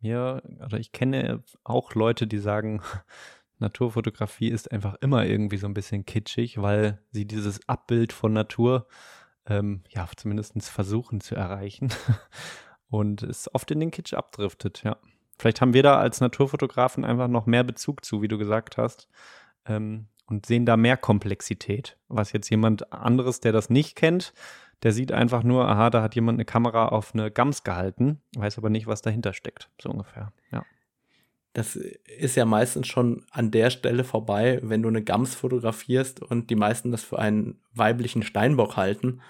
mir, 0.00 0.42
oder 0.64 0.78
ich 0.78 0.92
kenne 0.92 1.42
auch 1.64 1.94
Leute, 1.94 2.26
die 2.26 2.38
sagen, 2.38 2.82
Naturfotografie 3.58 4.48
ist 4.48 4.70
einfach 4.70 4.94
immer 5.00 5.26
irgendwie 5.26 5.56
so 5.56 5.66
ein 5.66 5.74
bisschen 5.74 6.06
kitschig, 6.06 6.62
weil 6.62 7.02
sie 7.10 7.26
dieses 7.26 7.68
Abbild 7.68 8.12
von 8.12 8.32
Natur 8.32 8.86
ähm, 9.48 9.82
ja 9.88 10.06
zumindest 10.16 10.62
versuchen 10.70 11.20
zu 11.20 11.34
erreichen 11.34 11.92
und 12.90 13.22
es 13.22 13.52
oft 13.54 13.70
in 13.70 13.80
den 13.80 13.90
Kitsch 13.90 14.14
abdriftet, 14.14 14.82
ja. 14.84 14.96
Vielleicht 15.38 15.60
haben 15.60 15.72
wir 15.72 15.84
da 15.84 15.98
als 15.98 16.20
Naturfotografen 16.20 17.04
einfach 17.04 17.28
noch 17.28 17.46
mehr 17.46 17.62
Bezug 17.62 18.04
zu, 18.04 18.22
wie 18.22 18.28
du 18.28 18.38
gesagt 18.38 18.76
hast, 18.76 19.08
ähm, 19.66 20.08
und 20.26 20.46
sehen 20.46 20.66
da 20.66 20.76
mehr 20.76 20.96
Komplexität. 20.96 21.96
Was 22.08 22.32
jetzt 22.32 22.50
jemand 22.50 22.92
anderes, 22.92 23.38
der 23.40 23.52
das 23.52 23.70
nicht 23.70 23.94
kennt, 23.94 24.34
der 24.82 24.92
sieht 24.92 25.12
einfach 25.12 25.42
nur, 25.42 25.68
aha, 25.68 25.90
da 25.90 26.02
hat 26.02 26.14
jemand 26.14 26.36
eine 26.36 26.44
Kamera 26.44 26.88
auf 26.88 27.14
eine 27.14 27.30
Gams 27.30 27.64
gehalten, 27.64 28.20
weiß 28.36 28.58
aber 28.58 28.68
nicht, 28.68 28.86
was 28.86 29.00
dahinter 29.00 29.32
steckt, 29.32 29.70
so 29.80 29.90
ungefähr. 29.90 30.32
Ja. 30.50 30.64
Das 31.54 31.76
ist 31.76 32.36
ja 32.36 32.44
meistens 32.44 32.86
schon 32.86 33.24
an 33.30 33.50
der 33.50 33.70
Stelle 33.70 34.04
vorbei, 34.04 34.60
wenn 34.62 34.82
du 34.82 34.88
eine 34.88 35.02
Gams 35.02 35.34
fotografierst 35.34 36.20
und 36.20 36.50
die 36.50 36.56
meisten 36.56 36.90
das 36.90 37.02
für 37.02 37.18
einen 37.18 37.60
weiblichen 37.74 38.22
Steinbock 38.22 38.76
halten. 38.76 39.20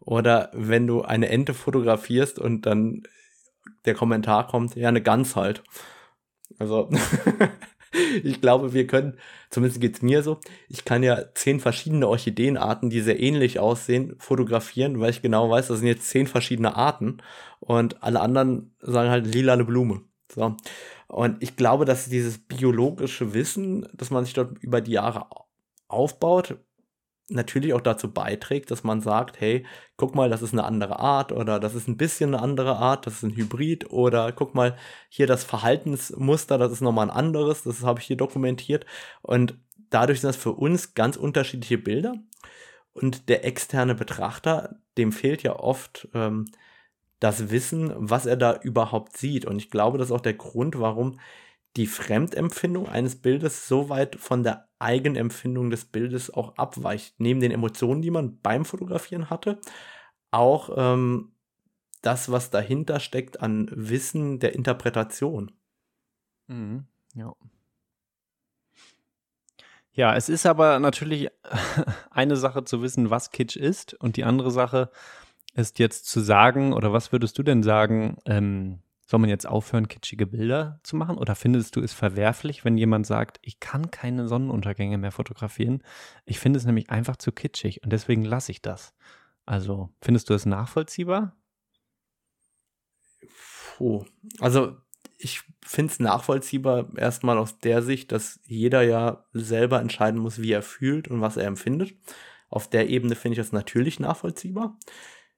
Oder 0.00 0.50
wenn 0.52 0.86
du 0.86 1.02
eine 1.02 1.28
Ente 1.28 1.54
fotografierst 1.54 2.38
und 2.38 2.66
dann 2.66 3.02
der 3.84 3.94
Kommentar 3.94 4.46
kommt, 4.46 4.76
ja, 4.76 4.88
eine 4.88 5.02
Gans 5.02 5.36
halt. 5.36 5.62
Also, 6.58 6.90
ich 8.22 8.40
glaube, 8.40 8.72
wir 8.72 8.86
können, 8.86 9.18
zumindest 9.50 9.80
geht 9.80 9.96
es 9.96 10.02
mir 10.02 10.22
so, 10.22 10.40
ich 10.68 10.84
kann 10.84 11.02
ja 11.02 11.34
zehn 11.34 11.60
verschiedene 11.60 12.08
Orchideenarten, 12.08 12.90
die 12.90 13.00
sehr 13.00 13.20
ähnlich 13.20 13.58
aussehen, 13.58 14.16
fotografieren, 14.18 15.00
weil 15.00 15.10
ich 15.10 15.22
genau 15.22 15.50
weiß, 15.50 15.68
das 15.68 15.78
sind 15.78 15.88
jetzt 15.88 16.08
zehn 16.08 16.26
verschiedene 16.26 16.76
Arten 16.76 17.18
und 17.60 18.02
alle 18.02 18.20
anderen 18.20 18.74
sagen 18.80 19.10
halt 19.10 19.26
lila 19.26 19.54
eine 19.54 19.64
Blume. 19.64 20.02
So. 20.32 20.56
Und 21.08 21.42
ich 21.42 21.56
glaube, 21.56 21.84
dass 21.84 22.08
dieses 22.08 22.38
biologische 22.38 23.32
Wissen, 23.34 23.86
das 23.92 24.10
man 24.10 24.24
sich 24.24 24.34
dort 24.34 24.58
über 24.62 24.80
die 24.80 24.92
Jahre 24.92 25.26
aufbaut, 25.88 26.58
natürlich 27.28 27.74
auch 27.74 27.80
dazu 27.80 28.12
beiträgt, 28.12 28.70
dass 28.70 28.84
man 28.84 29.00
sagt, 29.00 29.40
hey, 29.40 29.66
guck 29.96 30.14
mal, 30.14 30.30
das 30.30 30.42
ist 30.42 30.52
eine 30.52 30.64
andere 30.64 31.00
Art 31.00 31.32
oder 31.32 31.58
das 31.58 31.74
ist 31.74 31.88
ein 31.88 31.96
bisschen 31.96 32.34
eine 32.34 32.42
andere 32.42 32.76
Art, 32.76 33.06
das 33.06 33.14
ist 33.14 33.22
ein 33.24 33.36
Hybrid 33.36 33.90
oder 33.90 34.30
guck 34.32 34.54
mal, 34.54 34.76
hier 35.08 35.26
das 35.26 35.42
Verhaltensmuster, 35.42 36.58
das 36.58 36.72
ist 36.72 36.82
nochmal 36.82 37.10
ein 37.10 37.16
anderes, 37.16 37.62
das 37.64 37.82
habe 37.82 38.00
ich 38.00 38.06
hier 38.06 38.16
dokumentiert. 38.16 38.86
Und 39.22 39.58
dadurch 39.90 40.20
sind 40.20 40.28
das 40.28 40.36
für 40.36 40.52
uns 40.52 40.94
ganz 40.94 41.16
unterschiedliche 41.16 41.78
Bilder. 41.78 42.14
Und 42.92 43.28
der 43.28 43.44
externe 43.44 43.94
Betrachter, 43.94 44.76
dem 44.96 45.12
fehlt 45.12 45.42
ja 45.42 45.58
oft 45.58 46.08
ähm, 46.14 46.46
das 47.20 47.50
Wissen, 47.50 47.92
was 47.96 48.26
er 48.26 48.36
da 48.36 48.56
überhaupt 48.60 49.16
sieht 49.16 49.44
und 49.44 49.56
ich 49.58 49.70
glaube, 49.70 49.98
das 49.98 50.08
ist 50.08 50.12
auch 50.12 50.20
der 50.20 50.34
Grund, 50.34 50.78
warum 50.78 51.18
die 51.76 51.86
Fremdempfindung 51.86 52.88
eines 52.88 53.20
Bildes 53.20 53.68
so 53.68 53.88
weit 53.88 54.16
von 54.16 54.42
der 54.42 54.68
Eigenempfindung 54.78 55.70
des 55.70 55.84
Bildes 55.84 56.32
auch 56.32 56.56
abweicht. 56.56 57.14
Neben 57.18 57.40
den 57.40 57.52
Emotionen, 57.52 58.02
die 58.02 58.10
man 58.10 58.40
beim 58.40 58.64
Fotografieren 58.64 59.30
hatte, 59.30 59.60
auch 60.30 60.70
ähm, 60.74 61.32
das, 62.02 62.30
was 62.30 62.50
dahinter 62.50 63.00
steckt 63.00 63.40
an 63.40 63.68
Wissen 63.72 64.38
der 64.38 64.54
Interpretation. 64.54 65.52
Mhm, 66.46 66.86
ja. 67.14 67.34
Ja, 69.92 70.14
es 70.14 70.28
ist 70.28 70.44
aber 70.44 70.78
natürlich 70.78 71.28
eine 72.10 72.36
Sache 72.36 72.64
zu 72.64 72.82
wissen, 72.82 73.10
was 73.10 73.30
Kitsch 73.30 73.56
ist, 73.56 73.94
und 73.94 74.16
die 74.16 74.24
andere 74.24 74.50
Sache 74.50 74.90
ist 75.56 75.78
jetzt 75.78 76.06
zu 76.06 76.20
sagen, 76.20 76.72
oder 76.72 76.92
was 76.92 77.12
würdest 77.12 77.38
du 77.38 77.42
denn 77.42 77.62
sagen, 77.62 78.18
ähm, 78.26 78.80
soll 79.06 79.20
man 79.20 79.30
jetzt 79.30 79.46
aufhören, 79.46 79.88
kitschige 79.88 80.26
Bilder 80.26 80.80
zu 80.82 80.96
machen? 80.96 81.16
Oder 81.16 81.34
findest 81.34 81.76
du 81.76 81.80
es 81.80 81.92
verwerflich, 81.92 82.64
wenn 82.64 82.76
jemand 82.76 83.06
sagt, 83.06 83.38
ich 83.42 83.60
kann 83.60 83.90
keine 83.90 84.26
Sonnenuntergänge 84.26 84.98
mehr 84.98 85.12
fotografieren? 85.12 85.82
Ich 86.24 86.40
finde 86.40 86.58
es 86.58 86.66
nämlich 86.66 86.90
einfach 86.90 87.16
zu 87.16 87.30
kitschig 87.30 87.82
und 87.84 87.92
deswegen 87.92 88.24
lasse 88.24 88.50
ich 88.50 88.62
das. 88.62 88.94
Also, 89.46 89.90
findest 90.00 90.28
du 90.28 90.34
es 90.34 90.44
nachvollziehbar? 90.44 91.36
Puh. 93.76 94.04
Also, 94.40 94.76
ich 95.18 95.42
finde 95.64 95.92
es 95.92 96.00
nachvollziehbar 96.00 96.88
erstmal 96.98 97.38
aus 97.38 97.58
der 97.60 97.82
Sicht, 97.82 98.10
dass 98.10 98.40
jeder 98.44 98.82
ja 98.82 99.24
selber 99.32 99.80
entscheiden 99.80 100.20
muss, 100.20 100.42
wie 100.42 100.52
er 100.52 100.62
fühlt 100.62 101.08
und 101.08 101.20
was 101.20 101.36
er 101.36 101.46
empfindet. 101.46 101.94
Auf 102.48 102.68
der 102.68 102.88
Ebene 102.88 103.14
finde 103.14 103.34
ich 103.34 103.38
das 103.38 103.52
natürlich 103.52 104.00
nachvollziehbar 104.00 104.76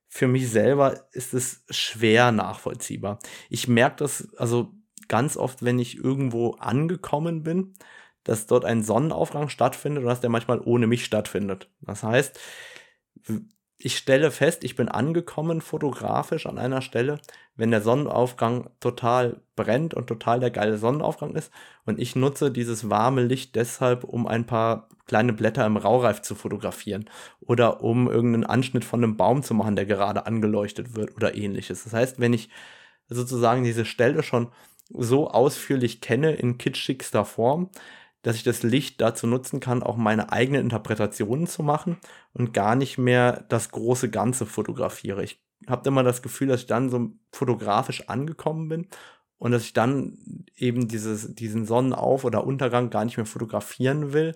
für 0.08 0.26
mich 0.28 0.50
selber 0.50 1.08
ist 1.12 1.34
es 1.34 1.64
schwer 1.70 2.32
nachvollziehbar. 2.32 3.18
Ich 3.50 3.68
merke 3.68 3.96
das 3.96 4.34
also 4.36 4.72
ganz 5.08 5.36
oft, 5.36 5.62
wenn 5.62 5.78
ich 5.78 5.96
irgendwo 5.96 6.52
angekommen 6.52 7.42
bin, 7.42 7.74
dass 8.24 8.46
dort 8.46 8.64
ein 8.64 8.82
Sonnenaufgang 8.82 9.48
stattfindet 9.48 10.02
und 10.02 10.08
dass 10.08 10.20
der 10.20 10.30
manchmal 10.30 10.60
ohne 10.60 10.86
mich 10.86 11.04
stattfindet. 11.04 11.70
Das 11.80 12.02
heißt, 12.02 12.38
ich 13.78 13.96
stelle 13.96 14.32
fest, 14.32 14.64
ich 14.64 14.74
bin 14.74 14.88
angekommen 14.88 15.60
fotografisch 15.60 16.46
an 16.46 16.58
einer 16.58 16.82
Stelle, 16.82 17.20
wenn 17.56 17.70
der 17.70 17.80
Sonnenaufgang 17.80 18.70
total 18.80 19.40
brennt 19.54 19.94
und 19.94 20.08
total 20.08 20.40
der 20.40 20.50
geile 20.50 20.78
Sonnenaufgang 20.78 21.36
ist. 21.36 21.52
Und 21.86 22.00
ich 22.00 22.16
nutze 22.16 22.50
dieses 22.50 22.90
warme 22.90 23.22
Licht 23.22 23.54
deshalb, 23.54 24.02
um 24.02 24.26
ein 24.26 24.46
paar 24.46 24.88
kleine 25.06 25.32
Blätter 25.32 25.64
im 25.64 25.76
Raureif 25.76 26.22
zu 26.22 26.34
fotografieren 26.34 27.08
oder 27.40 27.82
um 27.82 28.08
irgendeinen 28.08 28.44
Anschnitt 28.44 28.84
von 28.84 29.02
einem 29.02 29.16
Baum 29.16 29.42
zu 29.44 29.54
machen, 29.54 29.76
der 29.76 29.86
gerade 29.86 30.26
angeleuchtet 30.26 30.96
wird 30.96 31.14
oder 31.16 31.36
ähnliches. 31.36 31.84
Das 31.84 31.92
heißt, 31.92 32.20
wenn 32.20 32.32
ich 32.32 32.50
sozusagen 33.08 33.62
diese 33.62 33.84
Stelle 33.84 34.22
schon 34.22 34.48
so 34.90 35.30
ausführlich 35.30 36.00
kenne 36.00 36.32
in 36.32 36.58
kitschigster 36.58 37.24
Form, 37.24 37.70
dass 38.22 38.36
ich 38.36 38.42
das 38.42 38.62
Licht 38.62 39.00
dazu 39.00 39.26
nutzen 39.26 39.60
kann, 39.60 39.82
auch 39.82 39.96
meine 39.96 40.32
eigenen 40.32 40.62
Interpretationen 40.62 41.46
zu 41.46 41.62
machen 41.62 41.98
und 42.32 42.52
gar 42.52 42.74
nicht 42.74 42.98
mehr 42.98 43.44
das 43.48 43.70
große 43.70 44.10
Ganze 44.10 44.46
fotografiere. 44.46 45.22
Ich 45.22 45.42
habe 45.66 45.88
immer 45.88 46.02
das 46.02 46.22
Gefühl, 46.22 46.48
dass 46.48 46.62
ich 46.62 46.66
dann 46.66 46.90
so 46.90 47.12
fotografisch 47.32 48.08
angekommen 48.08 48.68
bin 48.68 48.88
und 49.38 49.52
dass 49.52 49.64
ich 49.64 49.72
dann 49.72 50.46
eben 50.56 50.88
dieses, 50.88 51.34
diesen 51.34 51.64
Sonnenauf- 51.64 52.24
oder 52.24 52.44
Untergang 52.44 52.90
gar 52.90 53.04
nicht 53.04 53.16
mehr 53.16 53.26
fotografieren 53.26 54.12
will, 54.12 54.34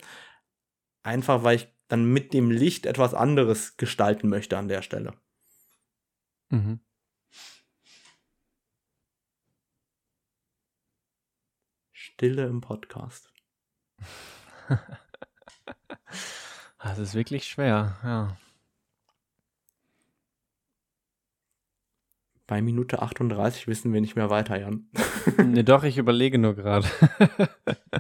einfach 1.03 1.43
weil 1.43 1.57
ich 1.57 1.69
dann 1.89 2.05
mit 2.05 2.33
dem 2.33 2.51
Licht 2.51 2.87
etwas 2.87 3.15
anderes 3.15 3.77
gestalten 3.77 4.29
möchte 4.29 4.57
an 4.57 4.69
der 4.69 4.83
Stelle. 4.83 5.15
Mhm. 6.51 6.81
Stille 11.93 12.47
im 12.47 12.61
Podcast. 12.61 13.32
das 16.83 16.99
ist 16.99 17.15
wirklich 17.15 17.45
schwer, 17.45 17.97
ja. 18.03 18.37
Bei 22.47 22.61
Minute 22.61 23.01
38 23.01 23.67
wissen 23.67 23.93
wir 23.93 24.01
nicht 24.01 24.17
mehr 24.17 24.31
weiter, 24.31 24.59
Jan. 24.61 24.89
nee, 25.45 25.63
doch, 25.63 25.85
ich 25.85 25.97
überlege 25.99 26.39
nur 26.39 26.55
gerade. 26.55 26.87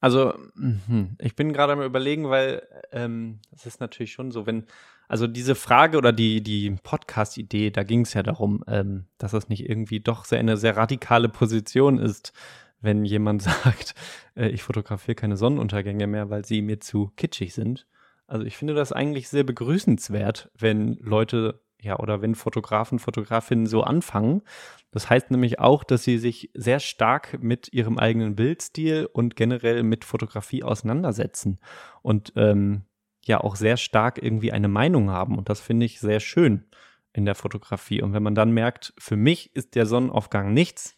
also, 0.00 0.34
mhm, 0.54 1.16
ich 1.18 1.34
bin 1.34 1.52
gerade 1.52 1.72
am 1.72 1.82
überlegen, 1.82 2.28
weil 2.28 2.66
ähm, 2.92 3.40
es 3.52 3.66
ist 3.66 3.80
natürlich 3.80 4.12
schon 4.12 4.30
so, 4.30 4.46
wenn 4.46 4.64
also 5.08 5.26
diese 5.26 5.54
Frage 5.54 5.96
oder 5.96 6.12
die, 6.12 6.42
die 6.42 6.70
Podcast-Idee, 6.70 7.70
da 7.70 7.82
ging 7.82 8.02
es 8.02 8.12
ja 8.12 8.22
darum, 8.22 8.62
ähm, 8.68 9.06
dass 9.16 9.32
das 9.32 9.48
nicht 9.48 9.68
irgendwie 9.68 10.00
doch 10.00 10.26
sehr 10.26 10.38
eine 10.38 10.58
sehr 10.58 10.76
radikale 10.76 11.30
Position 11.30 11.98
ist, 11.98 12.34
wenn 12.80 13.04
jemand 13.04 13.42
sagt, 13.64 13.94
äh, 14.36 14.48
ich 14.48 14.62
fotografiere 14.62 15.14
keine 15.14 15.38
Sonnenuntergänge 15.38 16.06
mehr, 16.06 16.28
weil 16.28 16.44
sie 16.44 16.60
mir 16.60 16.80
zu 16.80 17.10
kitschig 17.16 17.54
sind. 17.54 17.86
Also 18.26 18.44
ich 18.44 18.58
finde 18.58 18.74
das 18.74 18.92
eigentlich 18.92 19.30
sehr 19.30 19.44
begrüßenswert, 19.44 20.50
wenn 20.58 20.98
Leute, 21.00 21.62
ja, 21.80 21.98
oder 21.98 22.22
wenn 22.22 22.34
Fotografen, 22.34 22.98
Fotografinnen 22.98 23.66
so 23.66 23.82
anfangen. 23.82 24.42
Das 24.90 25.08
heißt 25.08 25.30
nämlich 25.30 25.60
auch, 25.60 25.84
dass 25.84 26.02
sie 26.02 26.18
sich 26.18 26.50
sehr 26.54 26.80
stark 26.80 27.42
mit 27.42 27.72
ihrem 27.72 27.98
eigenen 27.98 28.34
Bildstil 28.34 29.08
und 29.12 29.36
generell 29.36 29.82
mit 29.82 30.04
Fotografie 30.04 30.64
auseinandersetzen. 30.64 31.60
Und 32.02 32.32
ähm, 32.36 32.84
ja 33.28 33.40
auch 33.40 33.54
sehr 33.54 33.76
stark 33.76 34.20
irgendwie 34.20 34.50
eine 34.50 34.68
Meinung 34.68 35.10
haben. 35.10 35.38
Und 35.38 35.48
das 35.48 35.60
finde 35.60 35.86
ich 35.86 36.00
sehr 36.00 36.18
schön 36.18 36.64
in 37.12 37.24
der 37.24 37.36
Fotografie. 37.36 38.02
Und 38.02 38.12
wenn 38.12 38.22
man 38.22 38.34
dann 38.34 38.50
merkt, 38.50 38.92
für 38.98 39.16
mich 39.16 39.54
ist 39.54 39.76
der 39.76 39.86
Sonnenaufgang 39.86 40.52
nichts, 40.52 40.96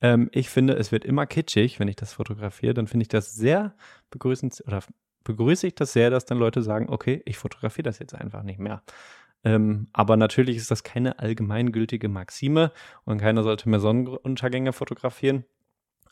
ähm, 0.00 0.30
ich 0.32 0.48
finde, 0.48 0.74
es 0.74 0.92
wird 0.92 1.04
immer 1.04 1.26
kitschig, 1.26 1.78
wenn 1.80 1.88
ich 1.88 1.96
das 1.96 2.14
fotografiere, 2.14 2.74
dann 2.74 2.86
finde 2.86 3.02
ich 3.02 3.08
das 3.08 3.34
sehr 3.34 3.74
begrüßend 4.10 4.62
oder 4.66 4.82
begrüße 5.24 5.66
ich 5.66 5.74
das 5.74 5.92
sehr, 5.92 6.10
dass 6.10 6.26
dann 6.26 6.38
Leute 6.38 6.62
sagen, 6.62 6.88
okay, 6.88 7.22
ich 7.24 7.38
fotografiere 7.38 7.84
das 7.84 7.98
jetzt 7.98 8.14
einfach 8.14 8.42
nicht 8.42 8.58
mehr. 8.58 8.82
Ähm, 9.44 9.88
aber 9.92 10.16
natürlich 10.16 10.56
ist 10.56 10.70
das 10.70 10.82
keine 10.82 11.18
allgemeingültige 11.18 12.08
Maxime 12.08 12.72
und 13.04 13.20
keiner 13.20 13.42
sollte 13.42 13.68
mehr 13.68 13.80
Sonnenuntergänge 13.80 14.72
fotografieren. 14.72 15.44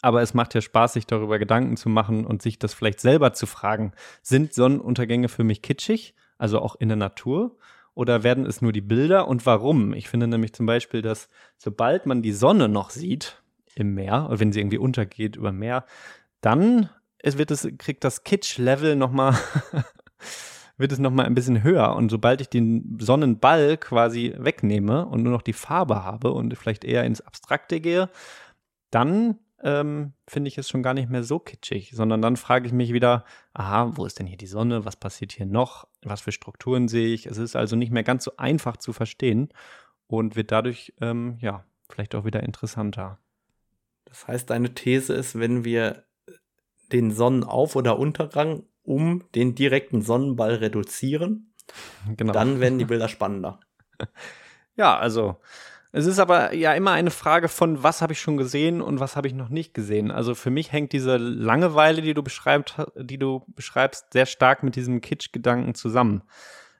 Aber 0.02 0.20
es 0.20 0.34
macht 0.34 0.54
ja 0.54 0.60
Spaß, 0.60 0.94
sich 0.94 1.06
darüber 1.06 1.38
Gedanken 1.38 1.76
zu 1.76 1.88
machen 1.88 2.26
und 2.26 2.42
sich 2.42 2.58
das 2.58 2.74
vielleicht 2.74 3.00
selber 3.00 3.32
zu 3.32 3.46
fragen. 3.46 3.92
Sind 4.20 4.52
Sonnenuntergänge 4.52 5.28
für 5.28 5.44
mich 5.44 5.62
kitschig, 5.62 6.14
also 6.38 6.60
auch 6.60 6.74
in 6.74 6.88
der 6.88 6.96
Natur? 6.96 7.56
Oder 7.94 8.22
werden 8.22 8.46
es 8.46 8.62
nur 8.62 8.72
die 8.72 8.80
Bilder 8.80 9.28
und 9.28 9.46
warum? 9.46 9.92
Ich 9.94 10.08
finde 10.08 10.26
nämlich 10.26 10.52
zum 10.54 10.66
Beispiel, 10.66 11.02
dass 11.02 11.28
sobald 11.56 12.06
man 12.06 12.22
die 12.22 12.32
Sonne 12.32 12.68
noch 12.68 12.90
sieht 12.90 13.42
im 13.74 13.94
Meer, 13.94 14.28
wenn 14.30 14.52
sie 14.52 14.60
irgendwie 14.60 14.78
untergeht 14.78 15.36
über 15.36 15.52
Meer, 15.52 15.84
dann 16.40 16.90
es 17.18 17.38
wird 17.38 17.50
es, 17.50 17.68
kriegt 17.78 18.02
das 18.04 18.24
Kitsch-Level 18.24 18.96
nochmal 18.96 19.38
wird 20.82 20.92
es 20.92 20.98
nochmal 20.98 21.24
ein 21.24 21.34
bisschen 21.34 21.62
höher. 21.62 21.96
Und 21.96 22.10
sobald 22.10 22.42
ich 22.42 22.50
den 22.50 22.98
Sonnenball 23.00 23.78
quasi 23.78 24.34
wegnehme 24.36 25.06
und 25.06 25.22
nur 25.22 25.32
noch 25.32 25.42
die 25.42 25.54
Farbe 25.54 26.04
habe 26.04 26.32
und 26.32 26.54
vielleicht 26.58 26.84
eher 26.84 27.04
ins 27.04 27.22
Abstrakte 27.22 27.80
gehe, 27.80 28.10
dann 28.90 29.38
ähm, 29.62 30.12
finde 30.26 30.48
ich 30.48 30.58
es 30.58 30.68
schon 30.68 30.82
gar 30.82 30.92
nicht 30.92 31.08
mehr 31.08 31.22
so 31.22 31.38
kitschig, 31.38 31.92
sondern 31.94 32.20
dann 32.20 32.36
frage 32.36 32.66
ich 32.66 32.72
mich 32.72 32.92
wieder, 32.92 33.24
aha, 33.54 33.92
wo 33.94 34.04
ist 34.04 34.18
denn 34.18 34.26
hier 34.26 34.36
die 34.36 34.46
Sonne? 34.46 34.84
Was 34.84 34.96
passiert 34.96 35.32
hier 35.32 35.46
noch? 35.46 35.86
Was 36.02 36.20
für 36.20 36.32
Strukturen 36.32 36.88
sehe 36.88 37.14
ich? 37.14 37.26
Es 37.26 37.38
ist 37.38 37.56
also 37.56 37.76
nicht 37.76 37.92
mehr 37.92 38.02
ganz 38.02 38.24
so 38.24 38.32
einfach 38.36 38.76
zu 38.76 38.92
verstehen 38.92 39.48
und 40.08 40.36
wird 40.36 40.50
dadurch, 40.50 40.92
ähm, 41.00 41.38
ja, 41.40 41.64
vielleicht 41.88 42.14
auch 42.14 42.24
wieder 42.24 42.42
interessanter. 42.42 43.18
Das 44.04 44.26
heißt, 44.26 44.50
deine 44.50 44.74
These 44.74 45.14
ist, 45.14 45.38
wenn 45.38 45.64
wir 45.64 46.04
den 46.92 47.12
Sonnenauf- 47.12 47.76
oder 47.76 47.98
Untergang 47.98 48.64
um 48.82 49.24
den 49.34 49.54
direkten 49.54 50.02
Sonnenball 50.02 50.54
reduzieren, 50.56 51.52
genau. 52.16 52.32
dann 52.32 52.60
werden 52.60 52.78
die 52.78 52.84
Bilder 52.86 53.08
spannender. 53.08 53.60
Ja, 54.74 54.96
also 54.96 55.36
es 55.92 56.06
ist 56.06 56.18
aber 56.18 56.54
ja 56.54 56.72
immer 56.72 56.92
eine 56.92 57.10
Frage 57.10 57.48
von, 57.48 57.82
was 57.82 58.00
habe 58.00 58.14
ich 58.14 58.20
schon 58.20 58.38
gesehen 58.38 58.80
und 58.80 58.98
was 58.98 59.14
habe 59.14 59.28
ich 59.28 59.34
noch 59.34 59.50
nicht 59.50 59.74
gesehen. 59.74 60.10
Also 60.10 60.34
für 60.34 60.50
mich 60.50 60.72
hängt 60.72 60.92
diese 60.92 61.18
Langeweile, 61.18 62.00
die 62.00 62.14
du 62.14 62.22
beschreibst, 62.22 62.76
die 62.96 63.18
du 63.18 63.44
beschreibst, 63.48 64.10
sehr 64.14 64.24
stark 64.24 64.62
mit 64.62 64.74
diesem 64.74 65.02
Kitsch-Gedanken 65.02 65.74
zusammen. 65.74 66.22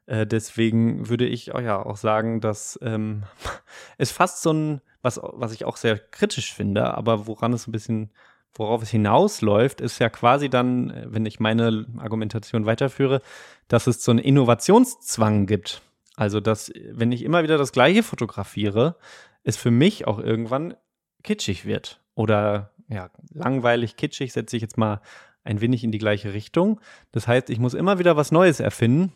Äh, 0.06 0.26
deswegen 0.26 1.10
würde 1.10 1.26
ich 1.26 1.54
auch, 1.54 1.60
ja 1.60 1.84
auch 1.84 1.98
sagen, 1.98 2.40
dass 2.40 2.78
ähm, 2.82 3.24
es 3.98 4.10
fast 4.10 4.40
so 4.40 4.52
ein, 4.52 4.80
was, 5.02 5.20
was 5.22 5.52
ich 5.52 5.66
auch 5.66 5.76
sehr 5.76 5.98
kritisch 5.98 6.54
finde, 6.54 6.94
aber 6.94 7.26
woran 7.26 7.52
es 7.52 7.66
ein 7.66 7.72
bisschen, 7.72 8.12
worauf 8.54 8.82
es 8.82 8.90
hinausläuft, 8.90 9.80
ist 9.80 9.98
ja 9.98 10.08
quasi 10.08 10.50
dann, 10.50 10.92
wenn 11.06 11.26
ich 11.26 11.40
meine 11.40 11.86
Argumentation 11.98 12.66
weiterführe, 12.66 13.22
dass 13.68 13.86
es 13.86 14.04
so 14.04 14.10
einen 14.10 14.20
Innovationszwang 14.20 15.46
gibt. 15.46 15.82
Also, 16.16 16.40
dass, 16.40 16.70
wenn 16.90 17.12
ich 17.12 17.22
immer 17.22 17.42
wieder 17.42 17.56
das 17.56 17.72
Gleiche 17.72 18.02
fotografiere, 18.02 18.96
es 19.44 19.56
für 19.56 19.70
mich 19.70 20.06
auch 20.06 20.18
irgendwann 20.18 20.74
kitschig 21.22 21.64
wird. 21.64 22.00
Oder 22.14 22.72
ja, 22.88 23.10
langweilig, 23.32 23.96
kitschig 23.96 24.32
setze 24.32 24.56
ich 24.56 24.62
jetzt 24.62 24.76
mal 24.76 25.00
ein 25.44 25.60
wenig 25.60 25.82
in 25.82 25.90
die 25.90 25.98
gleiche 25.98 26.34
Richtung. 26.34 26.80
Das 27.10 27.26
heißt, 27.26 27.50
ich 27.50 27.58
muss 27.58 27.74
immer 27.74 27.98
wieder 27.98 28.16
was 28.16 28.30
Neues 28.30 28.60
erfinden, 28.60 29.12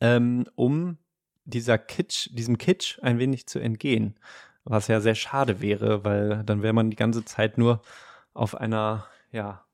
ähm, 0.00 0.46
um 0.54 0.98
dieser 1.44 1.78
Kitsch, 1.78 2.28
diesem 2.32 2.58
Kitsch 2.58 2.98
ein 3.02 3.18
wenig 3.18 3.46
zu 3.46 3.58
entgehen. 3.58 4.18
Was 4.64 4.88
ja 4.88 5.00
sehr 5.00 5.14
schade 5.14 5.60
wäre, 5.60 6.04
weil 6.04 6.44
dann 6.44 6.62
wäre 6.62 6.74
man 6.74 6.90
die 6.90 6.96
ganze 6.96 7.24
Zeit 7.24 7.58
nur 7.58 7.80
auf 8.32 8.54
einer, 8.54 9.06
ja, 9.30 9.64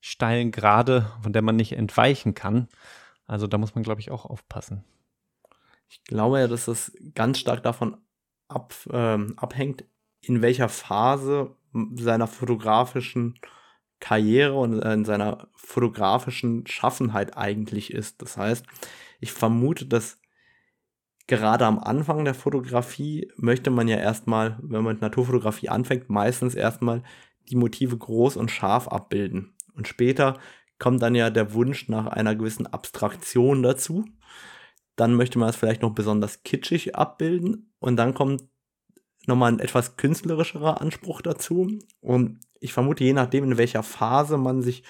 steilen 0.00 0.50
Gerade, 0.50 1.10
von 1.22 1.32
der 1.32 1.42
man 1.42 1.56
nicht 1.56 1.72
entweichen 1.72 2.34
kann. 2.34 2.68
Also 3.26 3.46
da 3.46 3.56
muss 3.56 3.74
man, 3.74 3.84
glaube 3.84 4.00
ich, 4.00 4.10
auch 4.10 4.26
aufpassen. 4.26 4.84
Ich 5.88 6.04
glaube 6.04 6.40
ja, 6.40 6.48
dass 6.48 6.66
das 6.66 6.92
ganz 7.14 7.38
stark 7.38 7.62
davon 7.62 7.96
ab, 8.48 8.74
ähm, 8.92 9.34
abhängt, 9.38 9.84
in 10.20 10.42
welcher 10.42 10.68
Phase 10.68 11.56
seiner 11.94 12.26
fotografischen 12.26 13.38
Karriere 14.00 14.54
und 14.54 14.80
in 14.80 15.04
seiner 15.04 15.48
fotografischen 15.54 16.66
Schaffenheit 16.66 17.36
eigentlich 17.36 17.92
ist. 17.92 18.20
Das 18.20 18.36
heißt, 18.36 18.66
ich 19.20 19.32
vermute, 19.32 19.86
dass 19.86 20.18
gerade 21.26 21.64
am 21.64 21.78
Anfang 21.78 22.24
der 22.24 22.34
Fotografie 22.34 23.32
möchte 23.36 23.70
man 23.70 23.88
ja 23.88 23.96
erstmal, 23.96 24.58
wenn 24.60 24.82
man 24.82 24.94
mit 24.94 25.00
Naturfotografie 25.00 25.70
anfängt, 25.70 26.10
meistens 26.10 26.54
erstmal 26.54 27.02
die 27.48 27.56
Motive 27.56 27.96
groß 27.96 28.36
und 28.36 28.50
scharf 28.50 28.88
abbilden. 28.88 29.54
Und 29.74 29.88
später 29.88 30.38
kommt 30.78 31.02
dann 31.02 31.14
ja 31.14 31.30
der 31.30 31.54
Wunsch 31.54 31.88
nach 31.88 32.06
einer 32.06 32.34
gewissen 32.34 32.66
Abstraktion 32.66 33.62
dazu. 33.62 34.04
Dann 34.96 35.14
möchte 35.14 35.38
man 35.38 35.48
es 35.48 35.56
vielleicht 35.56 35.82
noch 35.82 35.94
besonders 35.94 36.42
kitschig 36.42 36.94
abbilden 36.94 37.72
und 37.78 37.96
dann 37.96 38.14
kommt 38.14 38.44
nochmal 39.26 39.52
ein 39.52 39.58
etwas 39.58 39.96
künstlerischerer 39.96 40.80
Anspruch 40.80 41.22
dazu. 41.22 41.78
Und 42.00 42.40
ich 42.60 42.72
vermute, 42.72 43.04
je 43.04 43.12
nachdem, 43.12 43.44
in 43.44 43.58
welcher 43.58 43.82
Phase 43.82 44.36
man 44.36 44.62
sich 44.62 44.84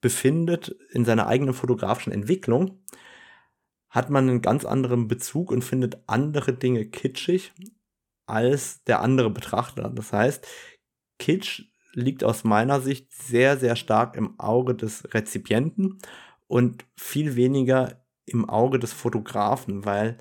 befindet 0.00 0.76
in 0.90 1.04
seiner 1.04 1.26
eigenen 1.26 1.54
fotografischen 1.54 2.12
Entwicklung, 2.12 2.82
hat 3.88 4.10
man 4.10 4.28
einen 4.28 4.42
ganz 4.42 4.64
anderen 4.64 5.08
Bezug 5.08 5.50
und 5.50 5.62
findet 5.62 6.02
andere 6.08 6.52
Dinge 6.52 6.84
kitschig 6.84 7.52
als 8.26 8.82
der 8.84 9.00
andere 9.00 9.30
Betrachter. 9.30 9.90
Das 9.90 10.12
heißt, 10.12 10.46
Kitsch 11.18 11.62
liegt 11.92 12.24
aus 12.24 12.44
meiner 12.44 12.80
Sicht 12.80 13.12
sehr, 13.12 13.56
sehr 13.56 13.76
stark 13.76 14.16
im 14.16 14.38
Auge 14.38 14.74
des 14.74 15.14
Rezipienten 15.14 15.98
und 16.46 16.84
viel 16.96 17.36
weniger 17.36 18.04
im 18.26 18.48
Auge 18.48 18.78
des 18.78 18.92
Fotografen, 18.92 19.84
weil 19.84 20.18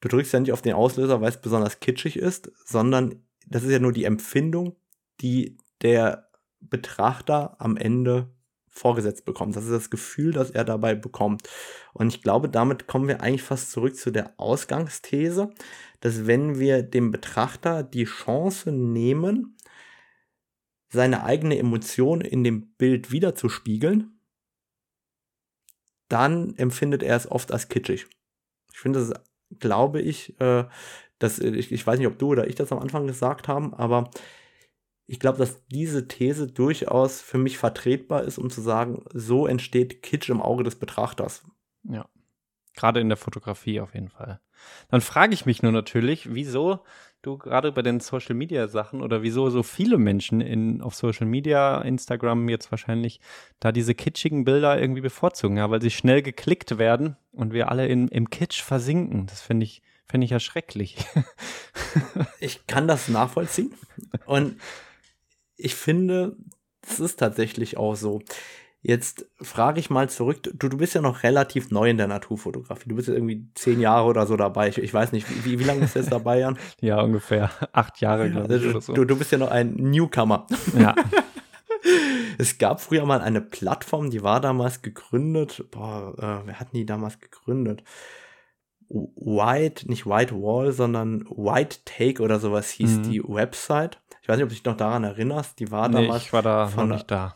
du 0.00 0.08
drückst 0.08 0.32
ja 0.32 0.40
nicht 0.40 0.52
auf 0.52 0.62
den 0.62 0.74
Auslöser, 0.74 1.20
weil 1.20 1.30
es 1.30 1.40
besonders 1.40 1.80
kitschig 1.80 2.16
ist, 2.16 2.52
sondern 2.64 3.22
das 3.46 3.64
ist 3.64 3.70
ja 3.72 3.78
nur 3.78 3.92
die 3.92 4.04
Empfindung, 4.04 4.76
die 5.20 5.56
der 5.82 6.28
Betrachter 6.60 7.56
am 7.60 7.76
Ende 7.76 8.30
vorgesetzt 8.68 9.24
bekommt. 9.24 9.56
Das 9.56 9.64
ist 9.64 9.72
das 9.72 9.90
Gefühl, 9.90 10.32
das 10.32 10.50
er 10.50 10.64
dabei 10.64 10.94
bekommt. 10.94 11.42
Und 11.92 12.14
ich 12.14 12.22
glaube, 12.22 12.48
damit 12.48 12.86
kommen 12.86 13.08
wir 13.08 13.22
eigentlich 13.22 13.42
fast 13.42 13.72
zurück 13.72 13.96
zu 13.96 14.10
der 14.10 14.34
Ausgangsthese, 14.36 15.50
dass 16.00 16.26
wenn 16.26 16.58
wir 16.58 16.82
dem 16.82 17.10
Betrachter 17.10 17.82
die 17.82 18.04
Chance 18.04 18.70
nehmen, 18.70 19.56
seine 20.88 21.24
eigene 21.24 21.58
Emotion 21.58 22.20
in 22.20 22.44
dem 22.44 22.72
Bild 22.74 23.10
wiederzuspiegeln, 23.10 24.18
dann 26.08 26.54
empfindet 26.56 27.02
er 27.02 27.16
es 27.16 27.30
oft 27.30 27.52
als 27.52 27.68
kitschig. 27.68 28.06
Ich 28.72 28.78
finde, 28.78 29.00
das 29.00 29.20
glaube 29.58 30.00
ich, 30.00 30.38
äh, 30.40 30.64
dass 31.18 31.38
ich, 31.38 31.72
ich 31.72 31.86
weiß 31.86 31.98
nicht, 31.98 32.08
ob 32.08 32.18
du 32.18 32.28
oder 32.28 32.46
ich 32.46 32.54
das 32.54 32.72
am 32.72 32.78
Anfang 32.78 33.06
gesagt 33.06 33.48
haben, 33.48 33.74
aber 33.74 34.10
ich 35.06 35.18
glaube, 35.20 35.38
dass 35.38 35.66
diese 35.68 36.06
These 36.06 36.46
durchaus 36.46 37.20
für 37.20 37.38
mich 37.38 37.58
vertretbar 37.58 38.24
ist, 38.24 38.38
um 38.38 38.50
zu 38.50 38.60
sagen, 38.60 39.04
so 39.12 39.46
entsteht 39.46 40.02
Kitsch 40.02 40.28
im 40.28 40.42
Auge 40.42 40.64
des 40.64 40.76
Betrachters. 40.76 41.44
Ja. 41.84 42.06
Gerade 42.74 43.00
in 43.00 43.08
der 43.08 43.16
Fotografie 43.16 43.80
auf 43.80 43.94
jeden 43.94 44.10
Fall. 44.10 44.40
Dann 44.90 45.00
frage 45.00 45.34
ich 45.34 45.46
mich 45.46 45.62
nur 45.62 45.72
natürlich, 45.72 46.34
wieso 46.34 46.84
du 47.28 47.38
gerade 47.38 47.70
bei 47.72 47.82
den 47.82 48.00
Social 48.00 48.34
Media 48.34 48.68
Sachen 48.68 49.02
oder 49.02 49.22
wieso 49.22 49.50
so 49.50 49.62
viele 49.62 49.98
Menschen 49.98 50.40
in, 50.40 50.80
auf 50.80 50.94
Social 50.94 51.26
Media, 51.26 51.80
Instagram 51.82 52.48
jetzt 52.48 52.70
wahrscheinlich, 52.70 53.20
da 53.60 53.70
diese 53.70 53.94
kitschigen 53.94 54.44
Bilder 54.44 54.80
irgendwie 54.80 55.02
bevorzugen, 55.02 55.58
ja, 55.58 55.70
weil 55.70 55.82
sie 55.82 55.90
schnell 55.90 56.22
geklickt 56.22 56.78
werden 56.78 57.16
und 57.32 57.52
wir 57.52 57.70
alle 57.70 57.86
in, 57.86 58.08
im 58.08 58.30
Kitsch 58.30 58.62
versinken. 58.62 59.26
Das 59.26 59.40
finde 59.40 59.64
ich, 59.64 59.82
finde 60.06 60.24
ich 60.24 60.30
ja 60.30 60.40
schrecklich. 60.40 60.96
ich 62.40 62.66
kann 62.66 62.88
das 62.88 63.08
nachvollziehen 63.08 63.74
und 64.26 64.58
ich 65.56 65.74
finde, 65.74 66.36
es 66.82 67.00
ist 67.00 67.18
tatsächlich 67.18 67.76
auch 67.76 67.94
so. 67.94 68.22
Jetzt 68.80 69.26
frage 69.42 69.80
ich 69.80 69.90
mal 69.90 70.08
zurück, 70.08 70.38
du, 70.42 70.68
du 70.68 70.76
bist 70.76 70.94
ja 70.94 71.00
noch 71.00 71.24
relativ 71.24 71.70
neu 71.70 71.90
in 71.90 71.96
der 71.96 72.06
Naturfotografie. 72.06 72.88
Du 72.88 72.94
bist 72.94 73.08
ja 73.08 73.14
irgendwie 73.14 73.48
zehn 73.54 73.80
Jahre 73.80 74.06
oder 74.06 74.24
so 74.26 74.36
dabei. 74.36 74.68
Ich, 74.68 74.78
ich 74.78 74.94
weiß 74.94 75.10
nicht, 75.10 75.26
wie, 75.44 75.58
wie 75.58 75.64
lange 75.64 75.80
bist 75.80 75.96
du 75.96 75.98
jetzt 75.98 76.12
dabei, 76.12 76.38
Jan? 76.38 76.56
ja, 76.80 77.00
ungefähr 77.00 77.50
acht 77.72 78.00
Jahre, 78.00 78.30
glaube 78.30 78.54
ich. 78.54 78.74
Also, 78.74 78.92
du, 78.92 79.04
du 79.04 79.16
bist 79.16 79.32
ja 79.32 79.38
noch 79.38 79.50
ein 79.50 79.74
Newcomer. 79.74 80.46
Ja. 80.78 80.94
es 82.38 82.58
gab 82.58 82.80
früher 82.80 83.04
mal 83.04 83.20
eine 83.20 83.40
Plattform, 83.40 84.10
die 84.10 84.22
war 84.22 84.40
damals 84.40 84.82
gegründet. 84.82 85.64
Boah, 85.70 86.14
äh, 86.16 86.46
wer 86.46 86.60
hat 86.60 86.68
die 86.72 86.86
damals 86.86 87.18
gegründet? 87.18 87.82
White, 88.88 89.88
nicht 89.88 90.06
White 90.06 90.34
Wall, 90.34 90.72
sondern 90.72 91.24
White 91.30 91.78
Take 91.84 92.22
oder 92.22 92.38
sowas 92.38 92.70
hieß 92.70 92.98
mhm. 92.98 93.02
die 93.02 93.22
Website. 93.22 93.98
Ich 94.22 94.28
weiß 94.28 94.36
nicht, 94.36 94.44
ob 94.44 94.50
du 94.50 94.54
dich 94.54 94.64
noch 94.64 94.76
daran 94.76 95.04
erinnerst. 95.04 95.58
Die 95.58 95.70
war 95.70 95.88
nee, 95.88 96.02
damals. 96.02 96.24
Ich 96.24 96.32
war 96.32 96.42
da 96.42 96.68
von, 96.68 96.90
nicht 96.90 97.10
da. 97.10 97.34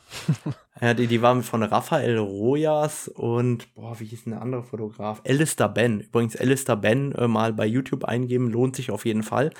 Ja, 0.82 0.94
die, 0.94 1.06
die 1.06 1.22
war 1.22 1.40
von 1.42 1.62
Raphael 1.62 2.18
Rojas 2.18 3.06
und, 3.06 3.72
boah, 3.76 4.00
wie 4.00 4.04
hieß 4.04 4.24
denn 4.24 4.32
der 4.32 4.42
andere 4.42 4.64
Fotograf? 4.64 5.22
Alistair 5.24 5.68
Ben. 5.68 6.00
Übrigens, 6.00 6.34
Alistair 6.34 6.74
Ben 6.74 7.12
äh, 7.12 7.28
mal 7.28 7.52
bei 7.52 7.66
YouTube 7.66 8.04
eingeben, 8.04 8.50
lohnt 8.50 8.74
sich 8.74 8.90
auf 8.90 9.04
jeden 9.04 9.22
Fall. 9.22 9.50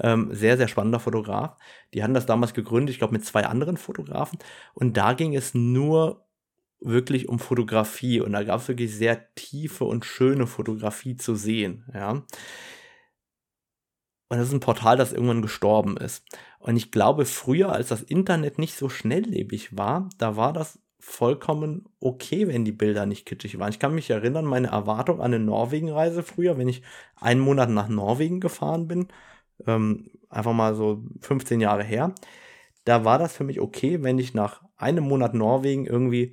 Ähm, 0.00 0.34
sehr, 0.34 0.56
sehr 0.56 0.66
spannender 0.66 0.98
Fotograf. 0.98 1.56
Die 1.94 2.02
hatten 2.02 2.12
das 2.12 2.26
damals 2.26 2.54
gegründet, 2.54 2.92
ich 2.92 2.98
glaube, 2.98 3.12
mit 3.12 3.24
zwei 3.24 3.46
anderen 3.46 3.76
Fotografen. 3.76 4.40
Und 4.74 4.96
da 4.96 5.12
ging 5.12 5.36
es 5.36 5.54
nur 5.54 6.26
wirklich 6.80 7.28
um 7.28 7.38
Fotografie. 7.38 8.20
Und 8.20 8.32
da 8.32 8.42
gab 8.42 8.60
es 8.60 8.66
wirklich 8.66 8.92
sehr 8.96 9.32
tiefe 9.36 9.84
und 9.84 10.04
schöne 10.04 10.48
Fotografie 10.48 11.16
zu 11.16 11.36
sehen, 11.36 11.84
ja. 11.94 12.24
Und 14.34 14.40
das 14.40 14.48
ist 14.48 14.54
ein 14.54 14.60
Portal, 14.60 14.96
das 14.96 15.12
irgendwann 15.12 15.42
gestorben 15.42 15.96
ist. 15.96 16.24
Und 16.58 16.76
ich 16.76 16.90
glaube, 16.90 17.24
früher, 17.24 17.72
als 17.72 17.88
das 17.88 18.02
Internet 18.02 18.58
nicht 18.58 18.74
so 18.76 18.88
schnelllebig 18.88 19.76
war, 19.76 20.08
da 20.18 20.36
war 20.36 20.52
das 20.52 20.80
vollkommen 20.98 21.84
okay, 22.00 22.48
wenn 22.48 22.64
die 22.64 22.72
Bilder 22.72 23.06
nicht 23.06 23.26
kitschig 23.26 23.58
waren. 23.60 23.70
Ich 23.70 23.78
kann 23.78 23.94
mich 23.94 24.10
erinnern, 24.10 24.44
meine 24.44 24.68
Erwartung 24.68 25.20
an 25.20 25.32
eine 25.32 25.38
Norwegen-Reise 25.38 26.24
früher, 26.24 26.58
wenn 26.58 26.66
ich 26.66 26.82
einen 27.14 27.40
Monat 27.40 27.70
nach 27.70 27.88
Norwegen 27.88 28.40
gefahren 28.40 28.88
bin, 28.88 29.06
ähm, 29.66 30.10
einfach 30.30 30.52
mal 30.52 30.74
so 30.74 31.04
15 31.20 31.60
Jahre 31.60 31.84
her, 31.84 32.12
da 32.84 33.04
war 33.04 33.18
das 33.18 33.36
für 33.36 33.44
mich 33.44 33.60
okay, 33.60 34.02
wenn 34.02 34.18
ich 34.18 34.34
nach 34.34 34.62
einem 34.76 35.04
Monat 35.04 35.34
Norwegen 35.34 35.86
irgendwie 35.86 36.32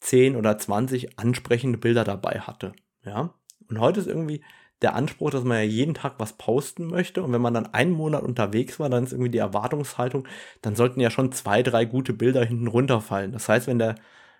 10 0.00 0.34
oder 0.34 0.58
20 0.58 1.18
ansprechende 1.18 1.78
Bilder 1.78 2.02
dabei 2.02 2.40
hatte. 2.40 2.72
Ja. 3.04 3.34
Und 3.68 3.78
heute 3.78 4.00
ist 4.00 4.08
irgendwie 4.08 4.42
der 4.82 4.94
Anspruch, 4.94 5.30
dass 5.30 5.44
man 5.44 5.58
ja 5.58 5.64
jeden 5.64 5.94
Tag 5.94 6.14
was 6.18 6.34
posten 6.34 6.86
möchte. 6.86 7.22
Und 7.22 7.32
wenn 7.32 7.42
man 7.42 7.54
dann 7.54 7.72
einen 7.74 7.92
Monat 7.92 8.22
unterwegs 8.22 8.80
war, 8.80 8.88
dann 8.88 9.04
ist 9.04 9.12
irgendwie 9.12 9.30
die 9.30 9.38
Erwartungshaltung, 9.38 10.26
dann 10.62 10.76
sollten 10.76 11.00
ja 11.00 11.10
schon 11.10 11.32
zwei, 11.32 11.62
drei 11.62 11.84
gute 11.84 12.12
Bilder 12.12 12.44
hinten 12.44 12.66
runterfallen. 12.66 13.32
Das 13.32 13.48
heißt, 13.48 13.66
wenn 13.66 13.78
der 13.78 13.96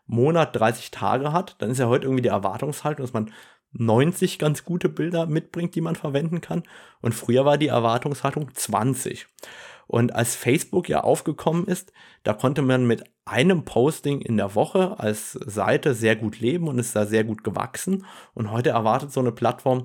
Monat 0.06 0.56
30 0.56 0.90
Tage 0.90 1.32
hat, 1.32 1.56
dann 1.58 1.70
ist 1.70 1.78
ja 1.78 1.88
heute 1.88 2.06
irgendwie 2.06 2.22
die 2.22 2.28
Erwartungshaltung, 2.28 3.04
dass 3.04 3.12
man 3.12 3.32
90 3.72 4.38
ganz 4.38 4.64
gute 4.64 4.88
Bilder 4.88 5.26
mitbringt, 5.26 5.74
die 5.74 5.80
man 5.80 5.94
verwenden 5.94 6.40
kann. 6.40 6.64
Und 7.00 7.14
früher 7.14 7.44
war 7.44 7.58
die 7.58 7.68
Erwartungshaltung 7.68 8.52
20. 8.52 9.26
Und 9.86 10.14
als 10.14 10.36
Facebook 10.36 10.88
ja 10.88 11.02
aufgekommen 11.02 11.66
ist, 11.66 11.92
da 12.22 12.32
konnte 12.32 12.62
man 12.62 12.86
mit 12.86 13.04
einem 13.24 13.64
Posting 13.64 14.20
in 14.20 14.36
der 14.36 14.54
Woche 14.54 14.98
als 14.98 15.32
Seite 15.32 15.94
sehr 15.94 16.16
gut 16.16 16.40
leben 16.40 16.68
und 16.68 16.78
ist 16.78 16.94
da 16.94 17.06
sehr 17.06 17.24
gut 17.24 17.44
gewachsen. 17.44 18.06
Und 18.34 18.50
heute 18.50 18.70
erwartet 18.70 19.12
so 19.12 19.20
eine 19.20 19.32
Plattform 19.32 19.84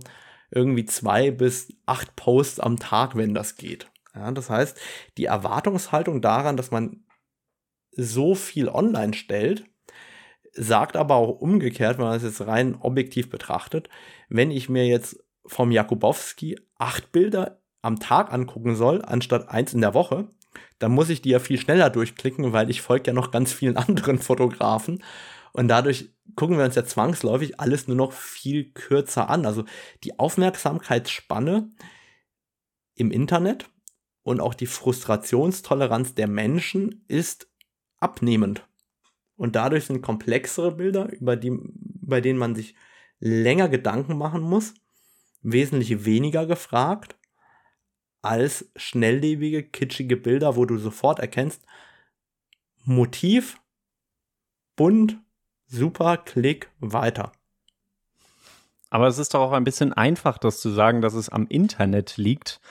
irgendwie 0.55 0.85
zwei 0.85 1.29
bis 1.29 1.67
acht 1.85 2.15
Posts 2.15 2.61
am 2.61 2.79
Tag, 2.79 3.15
wenn 3.15 3.33
das 3.33 3.57
geht. 3.57 3.87
Ja, 4.15 4.31
das 4.31 4.49
heißt, 4.49 4.79
die 5.17 5.25
Erwartungshaltung 5.25 6.21
daran, 6.21 6.57
dass 6.57 6.71
man 6.71 7.03
so 7.91 8.33
viel 8.33 8.69
online 8.69 9.13
stellt, 9.13 9.65
sagt 10.53 10.95
aber 10.95 11.15
auch 11.15 11.41
umgekehrt, 11.41 11.97
wenn 11.97 12.05
man 12.05 12.15
es 12.15 12.23
jetzt 12.23 12.47
rein 12.47 12.75
objektiv 12.79 13.29
betrachtet, 13.29 13.89
wenn 14.29 14.51
ich 14.51 14.69
mir 14.69 14.87
jetzt 14.87 15.23
vom 15.45 15.71
Jakubowski 15.71 16.57
acht 16.77 17.11
Bilder 17.11 17.61
am 17.81 17.99
Tag 17.99 18.33
angucken 18.33 18.75
soll, 18.75 19.03
anstatt 19.03 19.49
eins 19.49 19.73
in 19.73 19.81
der 19.81 19.93
Woche, 19.93 20.29
dann 20.79 20.93
muss 20.93 21.09
ich 21.09 21.21
die 21.21 21.29
ja 21.29 21.39
viel 21.39 21.59
schneller 21.59 21.89
durchklicken, 21.89 22.53
weil 22.53 22.69
ich 22.69 22.81
folge 22.81 23.07
ja 23.07 23.13
noch 23.13 23.31
ganz 23.31 23.53
vielen 23.53 23.77
anderen 23.77 24.19
Fotografen. 24.19 25.03
Und 25.51 25.67
dadurch 25.67 26.14
gucken 26.35 26.57
wir 26.57 26.65
uns 26.65 26.75
ja 26.75 26.85
zwangsläufig 26.85 27.59
alles 27.59 27.87
nur 27.87 27.97
noch 27.97 28.11
viel 28.11 28.71
kürzer 28.71 29.29
an. 29.29 29.45
Also 29.45 29.65
die 30.03 30.19
Aufmerksamkeitsspanne 30.19 31.71
im 32.95 33.11
Internet 33.11 33.69
und 34.23 34.41
auch 34.41 34.53
die 34.53 34.65
Frustrationstoleranz 34.65 36.15
der 36.15 36.27
Menschen 36.27 37.05
ist 37.07 37.47
abnehmend. 37.99 38.67
Und 39.37 39.55
dadurch 39.55 39.85
sind 39.85 40.01
komplexere 40.01 40.71
Bilder, 40.71 41.11
über 41.11 41.35
die, 41.35 41.51
bei 41.53 42.21
denen 42.21 42.39
man 42.39 42.55
sich 42.55 42.75
länger 43.19 43.69
Gedanken 43.69 44.17
machen 44.17 44.41
muss, 44.41 44.73
wesentlich 45.41 46.05
weniger 46.05 46.45
gefragt 46.45 47.15
als 48.21 48.71
schnelllebige, 48.75 49.63
kitschige 49.63 50.17
Bilder, 50.17 50.55
wo 50.55 50.65
du 50.65 50.77
sofort 50.77 51.19
erkennst, 51.19 51.63
Motiv, 52.83 53.59
bunt, 54.75 55.19
super, 55.75 56.17
Klick, 56.17 56.69
weiter. 56.79 57.31
Aber 58.89 59.07
es 59.07 59.19
ist 59.19 59.33
doch 59.33 59.41
auch 59.41 59.51
ein 59.51 59.63
bisschen 59.63 59.93
einfach, 59.93 60.37
das 60.37 60.59
zu 60.59 60.69
sagen, 60.69 61.01
dass 61.01 61.13
es 61.13 61.29
am 61.29 61.47
Internet 61.47 62.17
liegt, 62.17 62.61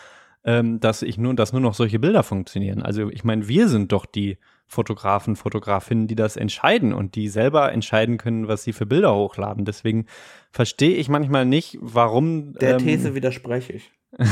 ähm, 0.44 0.80
dass 0.80 1.02
ich 1.02 1.18
nur, 1.18 1.34
dass 1.34 1.52
nur 1.52 1.60
noch 1.60 1.74
solche 1.74 1.98
Bilder 1.98 2.22
funktionieren. 2.22 2.82
Also 2.82 3.10
ich 3.10 3.24
meine, 3.24 3.48
wir 3.48 3.68
sind 3.68 3.92
doch 3.92 4.06
die 4.06 4.38
Fotografen, 4.66 5.36
Fotografinnen, 5.36 6.06
die 6.06 6.14
das 6.14 6.36
entscheiden 6.36 6.92
und 6.92 7.14
die 7.14 7.28
selber 7.28 7.72
entscheiden 7.72 8.16
können, 8.16 8.48
was 8.48 8.64
sie 8.64 8.72
für 8.72 8.86
Bilder 8.86 9.14
hochladen. 9.14 9.64
Deswegen 9.64 10.06
verstehe 10.50 10.96
ich 10.96 11.08
manchmal 11.08 11.44
nicht, 11.44 11.78
warum. 11.80 12.54
Der 12.54 12.72
ähm, 12.72 12.78
These 12.78 13.14
widerspreche 13.14 13.74
ich. 13.74 13.92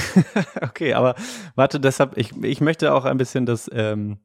okay, 0.63 0.95
aber 0.95 1.15
warte, 1.55 1.81
deshalb, 1.81 2.17
ich, 2.17 2.33
ich 2.43 2.61
möchte 2.61 2.95
auch 2.95 3.05
ein 3.05 3.19
bisschen 3.19 3.47
das 3.47 3.71
ähm, 3.73 4.19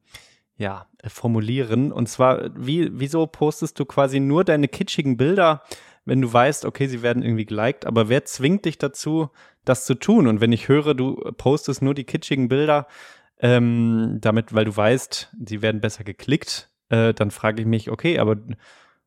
ja, 0.58 0.88
formulieren. 1.06 1.92
Und 1.92 2.08
zwar, 2.08 2.50
wie, 2.56 2.90
wieso 2.92 3.28
postest 3.28 3.80
du 3.80 3.86
quasi 3.86 4.20
nur 4.20 4.44
deine 4.44 4.68
kitschigen 4.68 5.18
Bilder, 5.18 5.64
wenn 6.06 6.22
du 6.22 6.32
weißt, 6.32 6.66
okay, 6.66 6.88
sie 6.88 7.02
werden 7.02 7.24
irgendwie 7.24 7.46
geliked, 7.46 7.86
aber 7.86 8.10
wer 8.10 8.26
zwingt 8.26 8.66
dich 8.66 8.78
dazu, 8.78 9.30
das 9.66 9.86
zu 9.86 9.96
tun? 9.96 10.28
Und 10.28 10.42
wenn 10.42 10.52
ich 10.52 10.68
höre, 10.68 10.94
du 10.94 11.16
postest 11.38 11.82
nur 11.82 11.94
die 11.94 12.06
kitschigen 12.06 12.48
Bilder, 12.48 12.88
ähm, 13.40 14.18
damit, 14.20 14.54
weil 14.54 14.66
du 14.66 14.76
weißt, 14.76 15.36
sie 15.46 15.62
werden 15.62 15.82
besser 15.82 16.04
geklickt, 16.04 16.70
äh, 16.90 17.14
dann 17.14 17.30
frage 17.32 17.62
ich 17.62 17.68
mich, 17.68 17.92
okay, 17.92 18.20
aber 18.20 18.38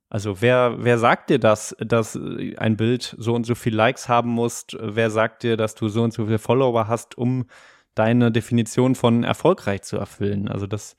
also 0.08 0.40
wer, 0.42 0.76
wer 0.78 0.98
sagt 0.98 1.30
dir 1.30 1.38
das, 1.38 1.74
dass 1.78 2.18
ein 2.56 2.76
Bild 2.76 3.14
so 3.18 3.34
und 3.34 3.46
so 3.46 3.54
viel 3.54 3.74
Likes 3.74 4.08
haben 4.08 4.30
muss? 4.30 4.66
Wer 4.78 5.08
sagt 5.10 5.44
dir, 5.44 5.56
dass 5.56 5.76
du 5.76 5.88
so 5.88 6.02
und 6.02 6.12
so 6.12 6.26
viele 6.26 6.40
Follower 6.40 6.88
hast, 6.88 7.16
um 7.16 7.46
deine 7.94 8.32
Definition 8.32 8.96
von 8.96 9.22
erfolgreich 9.22 9.82
zu 9.82 9.96
erfüllen? 9.98 10.48
Also 10.48 10.66
das 10.66 10.96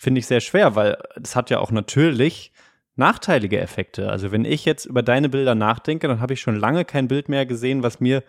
finde 0.00 0.20
ich 0.20 0.26
sehr 0.26 0.40
schwer, 0.40 0.76
weil 0.76 0.96
es 1.22 1.36
hat 1.36 1.50
ja 1.50 1.58
auch 1.58 1.70
natürlich 1.70 2.52
nachteilige 2.96 3.60
Effekte. 3.60 4.08
Also 4.08 4.32
wenn 4.32 4.46
ich 4.46 4.64
jetzt 4.64 4.86
über 4.86 5.02
deine 5.02 5.28
Bilder 5.28 5.54
nachdenke, 5.54 6.08
dann 6.08 6.20
habe 6.20 6.32
ich 6.32 6.40
schon 6.40 6.56
lange 6.56 6.86
kein 6.86 7.06
Bild 7.06 7.28
mehr 7.28 7.44
gesehen, 7.44 7.82
was 7.82 8.00
mir 8.00 8.24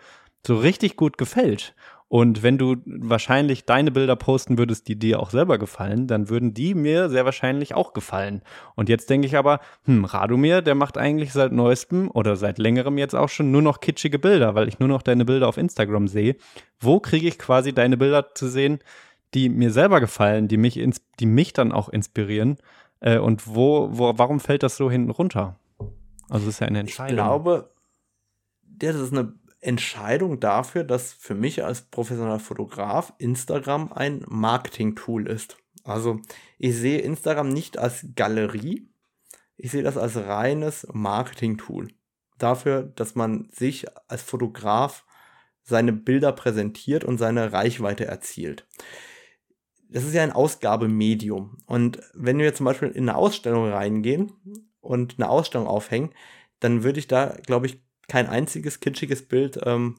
so 0.46 0.58
richtig 0.58 0.96
gut 0.96 1.16
gefällt. 1.16 1.74
Und 2.08 2.42
wenn 2.42 2.58
du 2.58 2.76
wahrscheinlich 2.84 3.64
deine 3.64 3.90
Bilder 3.90 4.16
posten 4.16 4.58
würdest, 4.58 4.86
die 4.86 4.98
dir 4.98 5.18
auch 5.18 5.30
selber 5.30 5.56
gefallen, 5.56 6.06
dann 6.06 6.28
würden 6.28 6.52
die 6.52 6.74
mir 6.74 7.08
sehr 7.08 7.24
wahrscheinlich 7.24 7.74
auch 7.74 7.94
gefallen. 7.94 8.42
Und 8.74 8.90
jetzt 8.90 9.08
denke 9.08 9.26
ich 9.26 9.38
aber, 9.38 9.60
hm, 9.86 10.04
Radomir, 10.04 10.60
der 10.60 10.74
macht 10.74 10.98
eigentlich 10.98 11.32
seit 11.32 11.52
neuestem 11.52 12.10
oder 12.10 12.36
seit 12.36 12.58
längerem 12.58 12.98
jetzt 12.98 13.14
auch 13.14 13.30
schon 13.30 13.50
nur 13.50 13.62
noch 13.62 13.80
kitschige 13.80 14.18
Bilder, 14.18 14.54
weil 14.54 14.68
ich 14.68 14.78
nur 14.78 14.90
noch 14.90 15.00
deine 15.00 15.24
Bilder 15.24 15.48
auf 15.48 15.56
Instagram 15.56 16.06
sehe. 16.06 16.36
Wo 16.78 17.00
kriege 17.00 17.28
ich 17.28 17.38
quasi 17.38 17.72
deine 17.72 17.96
Bilder 17.96 18.34
zu 18.34 18.48
sehen, 18.48 18.80
die 19.34 19.48
mir 19.48 19.70
selber 19.70 20.00
gefallen, 20.00 20.48
die 20.48 20.56
mich, 20.56 20.76
ins, 20.76 21.02
die 21.20 21.26
mich 21.26 21.52
dann 21.52 21.72
auch 21.72 21.88
inspirieren? 21.88 22.58
Äh, 23.00 23.18
und 23.18 23.46
wo, 23.46 23.88
wo, 23.92 24.16
warum 24.16 24.40
fällt 24.40 24.62
das 24.62 24.76
so 24.76 24.90
hinten 24.90 25.10
runter? 25.10 25.58
Also, 26.28 26.46
das 26.46 26.54
ist 26.54 26.60
ja 26.60 26.66
eine 26.66 26.80
Entscheidung. 26.80 27.10
Ich 27.10 27.14
glaube, 27.14 27.74
das 28.62 28.96
ist 28.96 29.12
eine 29.12 29.34
Entscheidung 29.60 30.40
dafür, 30.40 30.82
dass 30.82 31.12
für 31.12 31.34
mich 31.34 31.64
als 31.64 31.82
professioneller 31.82 32.40
Fotograf 32.40 33.12
Instagram 33.18 33.92
ein 33.92 34.24
Marketing-Tool 34.26 35.28
ist. 35.28 35.56
Also 35.84 36.20
ich 36.58 36.76
sehe 36.76 36.98
Instagram 36.98 37.48
nicht 37.48 37.78
als 37.78 38.06
Galerie, 38.14 38.88
ich 39.56 39.70
sehe 39.70 39.82
das 39.82 39.96
als 39.96 40.16
reines 40.16 40.86
Marketing-Tool. 40.92 41.88
Dafür, 42.38 42.82
dass 42.82 43.14
man 43.14 43.48
sich 43.52 43.86
als 44.08 44.22
Fotograf 44.22 45.04
seine 45.62 45.92
Bilder 45.92 46.32
präsentiert 46.32 47.04
und 47.04 47.18
seine 47.18 47.52
Reichweite 47.52 48.04
erzielt. 48.06 48.66
Das 49.92 50.04
ist 50.04 50.14
ja 50.14 50.22
ein 50.22 50.32
Ausgabemedium. 50.32 51.58
Und 51.66 52.00
wenn 52.14 52.38
wir 52.38 52.54
zum 52.54 52.64
Beispiel 52.64 52.88
in 52.88 53.08
eine 53.08 53.16
Ausstellung 53.16 53.70
reingehen 53.70 54.32
und 54.80 55.16
eine 55.18 55.28
Ausstellung 55.28 55.66
aufhängen, 55.66 56.10
dann 56.60 56.82
würde 56.82 56.98
ich 56.98 57.08
da, 57.08 57.36
glaube 57.46 57.66
ich, 57.66 57.82
kein 58.08 58.26
einziges 58.26 58.80
kitschiges 58.80 59.26
Bild 59.26 59.60
ähm, 59.64 59.96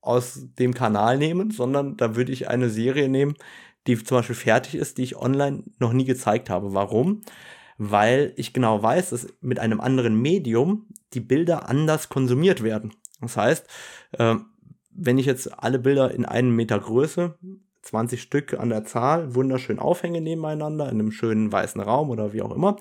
aus 0.00 0.46
dem 0.58 0.74
Kanal 0.74 1.16
nehmen, 1.16 1.50
sondern 1.50 1.96
da 1.96 2.16
würde 2.16 2.32
ich 2.32 2.48
eine 2.48 2.68
Serie 2.68 3.08
nehmen, 3.08 3.34
die 3.86 4.02
zum 4.02 4.18
Beispiel 4.18 4.36
fertig 4.36 4.74
ist, 4.74 4.98
die 4.98 5.02
ich 5.02 5.16
online 5.16 5.64
noch 5.78 5.92
nie 5.92 6.04
gezeigt 6.04 6.50
habe. 6.50 6.74
Warum? 6.74 7.22
Weil 7.78 8.32
ich 8.36 8.52
genau 8.52 8.82
weiß, 8.82 9.10
dass 9.10 9.26
mit 9.40 9.58
einem 9.58 9.80
anderen 9.80 10.20
Medium 10.20 10.86
die 11.14 11.20
Bilder 11.20 11.68
anders 11.68 12.08
konsumiert 12.08 12.62
werden. 12.62 12.92
Das 13.20 13.36
heißt, 13.36 13.66
äh, 14.12 14.36
wenn 14.90 15.18
ich 15.18 15.26
jetzt 15.26 15.58
alle 15.58 15.78
Bilder 15.78 16.12
in 16.12 16.24
einem 16.24 16.54
Meter 16.54 16.78
Größe, 16.78 17.38
20 17.82 18.22
Stück 18.22 18.54
an 18.54 18.68
der 18.68 18.84
Zahl, 18.84 19.34
wunderschön 19.34 19.78
aufhänge 19.78 20.20
nebeneinander 20.20 20.86
in 20.86 21.00
einem 21.00 21.12
schönen 21.12 21.50
weißen 21.52 21.80
Raum 21.80 22.10
oder 22.10 22.32
wie 22.32 22.42
auch 22.42 22.54
immer 22.54 22.76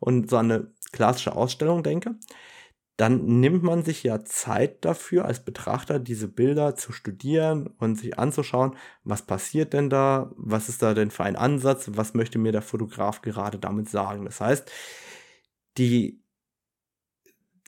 und 0.00 0.30
so 0.30 0.36
eine 0.36 0.72
klassische 0.92 1.34
Ausstellung 1.36 1.82
denke, 1.82 2.16
dann 2.96 3.40
nimmt 3.40 3.62
man 3.62 3.84
sich 3.84 4.02
ja 4.02 4.24
Zeit 4.24 4.84
dafür, 4.84 5.26
als 5.26 5.44
Betrachter 5.44 5.98
diese 5.98 6.28
Bilder 6.28 6.76
zu 6.76 6.92
studieren 6.92 7.66
und 7.78 7.96
sich 7.96 8.18
anzuschauen, 8.18 8.74
was 9.04 9.26
passiert 9.26 9.74
denn 9.74 9.90
da, 9.90 10.32
was 10.36 10.70
ist 10.70 10.82
da 10.82 10.94
denn 10.94 11.10
für 11.10 11.24
ein 11.24 11.36
Ansatz, 11.36 11.90
was 11.92 12.14
möchte 12.14 12.38
mir 12.38 12.52
der 12.52 12.62
Fotograf 12.62 13.20
gerade 13.20 13.58
damit 13.58 13.90
sagen. 13.90 14.24
Das 14.24 14.40
heißt, 14.40 14.70
die, 15.76 16.22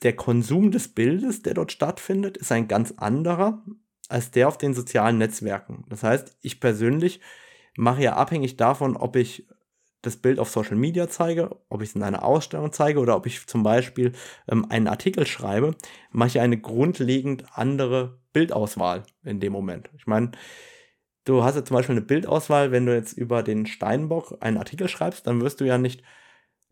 der 0.01 0.15
Konsum 0.15 0.71
des 0.71 0.87
Bildes, 0.87 1.43
der 1.43 1.53
dort 1.53 1.71
stattfindet, 1.71 2.37
ist 2.37 2.51
ein 2.51 2.67
ganz 2.67 2.93
anderer 2.97 3.63
als 4.09 4.31
der 4.31 4.47
auf 4.47 4.57
den 4.57 4.73
sozialen 4.73 5.17
Netzwerken. 5.17 5.85
Das 5.87 6.03
heißt, 6.03 6.35
ich 6.41 6.59
persönlich 6.59 7.21
mache 7.77 8.01
ja 8.03 8.15
abhängig 8.15 8.57
davon, 8.57 8.97
ob 8.97 9.15
ich 9.15 9.47
das 10.01 10.17
Bild 10.17 10.39
auf 10.39 10.49
Social 10.49 10.77
Media 10.77 11.09
zeige, 11.09 11.57
ob 11.69 11.81
ich 11.81 11.89
es 11.89 11.95
in 11.95 12.03
einer 12.03 12.23
Ausstellung 12.23 12.71
zeige 12.71 12.99
oder 12.99 13.15
ob 13.15 13.25
ich 13.25 13.45
zum 13.47 13.63
Beispiel 13.63 14.13
ähm, 14.49 14.65
einen 14.69 14.87
Artikel 14.87 15.27
schreibe, 15.27 15.75
mache 16.11 16.29
ich 16.29 16.39
eine 16.39 16.57
grundlegend 16.57 17.45
andere 17.53 18.19
Bildauswahl 18.33 19.03
in 19.23 19.39
dem 19.39 19.51
Moment. 19.51 19.89
Ich 19.97 20.07
meine, 20.07 20.31
du 21.25 21.43
hast 21.43 21.55
ja 21.55 21.65
zum 21.65 21.75
Beispiel 21.75 21.95
eine 21.95 22.05
Bildauswahl, 22.05 22.71
wenn 22.71 22.85
du 22.85 22.95
jetzt 22.95 23.13
über 23.13 23.43
den 23.43 23.65
Steinbock 23.65 24.37
einen 24.39 24.57
Artikel 24.57 24.87
schreibst, 24.87 25.27
dann 25.27 25.41
wirst 25.41 25.59
du 25.59 25.65
ja 25.65 25.77
nicht 25.77 26.01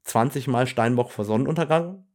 20 0.03 0.47
Mal 0.47 0.67
Steinbock 0.67 1.11
vor 1.11 1.25
Sonnenuntergang 1.25 2.06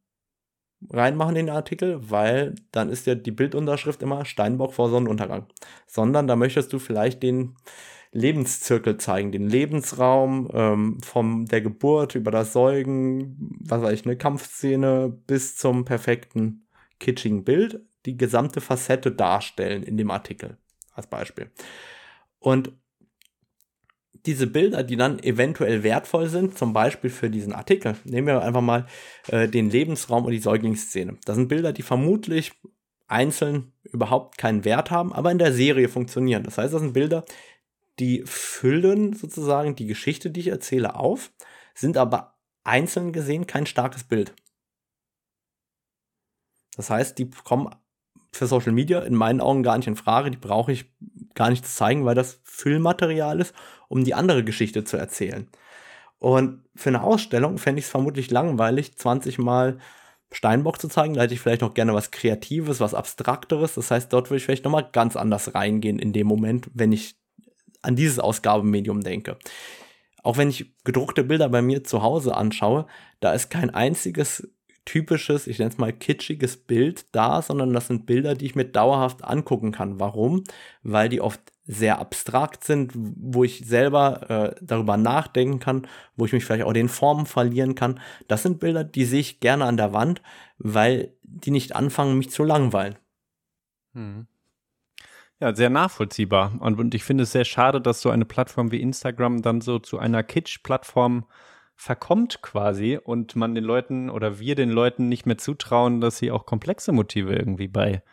reinmachen 0.89 1.35
in 1.35 1.47
den 1.47 1.55
Artikel, 1.55 2.09
weil 2.09 2.55
dann 2.71 2.89
ist 2.89 3.07
ja 3.07 3.15
die 3.15 3.31
Bildunterschrift 3.31 4.01
immer 4.01 4.25
Steinbock 4.25 4.73
vor 4.73 4.89
Sonnenuntergang. 4.89 5.47
Sondern 5.87 6.27
da 6.27 6.35
möchtest 6.35 6.73
du 6.73 6.79
vielleicht 6.79 7.23
den 7.23 7.55
Lebenszirkel 8.11 8.97
zeigen, 8.97 9.31
den 9.31 9.49
Lebensraum 9.49 10.49
ähm, 10.53 11.01
von 11.01 11.45
der 11.45 11.61
Geburt 11.61 12.15
über 12.15 12.29
das 12.29 12.53
Säugen, 12.53 13.57
was 13.59 13.81
weiß 13.81 13.93
ich, 13.99 14.05
eine 14.05 14.17
Kampfszene 14.17 15.09
bis 15.25 15.57
zum 15.57 15.83
perfekten 15.83 16.67
kitschigen 16.99 17.43
Bild, 17.43 17.81
die 18.05 18.15
gesamte 18.15 18.61
Facette 18.61 19.11
darstellen 19.11 19.81
in 19.81 19.97
dem 19.97 20.11
Artikel 20.11 20.57
als 20.93 21.07
Beispiel. 21.07 21.49
Und 22.39 22.73
diese 24.25 24.47
Bilder, 24.47 24.83
die 24.83 24.95
dann 24.95 25.19
eventuell 25.19 25.83
wertvoll 25.83 26.29
sind, 26.29 26.57
zum 26.57 26.73
Beispiel 26.73 27.09
für 27.09 27.29
diesen 27.29 27.53
Artikel, 27.53 27.95
nehmen 28.05 28.27
wir 28.27 28.41
einfach 28.41 28.61
mal 28.61 28.87
äh, 29.27 29.47
den 29.47 29.69
Lebensraum 29.69 30.25
und 30.25 30.31
die 30.31 30.39
Säuglingsszene. 30.39 31.17
Das 31.25 31.35
sind 31.35 31.49
Bilder, 31.49 31.73
die 31.73 31.81
vermutlich 31.81 32.53
einzeln 33.07 33.73
überhaupt 33.83 34.37
keinen 34.37 34.65
Wert 34.65 34.91
haben, 34.91 35.13
aber 35.13 35.31
in 35.31 35.37
der 35.37 35.53
Serie 35.53 35.89
funktionieren. 35.89 36.43
Das 36.43 36.57
heißt, 36.57 36.73
das 36.73 36.81
sind 36.81 36.93
Bilder, 36.93 37.25
die 37.99 38.23
füllen 38.25 39.13
sozusagen 39.13 39.75
die 39.75 39.85
Geschichte, 39.85 40.31
die 40.31 40.39
ich 40.39 40.47
erzähle, 40.47 40.95
auf, 40.95 41.31
sind 41.75 41.97
aber 41.97 42.37
einzeln 42.63 43.11
gesehen 43.11 43.45
kein 43.45 43.65
starkes 43.65 44.03
Bild. 44.03 44.33
Das 46.75 46.89
heißt, 46.89 47.19
die 47.19 47.29
kommen 47.29 47.69
für 48.31 48.47
Social 48.47 48.71
Media 48.71 48.99
in 49.01 49.13
meinen 49.13 49.41
Augen 49.41 49.61
gar 49.61 49.77
nicht 49.77 49.87
in 49.87 49.95
Frage. 49.95 50.31
Die 50.31 50.37
brauche 50.37 50.71
ich 50.71 50.91
gar 51.35 51.49
nicht 51.49 51.65
zu 51.65 51.71
zeigen, 51.71 52.05
weil 52.05 52.15
das 52.15 52.39
Füllmaterial 52.43 53.39
ist, 53.39 53.53
um 53.93 54.03
die 54.03 54.15
andere 54.15 54.43
Geschichte 54.43 54.83
zu 54.83 54.97
erzählen. 54.97 55.47
Und 56.17 56.63
für 56.75 56.89
eine 56.89 57.03
Ausstellung 57.03 57.59
fände 57.59 57.79
ich 57.79 57.85
es 57.85 57.91
vermutlich 57.91 58.31
langweilig, 58.31 58.97
20 58.97 59.37
Mal 59.37 59.77
Steinbock 60.31 60.81
zu 60.81 60.87
zeigen. 60.87 61.13
Da 61.13 61.21
hätte 61.21 61.35
ich 61.35 61.39
vielleicht 61.39 61.61
noch 61.61 61.75
gerne 61.75 61.93
was 61.93 62.09
Kreatives, 62.09 62.79
was 62.79 62.95
Abstrakteres. 62.95 63.75
Das 63.75 63.91
heißt, 63.91 64.11
dort 64.11 64.31
würde 64.31 64.37
ich 64.37 64.45
vielleicht 64.45 64.65
nochmal 64.65 64.89
ganz 64.91 65.15
anders 65.15 65.53
reingehen 65.53 65.99
in 65.99 66.11
dem 66.11 66.25
Moment, 66.25 66.71
wenn 66.73 66.91
ich 66.91 67.17
an 67.83 67.95
dieses 67.95 68.17
Ausgabemedium 68.17 69.01
denke. 69.01 69.37
Auch 70.23 70.37
wenn 70.37 70.49
ich 70.49 70.73
gedruckte 70.83 71.23
Bilder 71.23 71.49
bei 71.49 71.61
mir 71.61 71.83
zu 71.83 72.01
Hause 72.01 72.35
anschaue, 72.35 72.87
da 73.19 73.33
ist 73.33 73.51
kein 73.51 73.69
einziges 73.69 74.49
typisches, 74.85 75.45
ich 75.45 75.59
nenne 75.59 75.69
es 75.69 75.77
mal 75.77 75.93
kitschiges 75.93 76.57
Bild 76.57 77.05
da, 77.11 77.43
sondern 77.43 77.73
das 77.73 77.87
sind 77.87 78.07
Bilder, 78.07 78.33
die 78.33 78.45
ich 78.45 78.55
mir 78.55 78.65
dauerhaft 78.65 79.23
angucken 79.23 79.71
kann. 79.71 79.99
Warum? 79.99 80.43
Weil 80.81 81.09
die 81.09 81.21
oft 81.21 81.52
sehr 81.65 81.99
abstrakt 81.99 82.63
sind, 82.63 82.91
wo 82.95 83.43
ich 83.43 83.65
selber 83.65 84.29
äh, 84.29 84.55
darüber 84.61 84.97
nachdenken 84.97 85.59
kann, 85.59 85.87
wo 86.15 86.25
ich 86.25 86.33
mich 86.33 86.43
vielleicht 86.43 86.65
auch 86.65 86.73
den 86.73 86.89
Formen 86.89 87.25
verlieren 87.25 87.75
kann. 87.75 87.99
Das 88.27 88.43
sind 88.43 88.59
Bilder, 88.59 88.83
die 88.83 89.05
sehe 89.05 89.21
ich 89.21 89.39
gerne 89.39 89.65
an 89.65 89.77
der 89.77 89.93
Wand, 89.93 90.21
weil 90.57 91.13
die 91.23 91.51
nicht 91.51 91.75
anfangen, 91.75 92.17
mich 92.17 92.29
zu 92.31 92.43
langweilen. 92.43 92.97
Hm. 93.93 94.27
Ja, 95.39 95.55
sehr 95.55 95.69
nachvollziehbar. 95.69 96.53
Und, 96.59 96.79
und 96.79 96.95
ich 96.95 97.03
finde 97.03 97.23
es 97.23 97.31
sehr 97.31 97.45
schade, 97.45 97.81
dass 97.81 98.01
so 98.01 98.09
eine 98.09 98.25
Plattform 98.25 98.71
wie 98.71 98.81
Instagram 98.81 99.41
dann 99.41 99.61
so 99.61 99.79
zu 99.79 99.99
einer 99.99 100.23
Kitsch-Plattform 100.23 101.25
verkommt 101.75 102.41
quasi 102.41 102.99
und 103.01 103.35
man 103.35 103.55
den 103.55 103.63
Leuten 103.63 104.09
oder 104.09 104.39
wir 104.39 104.55
den 104.55 104.69
Leuten 104.69 105.09
nicht 105.09 105.25
mehr 105.25 105.37
zutrauen, 105.37 106.01
dass 106.01 106.17
sie 106.17 106.31
auch 106.31 106.45
komplexe 106.45 106.91
Motive 106.91 107.35
irgendwie 107.35 107.67
bei 107.67 108.03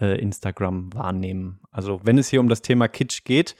äh, 0.00 0.18
Instagram 0.20 0.92
wahrnehmen. 0.94 1.60
Also 1.70 2.00
wenn 2.04 2.18
es 2.18 2.28
hier 2.28 2.40
um 2.40 2.48
das 2.48 2.62
Thema 2.62 2.88
Kitsch 2.88 3.24
geht, 3.24 3.56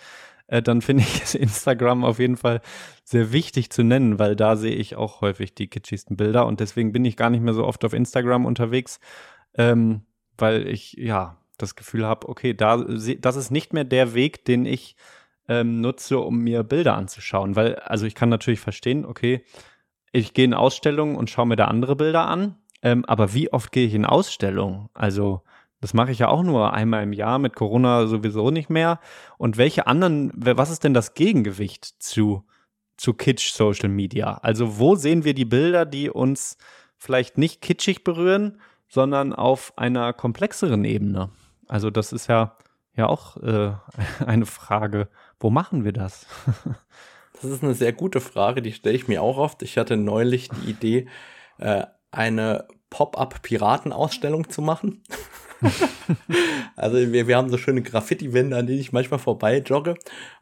äh, 0.48 0.62
dann 0.62 0.82
finde 0.82 1.02
ich 1.02 1.22
es 1.22 1.34
Instagram 1.34 2.04
auf 2.04 2.18
jeden 2.18 2.36
Fall 2.36 2.60
sehr 3.04 3.32
wichtig 3.32 3.70
zu 3.70 3.82
nennen, 3.82 4.18
weil 4.18 4.36
da 4.36 4.56
sehe 4.56 4.74
ich 4.74 4.96
auch 4.96 5.20
häufig 5.20 5.54
die 5.54 5.68
kitschigsten 5.68 6.16
Bilder 6.16 6.46
und 6.46 6.60
deswegen 6.60 6.92
bin 6.92 7.04
ich 7.04 7.16
gar 7.16 7.30
nicht 7.30 7.42
mehr 7.42 7.54
so 7.54 7.64
oft 7.64 7.84
auf 7.84 7.92
Instagram 7.92 8.46
unterwegs, 8.46 9.00
ähm, 9.54 10.02
weil 10.38 10.66
ich 10.68 10.92
ja 10.94 11.36
das 11.58 11.74
Gefühl 11.74 12.06
habe, 12.06 12.28
okay, 12.28 12.54
da, 12.54 12.76
das 12.76 13.36
ist 13.36 13.50
nicht 13.50 13.72
mehr 13.72 13.84
der 13.84 14.14
Weg, 14.14 14.44
den 14.44 14.66
ich 14.66 14.96
ähm, 15.48 15.80
nutze, 15.80 16.18
um 16.18 16.40
mir 16.40 16.62
Bilder 16.64 16.94
anzuschauen. 16.96 17.56
Weil, 17.56 17.76
also 17.76 18.06
ich 18.06 18.14
kann 18.14 18.28
natürlich 18.28 18.60
verstehen, 18.60 19.04
okay, 19.06 19.42
ich 20.12 20.34
gehe 20.34 20.44
in 20.44 20.54
Ausstellungen 20.54 21.16
und 21.16 21.30
schaue 21.30 21.46
mir 21.46 21.56
da 21.56 21.66
andere 21.66 21.96
Bilder 21.96 22.26
an, 22.26 22.56
ähm, 22.82 23.04
aber 23.06 23.32
wie 23.32 23.52
oft 23.52 23.72
gehe 23.72 23.86
ich 23.86 23.94
in 23.94 24.04
Ausstellungen? 24.04 24.88
Also 24.94 25.42
das 25.86 25.94
mache 25.94 26.10
ich 26.10 26.18
ja 26.18 26.26
auch 26.26 26.42
nur 26.42 26.72
einmal 26.72 27.04
im 27.04 27.12
Jahr, 27.12 27.38
mit 27.38 27.54
Corona 27.54 28.08
sowieso 28.08 28.50
nicht 28.50 28.68
mehr. 28.68 28.98
Und 29.38 29.56
welche 29.56 29.86
anderen, 29.86 30.32
was 30.34 30.68
ist 30.68 30.82
denn 30.82 30.94
das 30.94 31.14
Gegengewicht 31.14 31.84
zu, 32.02 32.44
zu 32.96 33.14
Kitsch 33.14 33.52
Social 33.52 33.88
Media? 33.88 34.38
Also 34.38 34.80
wo 34.80 34.96
sehen 34.96 35.22
wir 35.22 35.32
die 35.32 35.44
Bilder, 35.44 35.86
die 35.86 36.10
uns 36.10 36.58
vielleicht 36.96 37.38
nicht 37.38 37.62
kitschig 37.62 38.02
berühren, 38.02 38.60
sondern 38.88 39.32
auf 39.32 39.74
einer 39.76 40.12
komplexeren 40.12 40.84
Ebene? 40.84 41.30
Also 41.68 41.90
das 41.90 42.12
ist 42.12 42.26
ja, 42.26 42.56
ja 42.96 43.06
auch 43.06 43.36
äh, 43.36 43.70
eine 44.26 44.46
Frage, 44.46 45.08
wo 45.38 45.50
machen 45.50 45.84
wir 45.84 45.92
das? 45.92 46.26
das 47.34 47.44
ist 47.44 47.62
eine 47.62 47.74
sehr 47.74 47.92
gute 47.92 48.20
Frage, 48.20 48.60
die 48.60 48.72
stelle 48.72 48.96
ich 48.96 49.06
mir 49.06 49.22
auch 49.22 49.38
oft. 49.38 49.62
Ich 49.62 49.78
hatte 49.78 49.96
neulich 49.96 50.48
die 50.48 50.68
Idee, 50.68 51.06
äh, 51.58 51.84
eine 52.16 52.66
Pop-up-Piratenausstellung 52.90 54.48
zu 54.48 54.62
machen. 54.62 55.02
also 56.76 56.96
wir, 57.12 57.26
wir 57.26 57.36
haben 57.36 57.50
so 57.50 57.58
schöne 57.58 57.82
Graffiti-Wände, 57.82 58.56
an 58.56 58.66
denen 58.66 58.80
ich 58.80 58.92
manchmal 58.92 59.18
vorbei 59.18 59.58
jogge. 59.58 59.92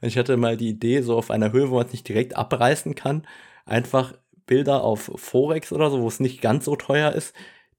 Und 0.01 0.09
ich 0.09 0.18
hatte 0.18 0.37
mal 0.37 0.57
die 0.57 0.68
Idee, 0.68 1.03
so 1.03 1.16
auf 1.16 1.31
einer 1.31 1.53
Höhe, 1.53 1.70
wo 1.70 1.77
man 1.77 1.87
es 1.87 1.93
nicht 1.93 2.09
direkt 2.09 2.37
abreißen 2.37 2.95
kann, 2.95 3.27
einfach 3.64 4.14
Bilder 4.47 4.85
auf 4.85 5.11
Forex 5.16 5.72
oder 5.72 5.91
so, 5.91 6.01
wo 6.01 6.09
es 6.09 6.20
nicht 6.20 6.41
ganz 6.41 6.64
so 6.64 6.77
teuer 6.77 7.12
ist, 7.12 7.35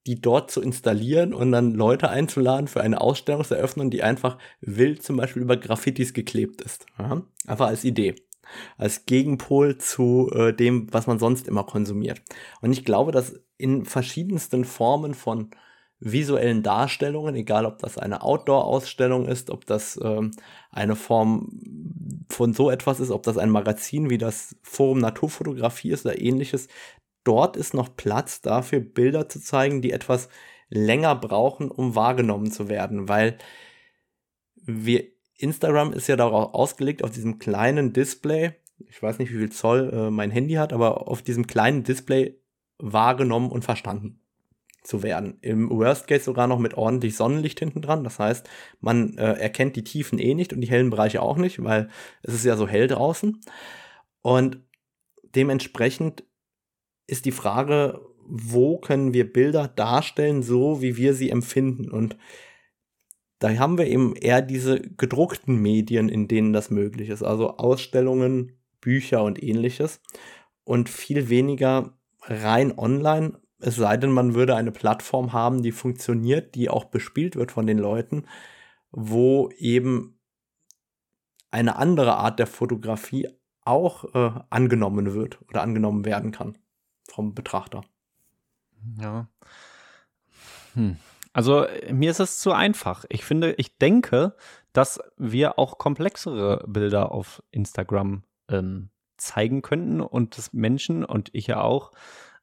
die 0.08 0.22
dort 0.22 0.52
zu 0.52 0.62
installieren 0.62 1.34
und 1.34 1.52
dann 1.52 1.74
Leute 1.74 2.10
einzuladen 2.10 2.68
für 2.68 2.82
eine 2.82 3.02
Ausstellungseröffnung, 3.02 3.89
die 3.89 4.04
einfach 4.04 4.38
wild 4.62 5.04
zum 5.04 5.18
Beispiel 5.18 5.41
über 5.41 5.58
Graffitis 5.58 6.14
geklebt 6.14 6.62
ist. 6.62 6.86
Ja? 7.00 7.24
Einfach 7.48 7.68
als 7.68 7.84
Idee. 7.84 8.16
Als 8.78 9.06
Gegenpol 9.06 9.78
zu 9.78 10.30
äh, 10.34 10.54
dem, 10.54 10.88
was 10.91 11.08
man 11.08 11.20
sonst 11.20 11.48
immer 11.48 11.64
konsumiert. 11.64 12.22
Und 12.62 12.72
ich 12.72 12.86
glaube, 12.86 13.12
dass 13.12 13.39
in 13.58 13.86
verschiedensten 13.86 14.66
Formen 14.66 15.14
von 15.14 15.52
visuellen 16.00 16.62
Darstellungen, 16.62 17.36
egal 17.36 17.66
ob 17.66 17.80
das 17.80 17.98
eine 17.98 18.22
Outdoor-Ausstellung 18.22 19.28
ist, 19.28 19.50
ob 19.50 19.66
das 19.66 20.00
ähm, 20.04 20.32
eine 20.70 20.96
Form 20.96 21.60
von 22.30 22.54
so 22.54 22.70
etwas 22.70 23.00
ist, 23.00 23.12
ob 23.12 23.24
das 23.24 23.38
ein 23.38 23.50
Magazin 23.50 24.10
wie 24.10 24.18
das 24.18 24.56
Forum 24.62 25.00
Naturfotografie 25.00 25.91
ist 25.91 26.06
oder 26.06 26.20
ähnliches, 26.20 26.68
dort 27.24 27.58
ist 27.58 27.74
noch 27.74 27.96
Platz 27.96 28.41
dafür, 28.41 28.82
Bilder 28.82 29.30
zu 29.30 29.41
zeigen, 29.41 29.82
die 29.82 29.91
etwas 29.91 30.30
länger 30.70 31.16
brauchen, 31.16 31.72
um 31.72 31.96
wahrgenommen 31.96 32.52
zu 32.52 32.68
werden, 32.70 33.08
weil 33.08 33.38
wir 34.56 35.14
Instagram 35.38 35.94
ist 35.94 36.08
ja 36.08 36.16
darauf 36.16 36.54
ausgelegt, 36.54 37.04
auf 37.04 37.12
diesem 37.12 37.40
kleinen 37.40 37.94
Display, 37.94 38.54
ich 38.90 39.02
weiß 39.02 39.20
nicht, 39.20 39.32
wie 39.32 39.38
viel 39.38 39.52
Zoll 39.52 39.92
äh, 39.94 40.10
mein 40.10 40.32
Handy 40.32 40.56
hat, 40.56 40.74
aber 40.74 41.08
auf 41.08 41.22
diesem 41.22 41.48
kleinen 41.48 41.84
Display 41.84 42.40
wahrgenommen 42.78 43.52
und 43.52 43.64
verstanden 43.64 44.20
zu 44.84 45.04
werden. 45.04 45.38
Im 45.42 45.70
Worst 45.70 46.08
Case 46.08 46.24
sogar 46.24 46.48
noch 46.48 46.60
mit 46.60 46.76
ordentlich 46.76 47.16
Sonnenlicht 47.16 47.60
hinten 47.60 47.82
dran. 47.82 48.04
Das 48.04 48.20
heißt, 48.20 48.48
man 48.82 49.18
äh, 49.18 49.34
erkennt 49.34 49.76
die 49.76 49.84
Tiefen 49.84 50.20
eh 50.20 50.36
nicht 50.36 50.54
und 50.54 50.62
die 50.62 50.70
hellen 50.70 50.90
Bereiche 50.90 51.22
auch 51.22 51.38
nicht, 51.38 51.64
weil 51.64 51.90
es 52.22 52.34
ist 52.34 52.46
ja 52.46 52.56
so 52.56 52.68
hell 52.68 52.88
draußen. 52.88 53.42
Und 54.22 54.60
dementsprechend 55.24 56.24
ist 57.08 57.26
die 57.26 57.32
Frage, 57.32 58.02
wo 58.28 58.78
können 58.78 59.14
wir 59.14 59.32
Bilder 59.32 59.68
darstellen, 59.68 60.44
so 60.44 60.82
wie 60.82 60.98
wir 60.98 61.14
sie 61.14 61.30
empfinden. 61.30 61.90
Und 61.90 62.18
da 63.40 63.50
haben 63.58 63.78
wir 63.78 63.88
eben 63.88 64.16
eher 64.16 64.42
diese 64.42 64.80
gedruckten 64.80 65.62
Medien, 65.62 66.10
in 66.10 66.28
denen 66.28 66.54
das 66.54 66.70
möglich 66.70 67.10
ist. 67.10 67.24
Also 67.24 67.58
Ausstellungen, 67.58 68.54
Bücher 68.82 69.24
und 69.24 69.42
ähnliches. 69.42 70.02
Und 70.64 70.90
viel 70.90 71.30
weniger 71.30 71.98
rein 72.22 72.78
online, 72.78 73.40
es 73.60 73.76
sei 73.76 73.98
denn, 73.98 74.12
man 74.12 74.36
würde 74.36 74.56
eine 74.56 74.72
Plattform 74.72 75.34
haben, 75.34 75.64
die 75.64 75.72
funktioniert, 75.72 76.56
die 76.56 76.70
auch 76.70 76.86
bespielt 76.86 77.36
wird 77.36 77.52
von 77.52 77.68
den 77.68 77.78
Leuten, 77.78 78.26
wo 78.92 79.50
eben 79.58 80.20
eine 81.52 81.78
andere 81.78 82.18
Art 82.18 82.40
der 82.40 82.48
Fotografie 82.48 83.30
auch 83.62 84.14
äh, 84.14 84.40
angenommen 84.50 85.14
wird 85.14 85.42
oder 85.50 85.62
angenommen 85.62 86.06
werden 86.06 86.32
kann 86.32 86.58
vom 87.10 87.34
Betrachter. 87.34 87.82
Ja. 89.00 89.30
Hm. 90.74 90.98
Also 91.36 91.66
mir 91.92 92.12
ist 92.12 92.22
es 92.22 92.40
zu 92.40 92.54
einfach. 92.54 93.04
Ich 93.10 93.26
finde, 93.26 93.56
ich 93.58 93.78
denke, 93.78 94.38
dass 94.72 95.02
wir 95.18 95.60
auch 95.60 95.78
komplexere 95.78 96.64
Bilder 96.66 97.12
auf 97.12 97.44
Instagram 97.52 98.24
ähm, 98.48 98.88
zeigen 99.18 99.62
könnten 99.62 100.00
und 100.00 100.38
das 100.38 100.54
Menschen 100.54 101.04
und 101.04 101.32
ich 101.34 101.48
ja 101.48 101.60
auch 101.60 101.92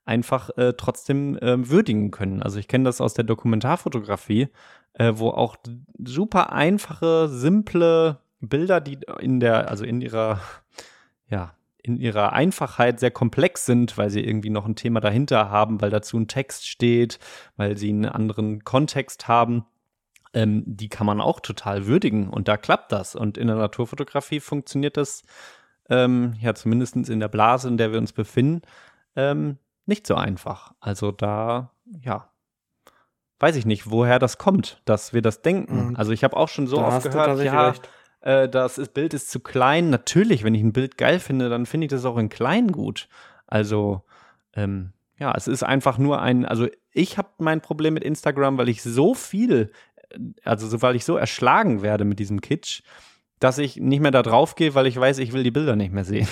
einfach 0.04 0.50
äh, 0.58 0.74
trotzdem 0.74 1.38
äh, 1.38 1.70
würdigen 1.70 2.10
können. 2.10 2.42
Also 2.42 2.58
ich 2.58 2.68
kenne 2.68 2.84
das 2.84 3.00
aus 3.00 3.14
der 3.14 3.24
Dokumentarfotografie, 3.24 4.48
äh, 4.92 5.12
wo 5.14 5.30
auch 5.30 5.56
super 6.04 6.52
einfache, 6.52 7.30
simple 7.30 8.18
Bilder, 8.40 8.82
die 8.82 8.98
in 9.20 9.40
der, 9.40 9.70
also 9.70 9.86
in 9.86 10.02
ihrer, 10.02 10.38
ja, 11.30 11.54
in 11.82 11.96
ihrer 11.96 12.32
Einfachheit 12.32 13.00
sehr 13.00 13.10
komplex 13.10 13.66
sind, 13.66 13.98
weil 13.98 14.08
sie 14.08 14.24
irgendwie 14.24 14.50
noch 14.50 14.66
ein 14.66 14.76
Thema 14.76 15.00
dahinter 15.00 15.50
haben, 15.50 15.80
weil 15.80 15.90
dazu 15.90 16.16
ein 16.16 16.28
Text 16.28 16.68
steht, 16.68 17.18
weil 17.56 17.76
sie 17.76 17.90
einen 17.90 18.06
anderen 18.06 18.64
Kontext 18.64 19.26
haben. 19.26 19.66
Ähm, 20.32 20.62
die 20.66 20.88
kann 20.88 21.06
man 21.06 21.20
auch 21.20 21.40
total 21.40 21.86
würdigen 21.86 22.28
und 22.28 22.48
da 22.48 22.56
klappt 22.56 22.92
das. 22.92 23.14
Und 23.16 23.36
in 23.36 23.48
der 23.48 23.56
Naturfotografie 23.56 24.40
funktioniert 24.40 24.96
das 24.96 25.22
ähm, 25.90 26.34
ja 26.40 26.54
zumindest 26.54 26.96
in 26.96 27.20
der 27.20 27.28
Blase, 27.28 27.68
in 27.68 27.76
der 27.76 27.92
wir 27.92 27.98
uns 27.98 28.12
befinden, 28.12 28.62
ähm, 29.16 29.58
nicht 29.84 30.06
so 30.06 30.14
einfach. 30.14 30.72
Also 30.80 31.10
da, 31.10 31.72
ja, 32.00 32.30
weiß 33.40 33.56
ich 33.56 33.66
nicht, 33.66 33.90
woher 33.90 34.20
das 34.20 34.38
kommt, 34.38 34.80
dass 34.84 35.12
wir 35.12 35.20
das 35.20 35.42
denken. 35.42 35.88
Mhm. 35.88 35.96
Also 35.96 36.12
ich 36.12 36.22
habe 36.22 36.36
auch 36.36 36.48
schon 36.48 36.68
so 36.68 36.76
da 36.76 36.86
oft 36.86 37.02
gehört, 37.10 37.42
ja, 37.42 37.70
recht 37.70 37.88
äh, 38.22 38.48
das 38.48 38.80
Bild 38.88 39.14
ist 39.14 39.30
zu 39.30 39.40
klein. 39.40 39.90
Natürlich, 39.90 40.44
wenn 40.44 40.54
ich 40.54 40.62
ein 40.62 40.72
Bild 40.72 40.96
geil 40.96 41.18
finde, 41.20 41.48
dann 41.48 41.66
finde 41.66 41.86
ich 41.86 41.90
das 41.90 42.04
auch 42.04 42.16
in 42.16 42.28
klein 42.28 42.72
gut. 42.72 43.08
Also, 43.46 44.02
ähm, 44.54 44.92
ja, 45.18 45.32
es 45.36 45.48
ist 45.48 45.62
einfach 45.62 45.98
nur 45.98 46.22
ein, 46.22 46.44
also 46.44 46.68
ich 46.92 47.18
habe 47.18 47.28
mein 47.38 47.60
Problem 47.60 47.94
mit 47.94 48.04
Instagram, 48.04 48.58
weil 48.58 48.68
ich 48.68 48.82
so 48.82 49.14
viel, 49.14 49.72
äh, 50.10 50.18
also 50.44 50.66
so, 50.66 50.82
weil 50.82 50.96
ich 50.96 51.04
so 51.04 51.16
erschlagen 51.16 51.82
werde 51.82 52.04
mit 52.04 52.18
diesem 52.18 52.40
Kitsch, 52.40 52.82
dass 53.38 53.58
ich 53.58 53.76
nicht 53.76 54.00
mehr 54.00 54.12
da 54.12 54.22
drauf 54.22 54.54
gehe, 54.54 54.74
weil 54.74 54.86
ich 54.86 54.98
weiß, 54.98 55.18
ich 55.18 55.32
will 55.32 55.42
die 55.42 55.50
Bilder 55.50 55.74
nicht 55.76 55.92
mehr 55.92 56.04
sehen. 56.04 56.28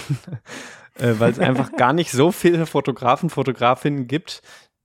äh, 0.94 1.14
weil 1.18 1.32
es 1.32 1.38
einfach 1.40 1.72
gar 1.72 1.92
nicht 1.92 2.12
so 2.12 2.30
viele 2.30 2.66
Fotografen, 2.66 3.30
Fotografinnen 3.30 4.06
gibt, 4.06 4.42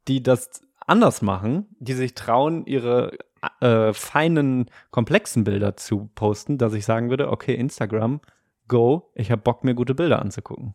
die 0.07 0.23
das 0.23 0.61
anders 0.87 1.21
machen, 1.21 1.67
die 1.79 1.93
sich 1.93 2.15
trauen, 2.15 2.65
ihre 2.65 3.17
äh, 3.61 3.93
feinen, 3.93 4.69
komplexen 4.91 5.43
Bilder 5.43 5.77
zu 5.77 6.09
posten, 6.15 6.57
dass 6.57 6.73
ich 6.73 6.85
sagen 6.85 7.09
würde, 7.09 7.31
okay, 7.31 7.55
Instagram, 7.55 8.21
go, 8.67 9.11
ich 9.15 9.31
habe 9.31 9.41
Bock, 9.41 9.63
mir 9.63 9.75
gute 9.75 9.95
Bilder 9.95 10.19
anzugucken. 10.19 10.73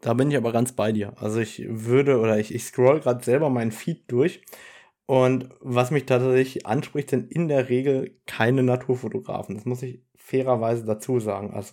Da 0.00 0.14
bin 0.14 0.30
ich 0.30 0.36
aber 0.36 0.52
ganz 0.52 0.72
bei 0.72 0.92
dir. 0.92 1.14
Also 1.16 1.40
ich 1.40 1.64
würde 1.68 2.18
oder 2.20 2.38
ich, 2.38 2.54
ich 2.54 2.64
scroll 2.64 3.00
gerade 3.00 3.24
selber 3.24 3.50
meinen 3.50 3.72
Feed 3.72 4.10
durch 4.10 4.42
und 5.06 5.48
was 5.60 5.90
mich 5.90 6.06
tatsächlich 6.06 6.66
anspricht, 6.66 7.10
sind 7.10 7.32
in 7.32 7.48
der 7.48 7.68
Regel 7.68 8.20
keine 8.26 8.62
Naturfotografen. 8.62 9.54
Das 9.56 9.64
muss 9.64 9.82
ich 9.82 10.02
fairerweise 10.14 10.84
dazu 10.84 11.18
sagen. 11.18 11.52
Also 11.52 11.72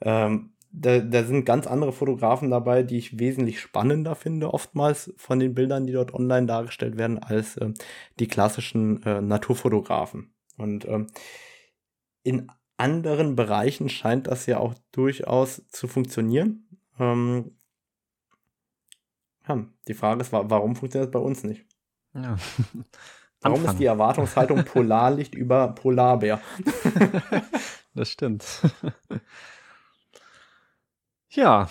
ähm, 0.00 0.52
da, 0.70 0.98
da 0.98 1.24
sind 1.24 1.44
ganz 1.44 1.66
andere 1.66 1.92
Fotografen 1.92 2.50
dabei, 2.50 2.82
die 2.82 2.98
ich 2.98 3.18
wesentlich 3.18 3.60
spannender 3.60 4.14
finde, 4.14 4.52
oftmals 4.52 5.12
von 5.16 5.38
den 5.38 5.54
Bildern, 5.54 5.86
die 5.86 5.92
dort 5.92 6.12
online 6.14 6.46
dargestellt 6.46 6.96
werden, 6.96 7.18
als 7.18 7.56
äh, 7.56 7.72
die 8.18 8.28
klassischen 8.28 9.02
äh, 9.04 9.20
Naturfotografen. 9.20 10.34
Und 10.56 10.86
ähm, 10.86 11.06
in 12.22 12.50
anderen 12.76 13.36
Bereichen 13.36 13.88
scheint 13.88 14.26
das 14.26 14.46
ja 14.46 14.58
auch 14.58 14.74
durchaus 14.92 15.66
zu 15.68 15.88
funktionieren. 15.88 16.68
Ähm, 16.98 17.56
ja, 19.48 19.64
die 19.86 19.94
Frage 19.94 20.20
ist, 20.20 20.32
warum 20.32 20.76
funktioniert 20.76 21.08
das 21.08 21.20
bei 21.20 21.26
uns 21.26 21.42
nicht? 21.44 21.64
Ja. 22.14 22.36
Warum 23.40 23.64
ist 23.64 23.76
die 23.76 23.84
Erwartungshaltung 23.84 24.64
Polarlicht 24.64 25.32
über 25.32 25.68
Polarbär? 25.68 26.40
das 27.94 28.10
stimmt. 28.10 28.44
Ja, 31.38 31.68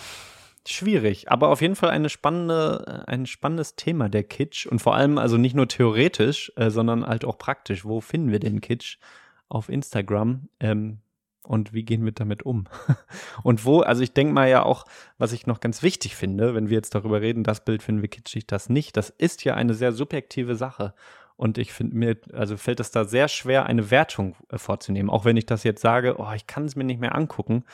schwierig, 0.66 1.30
aber 1.30 1.48
auf 1.48 1.60
jeden 1.60 1.76
Fall 1.76 1.90
eine 1.90 2.08
spannende, 2.08 3.04
ein 3.06 3.26
spannendes 3.26 3.76
Thema, 3.76 4.08
der 4.08 4.24
Kitsch. 4.24 4.64
Und 4.66 4.78
vor 4.78 4.94
allem 4.94 5.18
also 5.18 5.36
nicht 5.36 5.54
nur 5.54 5.68
theoretisch, 5.68 6.50
äh, 6.56 6.70
sondern 6.70 7.06
halt 7.06 7.26
auch 7.26 7.36
praktisch. 7.36 7.84
Wo 7.84 8.00
finden 8.00 8.32
wir 8.32 8.40
den 8.40 8.62
Kitsch? 8.62 8.96
Auf 9.50 9.68
Instagram. 9.68 10.48
Ähm, 10.58 11.00
und 11.42 11.74
wie 11.74 11.82
gehen 11.84 12.02
wir 12.02 12.12
damit 12.12 12.44
um? 12.44 12.64
und 13.42 13.66
wo, 13.66 13.80
also 13.80 14.02
ich 14.02 14.14
denke 14.14 14.32
mal 14.32 14.48
ja 14.48 14.62
auch, 14.62 14.86
was 15.18 15.32
ich 15.32 15.46
noch 15.46 15.60
ganz 15.60 15.82
wichtig 15.82 16.16
finde, 16.16 16.54
wenn 16.54 16.70
wir 16.70 16.76
jetzt 16.76 16.94
darüber 16.94 17.20
reden, 17.20 17.44
das 17.44 17.62
Bild 17.62 17.82
finden 17.82 18.00
wir 18.00 18.08
kitschig, 18.08 18.46
das 18.46 18.70
nicht, 18.70 18.96
das 18.96 19.10
ist 19.10 19.44
ja 19.44 19.52
eine 19.54 19.74
sehr 19.74 19.92
subjektive 19.92 20.54
Sache. 20.54 20.94
Und 21.36 21.58
ich 21.58 21.74
finde 21.74 21.94
mir, 21.94 22.16
also 22.32 22.56
fällt 22.56 22.80
es 22.80 22.90
da 22.90 23.04
sehr 23.04 23.28
schwer, 23.28 23.66
eine 23.66 23.90
Wertung 23.90 24.34
äh, 24.48 24.56
vorzunehmen. 24.56 25.10
Auch 25.10 25.26
wenn 25.26 25.36
ich 25.36 25.44
das 25.44 25.62
jetzt 25.62 25.82
sage, 25.82 26.16
oh, 26.16 26.32
ich 26.34 26.46
kann 26.46 26.64
es 26.64 26.74
mir 26.74 26.84
nicht 26.84 27.00
mehr 27.00 27.14
angucken 27.14 27.64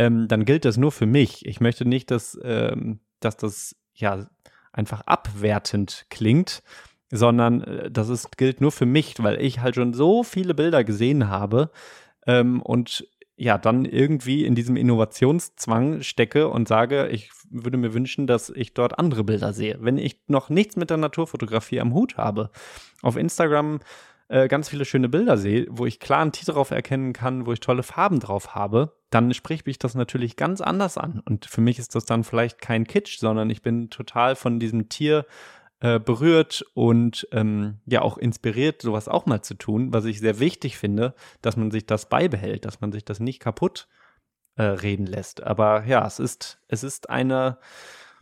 ähm, 0.00 0.28
dann 0.28 0.46
gilt 0.46 0.64
das 0.64 0.78
nur 0.78 0.92
für 0.92 1.04
mich. 1.04 1.44
Ich 1.44 1.60
möchte 1.60 1.86
nicht, 1.86 2.10
dass, 2.10 2.38
ähm, 2.42 3.00
dass 3.20 3.36
das 3.36 3.76
ja 3.92 4.26
einfach 4.72 5.02
abwertend 5.02 6.06
klingt, 6.08 6.62
sondern 7.10 7.60
äh, 7.60 7.90
das 7.90 8.08
ist, 8.08 8.38
gilt 8.38 8.62
nur 8.62 8.72
für 8.72 8.86
mich, 8.86 9.16
weil 9.18 9.38
ich 9.42 9.60
halt 9.60 9.74
schon 9.74 9.92
so 9.92 10.22
viele 10.22 10.54
Bilder 10.54 10.84
gesehen 10.84 11.28
habe 11.28 11.70
ähm, 12.26 12.62
und 12.62 13.06
ja, 13.36 13.58
dann 13.58 13.84
irgendwie 13.84 14.46
in 14.46 14.54
diesem 14.54 14.76
Innovationszwang 14.76 16.00
stecke 16.02 16.48
und 16.48 16.66
sage, 16.66 17.08
ich 17.08 17.30
würde 17.50 17.76
mir 17.76 17.92
wünschen, 17.92 18.26
dass 18.26 18.48
ich 18.48 18.72
dort 18.72 18.98
andere 18.98 19.22
Bilder 19.22 19.52
sehe. 19.52 19.76
Wenn 19.80 19.98
ich 19.98 20.22
noch 20.28 20.48
nichts 20.48 20.76
mit 20.76 20.88
der 20.88 20.96
Naturfotografie 20.96 21.80
am 21.80 21.92
Hut 21.92 22.16
habe, 22.16 22.50
auf 23.02 23.16
Instagram 23.16 23.80
äh, 24.30 24.46
ganz 24.46 24.68
viele 24.68 24.84
schöne 24.84 25.08
Bilder 25.08 25.36
sehe, 25.36 25.66
wo 25.70 25.86
ich 25.86 25.98
klar 25.98 26.20
einen 26.20 26.30
Titel 26.30 26.52
drauf 26.52 26.70
erkennen 26.70 27.12
kann, 27.12 27.46
wo 27.46 27.52
ich 27.52 27.58
tolle 27.58 27.82
Farben 27.82 28.20
drauf 28.20 28.54
habe, 28.54 28.96
dann 29.10 29.34
spricht 29.34 29.66
mich 29.66 29.78
das 29.80 29.96
natürlich 29.96 30.36
ganz 30.36 30.60
anders 30.60 30.96
an. 30.96 31.20
Und 31.24 31.46
für 31.46 31.60
mich 31.60 31.80
ist 31.80 31.96
das 31.96 32.04
dann 32.04 32.22
vielleicht 32.22 32.60
kein 32.60 32.86
Kitsch, 32.86 33.18
sondern 33.18 33.50
ich 33.50 33.60
bin 33.60 33.90
total 33.90 34.36
von 34.36 34.60
diesem 34.60 34.88
Tier 34.88 35.26
äh, 35.80 35.98
berührt 35.98 36.64
und 36.74 37.26
ähm, 37.32 37.80
ja 37.86 38.02
auch 38.02 38.18
inspiriert, 38.18 38.82
sowas 38.82 39.08
auch 39.08 39.26
mal 39.26 39.42
zu 39.42 39.54
tun, 39.54 39.92
was 39.92 40.04
ich 40.04 40.20
sehr 40.20 40.38
wichtig 40.38 40.78
finde, 40.78 41.14
dass 41.42 41.56
man 41.56 41.72
sich 41.72 41.86
das 41.86 42.08
beibehält, 42.08 42.64
dass 42.64 42.80
man 42.80 42.92
sich 42.92 43.04
das 43.04 43.18
nicht 43.18 43.40
kaputt 43.40 43.88
äh, 44.54 44.62
reden 44.62 45.06
lässt. 45.06 45.42
Aber 45.42 45.84
ja, 45.86 46.06
es 46.06 46.20
ist, 46.20 46.60
es 46.68 46.84
ist 46.84 47.10
eine, 47.10 47.58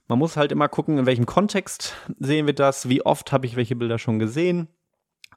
man 0.07 0.19
muss 0.19 0.39
halt 0.39 0.53
immer 0.53 0.71
gucken, 0.71 0.97
in 0.97 1.05
welchem 1.05 1.27
Kontext 1.27 1.97
sehen 2.19 2.47
wir 2.47 2.55
das, 2.55 2.89
wie 2.89 3.05
oft 3.05 3.31
habe 3.31 3.45
ich 3.45 3.57
welche 3.57 3.77
Bilder 3.77 3.99
schon 3.99 4.19
gesehen 4.19 4.69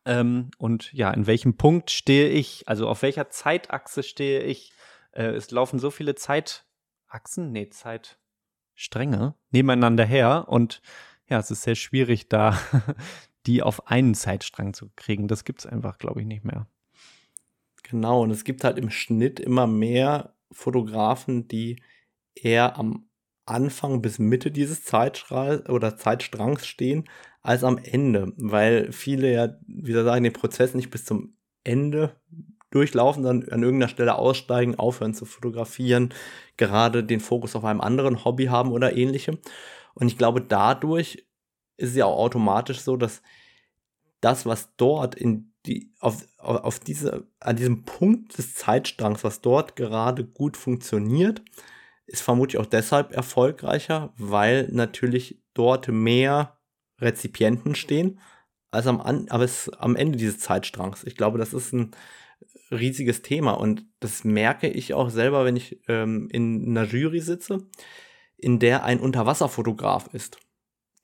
ähm, 0.05 0.51
und 0.57 0.91
ja, 0.93 1.11
in 1.11 1.27
welchem 1.27 1.57
Punkt 1.57 1.91
stehe 1.91 2.29
ich? 2.29 2.67
Also 2.67 2.87
auf 2.87 3.01
welcher 3.01 3.29
Zeitachse 3.29 4.03
stehe 4.03 4.41
ich? 4.41 4.73
Äh, 5.11 5.31
es 5.31 5.51
laufen 5.51 5.79
so 5.79 5.91
viele 5.91 6.15
Zeitachsen, 6.15 7.51
nee, 7.51 7.69
Zeitstränge 7.69 9.35
nebeneinander 9.51 10.05
her 10.05 10.45
und 10.47 10.81
ja, 11.27 11.39
es 11.39 11.51
ist 11.51 11.63
sehr 11.63 11.75
schwierig, 11.75 12.29
da 12.29 12.57
die 13.45 13.63
auf 13.63 13.87
einen 13.87 14.15
Zeitstrang 14.15 14.73
zu 14.73 14.89
kriegen. 14.95 15.27
Das 15.27 15.45
gibt 15.45 15.61
es 15.61 15.65
einfach, 15.65 15.97
glaube 15.97 16.21
ich, 16.21 16.27
nicht 16.27 16.43
mehr. 16.43 16.67
Genau, 17.83 18.21
und 18.21 18.31
es 18.31 18.43
gibt 18.43 18.63
halt 18.63 18.77
im 18.77 18.89
Schnitt 18.89 19.39
immer 19.39 19.67
mehr 19.67 20.35
Fotografen, 20.51 21.47
die 21.47 21.81
eher 22.35 22.77
am 22.77 23.09
Anfang 23.45 24.01
bis 24.01 24.19
Mitte 24.19 24.51
dieses 24.51 24.83
Zeitstrahl 24.83 25.61
oder 25.67 25.97
Zeitstrangs 25.97 26.67
stehen, 26.67 27.05
als 27.41 27.63
am 27.63 27.77
Ende, 27.77 28.33
weil 28.37 28.91
viele 28.91 29.31
ja, 29.31 29.49
wie 29.67 29.93
soll 29.93 30.03
sagen, 30.03 30.23
den 30.23 30.33
Prozess 30.33 30.73
nicht 30.73 30.91
bis 30.91 31.05
zum 31.05 31.35
Ende 31.63 32.15
durchlaufen, 32.69 33.23
dann 33.23 33.49
an 33.49 33.63
irgendeiner 33.63 33.89
Stelle 33.89 34.15
aussteigen, 34.15 34.75
aufhören 34.75 35.13
zu 35.13 35.25
fotografieren, 35.25 36.13
gerade 36.57 37.03
den 37.03 37.19
Fokus 37.19 37.55
auf 37.55 37.65
einem 37.65 37.81
anderen 37.81 38.23
Hobby 38.23 38.45
haben 38.45 38.71
oder 38.71 38.95
ähnlichem. 38.95 39.39
Und 39.93 40.07
ich 40.07 40.17
glaube, 40.17 40.41
dadurch 40.41 41.25
ist 41.77 41.89
es 41.89 41.95
ja 41.95 42.05
auch 42.05 42.17
automatisch 42.17 42.79
so, 42.79 42.95
dass 42.95 43.21
das, 44.21 44.45
was 44.45 44.75
dort 44.77 45.15
in 45.15 45.51
die, 45.65 45.91
auf, 45.99 46.25
auf 46.37 46.79
diese, 46.79 47.27
an 47.39 47.55
diesem 47.55 47.83
Punkt 47.83 48.37
des 48.37 48.55
Zeitstrangs, 48.55 49.23
was 49.23 49.41
dort 49.41 49.75
gerade 49.75 50.23
gut 50.25 50.57
funktioniert, 50.57 51.41
ist 52.05 52.21
vermutlich 52.21 52.59
auch 52.59 52.65
deshalb 52.65 53.13
erfolgreicher, 53.13 54.13
weil 54.17 54.69
natürlich 54.71 55.41
dort 55.53 55.87
mehr 55.87 56.57
Rezipienten 57.01 57.75
stehen, 57.75 58.19
als 58.71 58.87
am, 58.87 59.01
an, 59.01 59.27
aber 59.29 59.43
es, 59.43 59.69
am 59.69 59.95
Ende 59.95 60.17
dieses 60.17 60.39
Zeitstrangs. 60.39 61.03
Ich 61.03 61.15
glaube, 61.15 61.37
das 61.37 61.53
ist 61.53 61.73
ein 61.73 61.91
riesiges 62.71 63.21
Thema 63.21 63.51
und 63.51 63.85
das 63.99 64.23
merke 64.23 64.69
ich 64.69 64.93
auch 64.93 65.09
selber, 65.09 65.45
wenn 65.45 65.55
ich 65.55 65.81
ähm, 65.87 66.29
in 66.31 66.69
einer 66.69 66.87
Jury 66.87 67.19
sitze, 67.19 67.67
in 68.37 68.59
der 68.59 68.83
ein 68.83 68.99
Unterwasserfotograf 68.99 70.13
ist. 70.13 70.37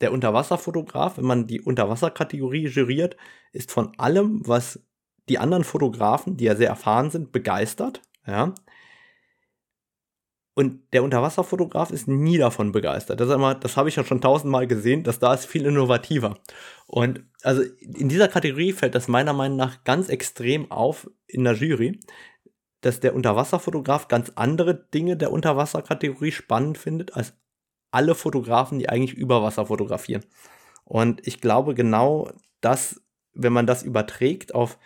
Der 0.01 0.11
Unterwasserfotograf, 0.11 1.17
wenn 1.17 1.25
man 1.25 1.47
die 1.47 1.61
Unterwasserkategorie 1.61 2.67
juriert, 2.67 3.17
ist 3.51 3.71
von 3.71 3.97
allem, 3.97 4.47
was 4.47 4.79
die 5.27 5.39
anderen 5.39 5.63
Fotografen, 5.63 6.37
die 6.37 6.45
ja 6.45 6.55
sehr 6.55 6.69
erfahren 6.69 7.09
sind, 7.09 7.31
begeistert. 7.31 8.01
Ja, 8.25 8.53
und 10.57 10.91
der 10.91 11.03
Unterwasserfotograf 11.03 11.91
ist 11.91 12.07
nie 12.07 12.39
davon 12.39 12.71
begeistert. 12.71 13.19
Das, 13.19 13.29
das 13.59 13.77
habe 13.77 13.89
ich 13.89 13.95
ja 13.95 14.03
schon 14.03 14.21
tausendmal 14.21 14.65
gesehen, 14.65 15.03
dass 15.03 15.19
da 15.19 15.35
ist 15.35 15.45
viel 15.45 15.67
innovativer. 15.67 16.39
Und 16.87 17.23
also 17.43 17.61
in 17.79 18.09
dieser 18.09 18.27
Kategorie 18.27 18.73
fällt 18.73 18.95
das 18.95 19.07
meiner 19.07 19.33
Meinung 19.33 19.55
nach 19.55 19.83
ganz 19.83 20.09
extrem 20.09 20.71
auf 20.71 21.11
in 21.27 21.43
der 21.43 21.53
Jury, 21.53 21.99
dass 22.81 22.99
der 22.99 23.13
Unterwasserfotograf 23.13 24.07
ganz 24.07 24.31
andere 24.33 24.73
Dinge 24.73 25.15
der 25.15 25.31
Unterwasserkategorie 25.31 26.31
spannend 26.31 26.79
findet 26.79 27.13
als 27.13 27.33
alle 27.91 28.15
Fotografen, 28.15 28.79
die 28.79 28.89
eigentlich 28.89 29.13
über 29.13 29.43
Wasser 29.43 29.67
fotografieren. 29.67 30.25
Und 30.85 31.27
ich 31.27 31.39
glaube 31.39 31.75
genau, 31.75 32.31
dass, 32.61 32.99
wenn 33.35 33.53
man 33.53 33.67
das 33.67 33.83
überträgt 33.83 34.55
auf 34.55 34.79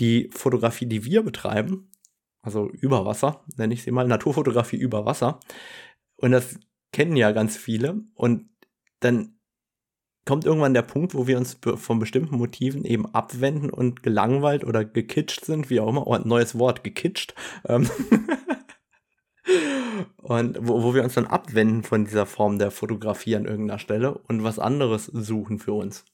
die 0.00 0.30
Fotografie, 0.32 0.86
die 0.86 1.04
wir 1.04 1.22
betreiben, 1.22 1.89
also 2.42 2.68
über 2.70 3.04
Wasser, 3.04 3.44
nenne 3.56 3.74
ich 3.74 3.82
sie 3.82 3.90
mal, 3.90 4.06
Naturfotografie 4.06 4.76
über 4.76 5.04
Wasser. 5.04 5.40
Und 6.16 6.32
das 6.32 6.58
kennen 6.92 7.16
ja 7.16 7.32
ganz 7.32 7.56
viele. 7.56 8.02
Und 8.14 8.48
dann 9.00 9.40
kommt 10.24 10.44
irgendwann 10.44 10.74
der 10.74 10.82
Punkt, 10.82 11.14
wo 11.14 11.26
wir 11.26 11.38
uns 11.38 11.58
von 11.62 11.98
bestimmten 11.98 12.36
Motiven 12.36 12.84
eben 12.84 13.06
abwenden 13.14 13.70
und 13.70 14.02
gelangweilt 14.02 14.64
oder 14.64 14.84
gekitscht 14.84 15.44
sind, 15.44 15.70
wie 15.70 15.80
auch 15.80 15.88
immer. 15.88 16.06
Oh, 16.06 16.14
ein 16.14 16.26
neues 16.26 16.58
Wort, 16.58 16.84
gekitscht. 16.84 17.34
Ähm 17.66 17.88
und 20.16 20.58
wo, 20.60 20.82
wo 20.82 20.94
wir 20.94 21.02
uns 21.02 21.14
dann 21.14 21.26
abwenden 21.26 21.82
von 21.82 22.04
dieser 22.04 22.26
Form 22.26 22.58
der 22.58 22.70
Fotografie 22.70 23.36
an 23.36 23.46
irgendeiner 23.46 23.78
Stelle 23.78 24.18
und 24.28 24.44
was 24.44 24.58
anderes 24.58 25.06
suchen 25.06 25.58
für 25.58 25.72
uns. 25.72 26.04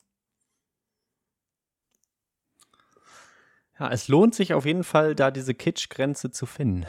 Ja, 3.78 3.90
es 3.90 4.08
lohnt 4.08 4.34
sich 4.34 4.54
auf 4.54 4.64
jeden 4.64 4.84
Fall, 4.84 5.14
da 5.14 5.30
diese 5.30 5.52
Kitsch-Grenze 5.52 6.30
zu 6.30 6.46
finden 6.46 6.86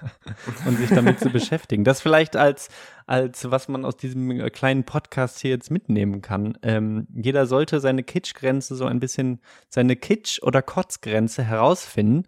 und 0.66 0.76
sich 0.76 0.90
damit 0.90 1.20
zu 1.20 1.30
beschäftigen. 1.30 1.84
Das 1.84 2.02
vielleicht 2.02 2.36
als, 2.36 2.68
als 3.06 3.50
was 3.50 3.68
man 3.68 3.86
aus 3.86 3.96
diesem 3.96 4.30
äh, 4.30 4.50
kleinen 4.50 4.84
Podcast 4.84 5.38
hier 5.40 5.52
jetzt 5.52 5.70
mitnehmen 5.70 6.20
kann. 6.20 6.58
Ähm, 6.62 7.06
jeder 7.14 7.46
sollte 7.46 7.80
seine 7.80 8.02
Kitsch-Grenze 8.02 8.76
so 8.76 8.84
ein 8.84 9.00
bisschen, 9.00 9.40
seine 9.70 9.94
Kitsch- 9.94 10.42
oder 10.42 10.60
Kotz-Grenze 10.60 11.42
herausfinden 11.44 12.24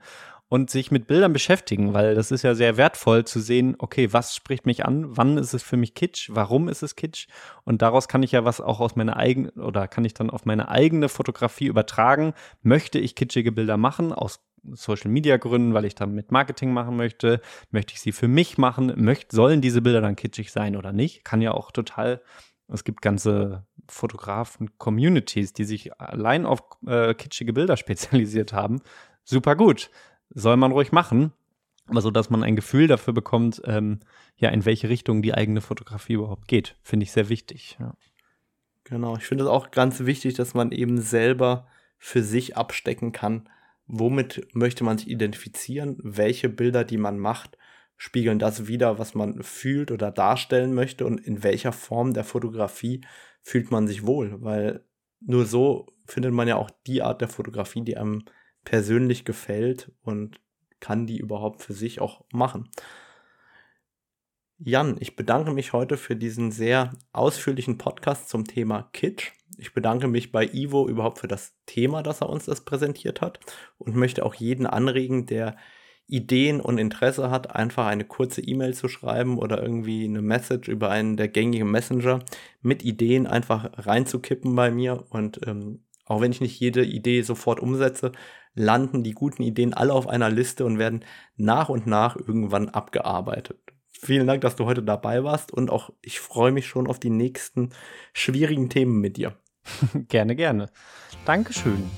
und 0.50 0.68
sich 0.68 0.90
mit 0.90 1.06
Bildern 1.06 1.32
beschäftigen, 1.32 1.94
weil 1.94 2.16
das 2.16 2.32
ist 2.32 2.42
ja 2.42 2.56
sehr 2.56 2.76
wertvoll 2.76 3.24
zu 3.24 3.38
sehen, 3.38 3.76
okay, 3.78 4.12
was 4.12 4.34
spricht 4.34 4.66
mich 4.66 4.84
an, 4.84 5.16
wann 5.16 5.38
ist 5.38 5.54
es 5.54 5.62
für 5.62 5.76
mich 5.76 5.94
Kitsch, 5.94 6.28
warum 6.32 6.68
ist 6.68 6.82
es 6.82 6.96
Kitsch 6.96 7.28
und 7.64 7.82
daraus 7.82 8.08
kann 8.08 8.24
ich 8.24 8.32
ja 8.32 8.44
was 8.44 8.60
auch 8.60 8.80
aus 8.80 8.96
meiner 8.96 9.16
eigenen 9.16 9.52
oder 9.52 9.86
kann 9.86 10.04
ich 10.04 10.12
dann 10.12 10.28
auf 10.28 10.44
meine 10.46 10.68
eigene 10.68 11.08
Fotografie 11.08 11.66
übertragen. 11.66 12.34
Möchte 12.62 12.98
ich 12.98 13.14
kitschige 13.14 13.52
Bilder 13.52 13.76
machen 13.76 14.12
aus 14.12 14.40
Social 14.72 15.10
Media 15.12 15.36
Gründen, 15.36 15.72
weil 15.72 15.84
ich 15.84 15.94
damit 15.94 16.32
Marketing 16.32 16.72
machen 16.72 16.96
möchte, 16.96 17.40
möchte 17.70 17.94
ich 17.94 18.00
sie 18.00 18.12
für 18.12 18.28
mich 18.28 18.58
machen, 18.58 18.92
möchte, 18.96 19.36
sollen 19.36 19.60
diese 19.60 19.82
Bilder 19.82 20.00
dann 20.00 20.16
kitschig 20.16 20.50
sein 20.50 20.76
oder 20.76 20.92
nicht? 20.92 21.24
Kann 21.24 21.40
ja 21.40 21.52
auch 21.52 21.70
total 21.70 22.22
es 22.72 22.84
gibt 22.84 23.02
ganze 23.02 23.66
Fotografen-Communities, 23.88 25.52
die 25.52 25.64
sich 25.64 25.98
allein 26.00 26.46
auf 26.46 26.60
äh, 26.86 27.14
kitschige 27.14 27.52
Bilder 27.52 27.76
spezialisiert 27.76 28.52
haben. 28.52 28.80
Super 29.24 29.54
gut 29.54 29.90
soll 30.30 30.56
man 30.56 30.72
ruhig 30.72 30.92
machen, 30.92 31.32
aber 31.86 32.00
so, 32.00 32.10
dass 32.10 32.30
man 32.30 32.42
ein 32.42 32.56
Gefühl 32.56 32.86
dafür 32.86 33.12
bekommt, 33.12 33.60
ähm, 33.64 34.00
ja, 34.36 34.50
in 34.50 34.64
welche 34.64 34.88
Richtung 34.88 35.22
die 35.22 35.34
eigene 35.34 35.60
Fotografie 35.60 36.14
überhaupt 36.14 36.48
geht, 36.48 36.76
finde 36.82 37.04
ich 37.04 37.12
sehr 37.12 37.28
wichtig. 37.28 37.76
Ja. 37.80 37.94
Genau, 38.84 39.16
ich 39.16 39.24
finde 39.24 39.44
es 39.44 39.50
auch 39.50 39.70
ganz 39.70 40.00
wichtig, 40.00 40.34
dass 40.34 40.54
man 40.54 40.72
eben 40.72 41.00
selber 41.00 41.66
für 41.98 42.22
sich 42.22 42.56
abstecken 42.56 43.12
kann, 43.12 43.48
womit 43.86 44.48
möchte 44.54 44.84
man 44.84 44.98
sich 44.98 45.08
identifizieren, 45.08 45.98
welche 46.02 46.48
Bilder, 46.48 46.84
die 46.84 46.96
man 46.96 47.18
macht, 47.18 47.58
spiegeln 47.96 48.38
das 48.38 48.66
wieder, 48.66 48.98
was 48.98 49.14
man 49.14 49.42
fühlt 49.42 49.90
oder 49.90 50.10
darstellen 50.10 50.72
möchte 50.72 51.04
und 51.04 51.20
in 51.20 51.42
welcher 51.42 51.72
Form 51.72 52.14
der 52.14 52.24
Fotografie 52.24 53.02
fühlt 53.42 53.70
man 53.70 53.86
sich 53.86 54.06
wohl, 54.06 54.42
weil 54.42 54.84
nur 55.20 55.44
so 55.44 55.86
findet 56.06 56.32
man 56.32 56.48
ja 56.48 56.56
auch 56.56 56.70
die 56.86 57.02
Art 57.02 57.20
der 57.20 57.28
Fotografie, 57.28 57.82
die 57.82 57.96
einem 57.96 58.24
persönlich 58.64 59.24
gefällt 59.24 59.92
und 60.02 60.40
kann 60.80 61.06
die 61.06 61.18
überhaupt 61.18 61.62
für 61.62 61.72
sich 61.72 62.00
auch 62.00 62.24
machen. 62.32 62.68
Jan, 64.58 64.96
ich 65.00 65.16
bedanke 65.16 65.52
mich 65.52 65.72
heute 65.72 65.96
für 65.96 66.16
diesen 66.16 66.50
sehr 66.50 66.92
ausführlichen 67.12 67.78
Podcast 67.78 68.28
zum 68.28 68.44
Thema 68.44 68.90
Kitsch. 68.92 69.32
Ich 69.56 69.72
bedanke 69.72 70.06
mich 70.06 70.32
bei 70.32 70.46
Ivo 70.46 70.86
überhaupt 70.88 71.18
für 71.18 71.28
das 71.28 71.54
Thema, 71.64 72.02
dass 72.02 72.20
er 72.20 72.28
uns 72.28 72.44
das 72.44 72.64
präsentiert 72.64 73.20
hat 73.20 73.40
und 73.78 73.96
möchte 73.96 74.24
auch 74.24 74.34
jeden 74.34 74.66
anregen, 74.66 75.26
der 75.26 75.56
Ideen 76.06 76.60
und 76.60 76.78
Interesse 76.78 77.30
hat, 77.30 77.54
einfach 77.54 77.86
eine 77.86 78.04
kurze 78.04 78.42
E-Mail 78.42 78.74
zu 78.74 78.88
schreiben 78.88 79.38
oder 79.38 79.62
irgendwie 79.62 80.04
eine 80.04 80.22
Message 80.22 80.68
über 80.68 80.90
einen 80.90 81.16
der 81.16 81.28
gängigen 81.28 81.70
Messenger 81.70 82.18
mit 82.60 82.84
Ideen 82.84 83.26
einfach 83.26 83.70
reinzukippen 83.86 84.54
bei 84.56 84.70
mir 84.70 85.06
und 85.10 85.40
ähm, 85.46 85.84
auch 86.04 86.20
wenn 86.20 86.32
ich 86.32 86.40
nicht 86.40 86.58
jede 86.58 86.84
Idee 86.84 87.22
sofort 87.22 87.60
umsetze, 87.60 88.10
landen 88.60 89.02
die 89.02 89.12
guten 89.12 89.42
Ideen 89.42 89.74
alle 89.74 89.92
auf 89.92 90.08
einer 90.08 90.30
Liste 90.30 90.64
und 90.64 90.78
werden 90.78 91.04
nach 91.36 91.68
und 91.68 91.86
nach 91.86 92.16
irgendwann 92.16 92.68
abgearbeitet. 92.68 93.58
Vielen 93.88 94.26
Dank, 94.26 94.40
dass 94.42 94.56
du 94.56 94.64
heute 94.64 94.82
dabei 94.82 95.24
warst 95.24 95.52
und 95.52 95.70
auch 95.70 95.90
ich 96.02 96.20
freue 96.20 96.52
mich 96.52 96.66
schon 96.66 96.86
auf 96.86 96.98
die 96.98 97.10
nächsten 97.10 97.70
schwierigen 98.12 98.70
Themen 98.70 99.00
mit 99.00 99.16
dir. 99.16 99.36
gerne, 100.08 100.36
gerne. 100.36 100.70
Dankeschön. 101.24 101.90